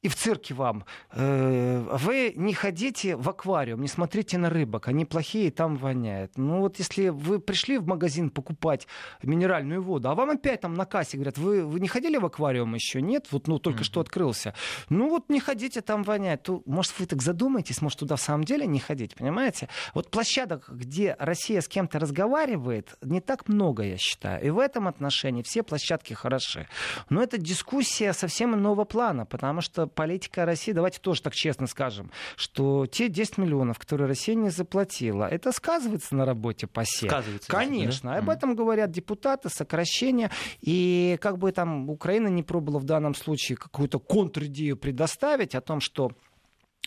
и 0.07 0.09
в 0.09 0.15
цирке 0.15 0.55
вам, 0.55 0.85
э, 1.11 1.97
вы 1.99 2.33
не 2.37 2.55
ходите 2.55 3.17
в 3.17 3.29
аквариум, 3.29 3.81
не 3.81 3.89
смотрите 3.89 4.39
на 4.39 4.51
рыбок, 4.51 4.87
они 4.87 5.05
плохие, 5.05 5.51
там 5.51 5.75
воняет. 5.75 6.39
Ну 6.39 6.61
вот 6.61 6.79
если 6.79 7.09
вы 7.09 7.41
пришли 7.41 7.79
в 7.79 7.89
магазин 7.89 8.31
покупать 8.31 8.87
минеральную 9.25 9.83
воду, 9.83 10.09
а 10.09 10.15
вам 10.15 10.31
опять 10.31 10.61
там 10.61 10.75
на 10.75 10.85
кассе 10.85 11.17
говорят, 11.17 11.39
вы, 11.39 11.65
вы 11.65 11.81
не 11.81 11.89
ходили 11.89 12.19
в 12.19 12.25
аквариум 12.25 12.77
еще? 12.77 13.03
Нет, 13.03 13.27
вот 13.33 13.49
ну 13.49 13.59
только 13.59 13.81
mm-hmm. 13.81 13.85
что 13.85 14.01
открылся. 14.01 14.55
Ну 14.91 15.09
вот 15.09 15.29
не 15.29 15.41
ходите, 15.41 15.81
там 15.81 16.05
воняет. 16.05 16.45
То, 16.45 16.63
может 16.67 16.97
вы 17.01 17.07
так 17.07 17.21
задумаетесь, 17.21 17.83
может 17.83 17.99
туда 17.99 18.15
в 18.15 18.21
самом 18.21 18.45
деле 18.45 18.65
не 18.65 18.79
ходить, 18.79 19.17
понимаете? 19.17 19.69
Вот 19.93 20.09
площадок, 20.13 20.69
где 20.69 21.17
Россия 21.19 21.61
с 21.61 21.67
кем-то 21.67 21.99
разговаривает, 21.99 22.97
не 23.03 23.21
так 23.21 23.49
много, 23.49 23.83
я 23.83 23.97
считаю. 23.97 24.45
И 24.45 24.51
в 24.51 24.61
этом 24.61 24.87
отношении 24.87 25.43
все 25.43 25.65
площадки 25.65 26.13
хороши. 26.13 26.69
Но 27.11 27.25
это 27.25 27.39
дискуссия 27.39 28.13
совсем 28.13 28.55
иного 28.55 28.85
плана, 28.85 29.27
потому 29.27 29.63
что 29.63 29.89
политика 29.97 30.45
России, 30.45 30.71
давайте 30.71 31.01
тоже 31.01 31.23
так 31.23 31.35
честно 31.35 31.67
скажем, 31.67 32.13
что 32.37 32.87
те 32.87 33.09
10 33.09 33.39
миллионов, 33.39 33.79
которые 33.81 34.07
Россия 34.07 34.37
не 34.37 34.51
заплатила, 34.51 35.25
это 35.25 35.51
сказывается 35.51 36.15
на 36.15 36.25
работе 36.25 36.69
по 36.69 36.85
СЕ. 36.85 37.09
Сказывается. 37.09 37.51
Конечно. 37.51 38.13
Да? 38.13 38.19
Об 38.19 38.29
этом 38.29 38.55
говорят 38.55 38.93
депутаты, 38.93 39.49
сокращения. 39.49 40.31
И 40.61 41.19
как 41.21 41.39
бы 41.39 41.51
там 41.51 41.91
Украина 41.91 42.29
не 42.29 42.45
пробовала 42.45 42.79
в 42.79 42.85
данном 42.85 43.15
случае 43.15 43.57
какую-то 43.57 43.99
контр-идею 43.99 44.77
предоставить 44.77 45.55
о 45.55 45.61
том, 45.61 45.81
что 45.81 46.13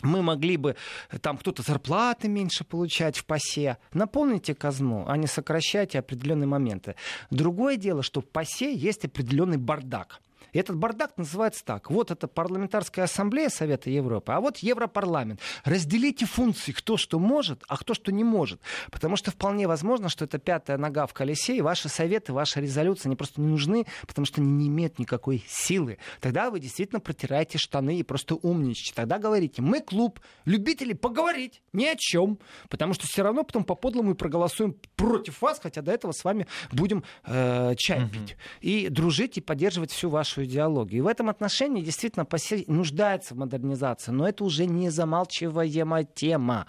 мы 0.02 0.22
могли 0.22 0.56
бы 0.58 0.76
там 1.22 1.38
кто-то 1.38 1.62
зарплаты 1.62 2.30
меньше 2.30 2.64
получать 2.64 3.18
в 3.18 3.26
ПАСЕ. 3.26 3.78
Наполните 3.92 4.56
казну, 4.56 5.04
а 5.08 5.18
не 5.18 5.28
сокращайте 5.28 6.00
определенные 6.00 6.48
моменты. 6.48 6.96
Другое 7.32 7.76
дело, 7.76 8.04
что 8.04 8.22
в 8.22 8.28
ПАСЕ 8.28 8.74
есть 8.74 9.04
определенный 9.04 9.58
бардак. 9.58 10.22
И 10.54 10.60
этот 10.60 10.78
бардак 10.78 11.18
называется 11.18 11.64
так. 11.64 11.92
Вот 11.92 12.12
это 12.12 12.28
парламентарская 12.28 13.06
ассамблея 13.06 13.50
Совета 13.50 13.90
Европы, 13.90 14.32
а 14.32 14.40
вот 14.40 14.58
Европарламент. 14.58 15.40
Разделите 15.64 16.26
функции, 16.26 16.72
кто 16.72 16.98
что 16.98 17.20
может, 17.20 17.64
а 17.68 17.78
кто 17.78 17.94
что 17.94 18.12
не 18.12 18.24
может. 18.24 18.62
Потому 18.92 19.16
что 19.16 19.32
вполне 19.32 19.68
возможно, 19.68 20.10
что 20.10 20.26
это 20.26 20.40
пятая 20.40 20.78
нога 20.78 21.06
в 21.06 21.14
колесе, 21.14 21.56
и 21.56 21.62
ваши 21.62 21.90
советы, 21.90 22.34
ваши 22.34 22.62
резолюции, 22.62 23.08
они 23.08 23.16
просто 23.16 23.42
не 23.42 23.48
нужны, 23.48 23.86
потому 24.08 24.26
что 24.26 24.42
они 24.42 24.52
не 24.52 24.68
имеют 24.68 25.00
никакой 25.00 25.44
силы. 25.48 25.98
Тогда 26.20 26.50
вы 26.50 26.60
действительно 26.60 27.00
протираете 27.00 27.58
штаны 27.58 28.00
и 28.00 28.04
просто 28.04 28.36
умничаете. 28.36 28.94
Тогда 28.96 29.20
говорите, 29.20 29.62
мы 29.62 29.82
клуб 29.82 30.20
любителей 30.46 30.96
поговорить 30.96 31.62
ни 31.74 31.86
о 31.86 31.96
чем, 31.96 32.40
потому 32.70 32.94
что 32.94 33.06
все 33.08 33.24
равно 33.24 33.44
потом 33.44 33.64
по 33.64 33.76
подлому 33.76 34.16
проголосуем 34.16 34.76
против 34.96 35.42
вас, 35.42 35.60
хотя 35.62 35.82
до 35.82 35.92
этого 35.92 36.12
с 36.12 36.24
вами 36.24 36.48
будем 36.72 37.04
э, 37.26 37.76
чай 37.78 38.10
пить. 38.10 38.36
И 38.62 38.90
дружить 38.90 39.38
и 39.38 39.42
поддерживать 39.42 39.92
всю 39.92 40.10
вашу 40.10 40.29
нашу 40.30 40.46
идеологию. 40.46 41.00
И 41.00 41.02
в 41.02 41.08
этом 41.08 41.30
отношении 41.30 41.82
действительно 41.82 42.26
нуждается 42.68 43.34
в 43.34 43.38
модернизации, 43.38 44.12
но 44.12 44.28
это 44.28 44.44
уже 44.44 44.66
не 44.66 44.90
замалчиваемая 44.90 46.04
тема. 46.04 46.68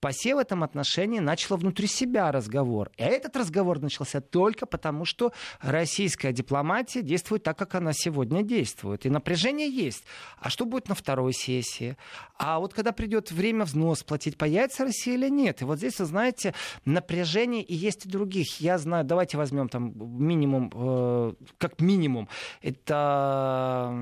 ПАСЕ 0.00 0.34
в 0.34 0.38
этом 0.38 0.62
отношении 0.62 1.20
начала 1.20 1.56
внутри 1.56 1.86
себя 1.86 2.30
разговор. 2.30 2.90
И 2.96 3.02
этот 3.02 3.36
разговор 3.36 3.80
начался 3.80 4.20
только 4.20 4.66
потому, 4.66 5.04
что 5.04 5.32
российская 5.60 6.32
дипломатия 6.32 7.02
действует 7.02 7.42
так, 7.42 7.56
как 7.58 7.74
она 7.74 7.92
сегодня 7.92 8.42
действует. 8.42 9.06
И 9.06 9.10
напряжение 9.10 9.70
есть. 9.70 10.04
А 10.38 10.50
что 10.50 10.66
будет 10.66 10.88
на 10.88 10.94
второй 10.94 11.32
сессии? 11.32 11.96
А 12.38 12.58
вот 12.58 12.74
когда 12.74 12.92
придет 12.92 13.30
время 13.32 13.64
взнос 13.64 14.02
платить, 14.02 14.36
появится 14.36 14.84
Россия 14.84 15.14
или 15.14 15.30
нет? 15.30 15.62
И 15.62 15.64
вот 15.64 15.78
здесь, 15.78 15.98
вы 15.98 16.04
знаете, 16.04 16.54
напряжение 16.84 17.62
и 17.62 17.74
есть 17.74 18.04
и 18.04 18.08
других. 18.08 18.60
Я 18.60 18.78
знаю, 18.78 19.04
давайте 19.04 19.38
возьмем 19.38 19.68
там 19.68 19.92
минимум, 19.96 20.70
э, 20.74 21.32
как 21.58 21.80
минимум, 21.80 22.28
это 22.60 23.94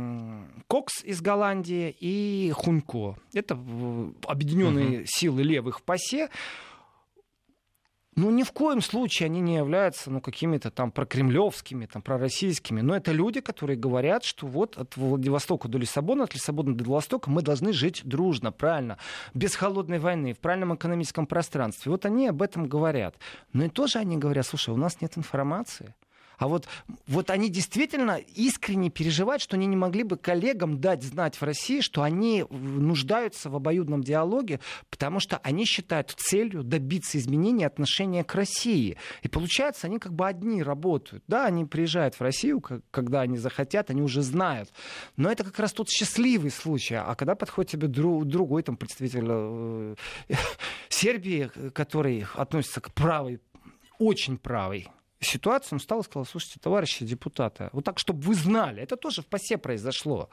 Кокс 0.66 1.04
из 1.04 1.20
Голландии 1.20 1.94
и 2.00 2.52
Хунько. 2.54 3.16
Это 3.32 3.56
э, 3.56 4.12
объединенные 4.26 5.00
угу. 5.00 5.06
силы 5.06 5.42
левых 5.42 5.82
ПАСЕ, 5.84 6.30
ну, 8.16 8.30
ни 8.30 8.44
в 8.44 8.52
коем 8.52 8.80
случае 8.80 9.26
они 9.26 9.40
не 9.40 9.56
являются 9.56 10.08
ну, 10.08 10.20
какими-то 10.20 10.70
там 10.70 10.92
прокремлевскими, 10.92 11.86
там, 11.86 12.00
пророссийскими. 12.00 12.80
Но 12.80 12.94
это 12.94 13.10
люди, 13.10 13.40
которые 13.40 13.76
говорят, 13.76 14.22
что 14.22 14.46
вот 14.46 14.78
от 14.78 14.96
Владивостока 14.96 15.66
до 15.66 15.78
Лиссабона, 15.78 16.24
от 16.24 16.34
Лиссабона 16.34 16.76
до 16.76 16.84
Владивостока 16.84 17.28
мы 17.28 17.42
должны 17.42 17.72
жить 17.72 18.02
дружно, 18.04 18.52
правильно, 18.52 18.98
без 19.34 19.56
холодной 19.56 19.98
войны, 19.98 20.32
в 20.32 20.38
правильном 20.38 20.76
экономическом 20.76 21.26
пространстве. 21.26 21.90
Вот 21.90 22.06
они 22.06 22.28
об 22.28 22.40
этом 22.40 22.68
говорят. 22.68 23.16
Но 23.52 23.64
и 23.64 23.68
тоже 23.68 23.98
они 23.98 24.16
говорят, 24.16 24.46
слушай, 24.46 24.70
у 24.70 24.76
нас 24.76 25.00
нет 25.00 25.18
информации. 25.18 25.94
А 26.38 26.48
вот, 26.48 26.66
вот 27.06 27.30
они 27.30 27.48
действительно 27.48 28.16
искренне 28.16 28.90
переживают, 28.90 29.42
что 29.42 29.56
они 29.56 29.66
не 29.66 29.76
могли 29.76 30.02
бы 30.02 30.16
коллегам 30.16 30.80
дать 30.80 31.02
знать 31.02 31.36
в 31.36 31.42
России, 31.42 31.80
что 31.80 32.02
они 32.02 32.44
нуждаются 32.50 33.50
в 33.50 33.56
обоюдном 33.56 34.02
диалоге, 34.02 34.60
потому 34.90 35.20
что 35.20 35.38
они 35.38 35.64
считают 35.64 36.14
целью 36.16 36.62
добиться 36.62 37.18
изменения 37.18 37.66
отношения 37.66 38.24
к 38.24 38.34
России. 38.34 38.96
И 39.22 39.28
получается, 39.28 39.86
они 39.86 39.98
как 39.98 40.12
бы 40.12 40.26
одни 40.26 40.62
работают. 40.62 41.22
Да, 41.26 41.46
они 41.46 41.64
приезжают 41.64 42.14
в 42.14 42.20
Россию, 42.20 42.62
когда 42.90 43.20
они 43.22 43.38
захотят, 43.38 43.90
они 43.90 44.02
уже 44.02 44.22
знают. 44.22 44.72
Но 45.16 45.30
это 45.30 45.44
как 45.44 45.58
раз 45.58 45.72
тот 45.72 45.88
счастливый 45.88 46.50
случай. 46.50 46.94
А 46.94 47.14
когда 47.14 47.34
подходит 47.34 47.72
тебе 47.72 47.88
друг, 47.88 48.24
другой 48.24 48.62
там, 48.62 48.76
представитель 48.76 49.26
э, 49.26 49.94
Сербии, 50.88 51.50
который 51.72 52.26
относится 52.34 52.80
к 52.80 52.92
правой, 52.92 53.40
очень 53.98 54.38
правой 54.38 54.88
ситуацию, 55.24 55.70
он 55.72 55.78
встал 55.78 56.00
и 56.00 56.04
сказал, 56.04 56.26
слушайте, 56.26 56.60
товарищи 56.60 57.04
депутаты, 57.04 57.70
вот 57.72 57.84
так, 57.84 57.98
чтобы 57.98 58.20
вы 58.20 58.34
знали, 58.34 58.82
это 58.82 58.96
тоже 58.96 59.22
в 59.22 59.26
ПАСЕ 59.26 59.58
произошло. 59.58 60.28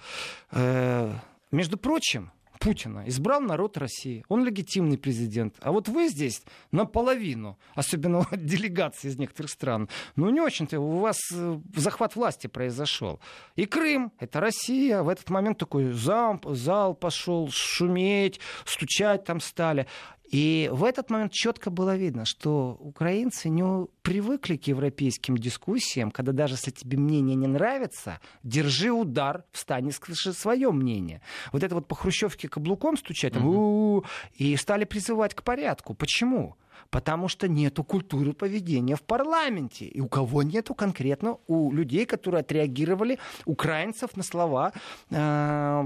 Э, 0.52 1.14
между 1.52 1.78
прочим, 1.78 2.32
Путина 2.62 3.04
избрал 3.08 3.42
народ 3.42 3.76
России. 3.78 4.24
Он 4.30 4.46
легитимный 4.46 4.98
президент. 4.98 5.56
А 5.62 5.72
вот 5.72 5.88
вы 5.88 6.10
здесь 6.10 6.44
наполовину, 6.72 7.58
особенно 7.74 8.28
делегации 8.32 9.08
из 9.08 9.18
некоторых 9.18 9.50
стран, 9.50 9.90
ну 10.16 10.30
не 10.30 10.40
очень-то 10.40 10.80
у 10.80 11.00
вас 11.00 11.18
э, 11.34 11.60
захват 11.76 12.16
власти 12.16 12.46
произошел. 12.46 13.20
И 13.56 13.66
Крым, 13.66 14.12
это 14.20 14.40
Россия, 14.40 15.02
в 15.02 15.10
этот 15.10 15.32
момент 15.32 15.58
такой 15.58 15.92
зал, 15.92 16.40
зал 16.44 16.94
пошел 16.94 17.50
шуметь, 17.52 18.40
стучать 18.66 19.24
там 19.24 19.40
стали. 19.40 19.88
И 20.32 20.70
в 20.72 20.86
этот 20.86 21.10
момент 21.10 21.34
четко 21.34 21.70
было 21.70 21.98
видно, 21.98 22.24
что 22.26 22.78
украинцы 22.80 23.50
не 23.50 23.86
привыкли 24.02 24.56
к 24.56 24.66
европейским 24.68 25.38
дискуссиям, 25.38 26.10
когда 26.10 26.32
даже 26.32 26.54
если 26.54 26.72
тебе 26.72 26.98
мнение 26.98 27.36
не 27.36 27.48
нравится, 27.48 28.20
держи 28.42 28.92
удар, 28.92 29.44
встань 29.52 29.90
и 29.90 29.92
скажи 29.92 30.32
свое 30.32 30.72
мнение. 30.72 31.22
Вот 31.52 31.64
это 31.64 31.76
вот 31.76 31.88
по 31.88 31.96
хрущевке 31.96 32.48
каблуком 32.48 32.96
стучать, 32.96 33.34
там, 33.34 34.04
и 34.36 34.56
стали 34.56 34.86
призывать 34.86 35.36
к 35.36 35.44
порядку. 35.44 35.94
Почему? 35.94 36.56
Потому 36.90 37.28
что 37.28 37.48
нету 37.48 37.84
культуры 37.84 38.34
поведения 38.34 38.96
в 38.96 39.04
парламенте. 39.04 39.86
И 39.86 40.00
у 40.02 40.08
кого 40.08 40.44
нету 40.44 40.74
конкретно? 40.74 41.38
У 41.48 41.72
людей, 41.72 42.06
которые 42.06 42.42
отреагировали, 42.42 43.20
украинцев, 43.46 44.16
на 44.16 44.24
слова 44.24 44.74
э, 45.10 45.16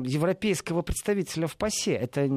европейского 0.06 0.82
представителя 0.82 1.48
в 1.48 1.56
ПАСЕ. 1.58 1.94
Это 1.94 2.30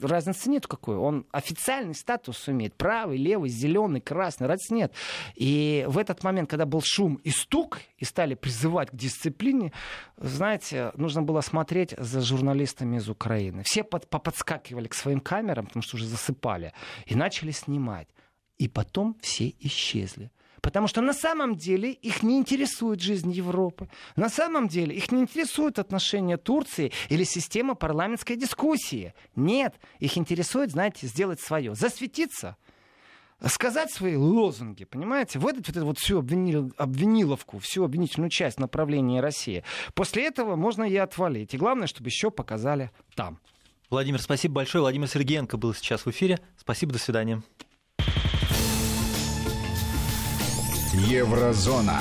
разницы 0.00 0.50
нет 0.50 0.66
какой. 0.66 0.96
Он 0.96 1.26
официальный 1.32 1.94
статус 1.94 2.48
имеет. 2.48 2.74
Правый, 2.74 3.18
левый, 3.18 3.50
зеленый, 3.50 4.00
красный. 4.00 4.46
Разницы 4.46 4.74
нет. 4.74 4.92
И 5.34 5.84
в 5.88 5.98
этот 5.98 6.24
момент, 6.24 6.50
когда 6.50 6.66
был 6.66 6.82
шум 6.82 7.16
и 7.16 7.30
стук, 7.30 7.80
и 7.98 8.04
стали 8.04 8.34
призывать 8.34 8.90
к 8.90 8.94
дисциплине, 8.94 9.72
знаете, 10.16 10.92
нужно 10.96 11.22
было 11.22 11.40
смотреть 11.40 11.94
за 11.98 12.20
журналистами 12.20 12.96
из 12.96 13.08
Украины. 13.08 13.62
Все 13.64 13.84
под, 13.84 14.08
подскакивали 14.08 14.88
к 14.88 14.94
своим 14.94 15.20
камерам, 15.20 15.66
потому 15.66 15.82
что 15.82 15.96
уже 15.96 16.06
засыпали, 16.06 16.72
и 17.06 17.14
начали 17.14 17.50
снимать. 17.50 18.05
И 18.58 18.68
потом 18.68 19.16
все 19.20 19.54
исчезли. 19.60 20.30
Потому 20.62 20.88
что 20.88 21.00
на 21.00 21.12
самом 21.12 21.54
деле 21.54 21.92
их 21.92 22.24
не 22.24 22.38
интересует 22.38 23.00
жизнь 23.00 23.30
Европы. 23.30 23.88
На 24.16 24.28
самом 24.28 24.66
деле 24.66 24.96
их 24.96 25.12
не 25.12 25.20
интересует 25.20 25.78
отношения 25.78 26.38
Турции 26.38 26.90
или 27.08 27.22
система 27.22 27.76
парламентской 27.76 28.34
дискуссии. 28.34 29.14
Нет, 29.36 29.76
их 30.00 30.18
интересует, 30.18 30.72
знаете, 30.72 31.06
сделать 31.06 31.40
свое. 31.40 31.76
Засветиться, 31.76 32.56
сказать 33.46 33.92
свои 33.92 34.16
лозунги, 34.16 34.84
понимаете, 34.84 35.38
выдать 35.38 35.68
вот 35.68 35.76
эту 35.76 35.86
вот 35.86 35.98
всю 35.98 36.18
обвинил, 36.18 36.72
обвиниловку, 36.78 37.58
всю 37.58 37.84
обвинительную 37.84 38.30
часть 38.30 38.58
направления 38.58 39.20
России. 39.20 39.62
После 39.94 40.26
этого 40.26 40.56
можно 40.56 40.82
и 40.82 40.96
отвалить. 40.96 41.54
И 41.54 41.58
главное, 41.58 41.86
чтобы 41.86 42.08
еще 42.08 42.30
показали 42.32 42.90
там. 43.14 43.38
Владимир, 43.88 44.20
спасибо 44.20 44.54
большое. 44.54 44.82
Владимир 44.82 45.06
Сергеенко 45.06 45.56
был 45.58 45.74
сейчас 45.74 46.06
в 46.06 46.10
эфире. 46.10 46.40
Спасибо, 46.56 46.92
до 46.92 46.98
свидания. 46.98 47.42
Еврозона. 50.96 52.00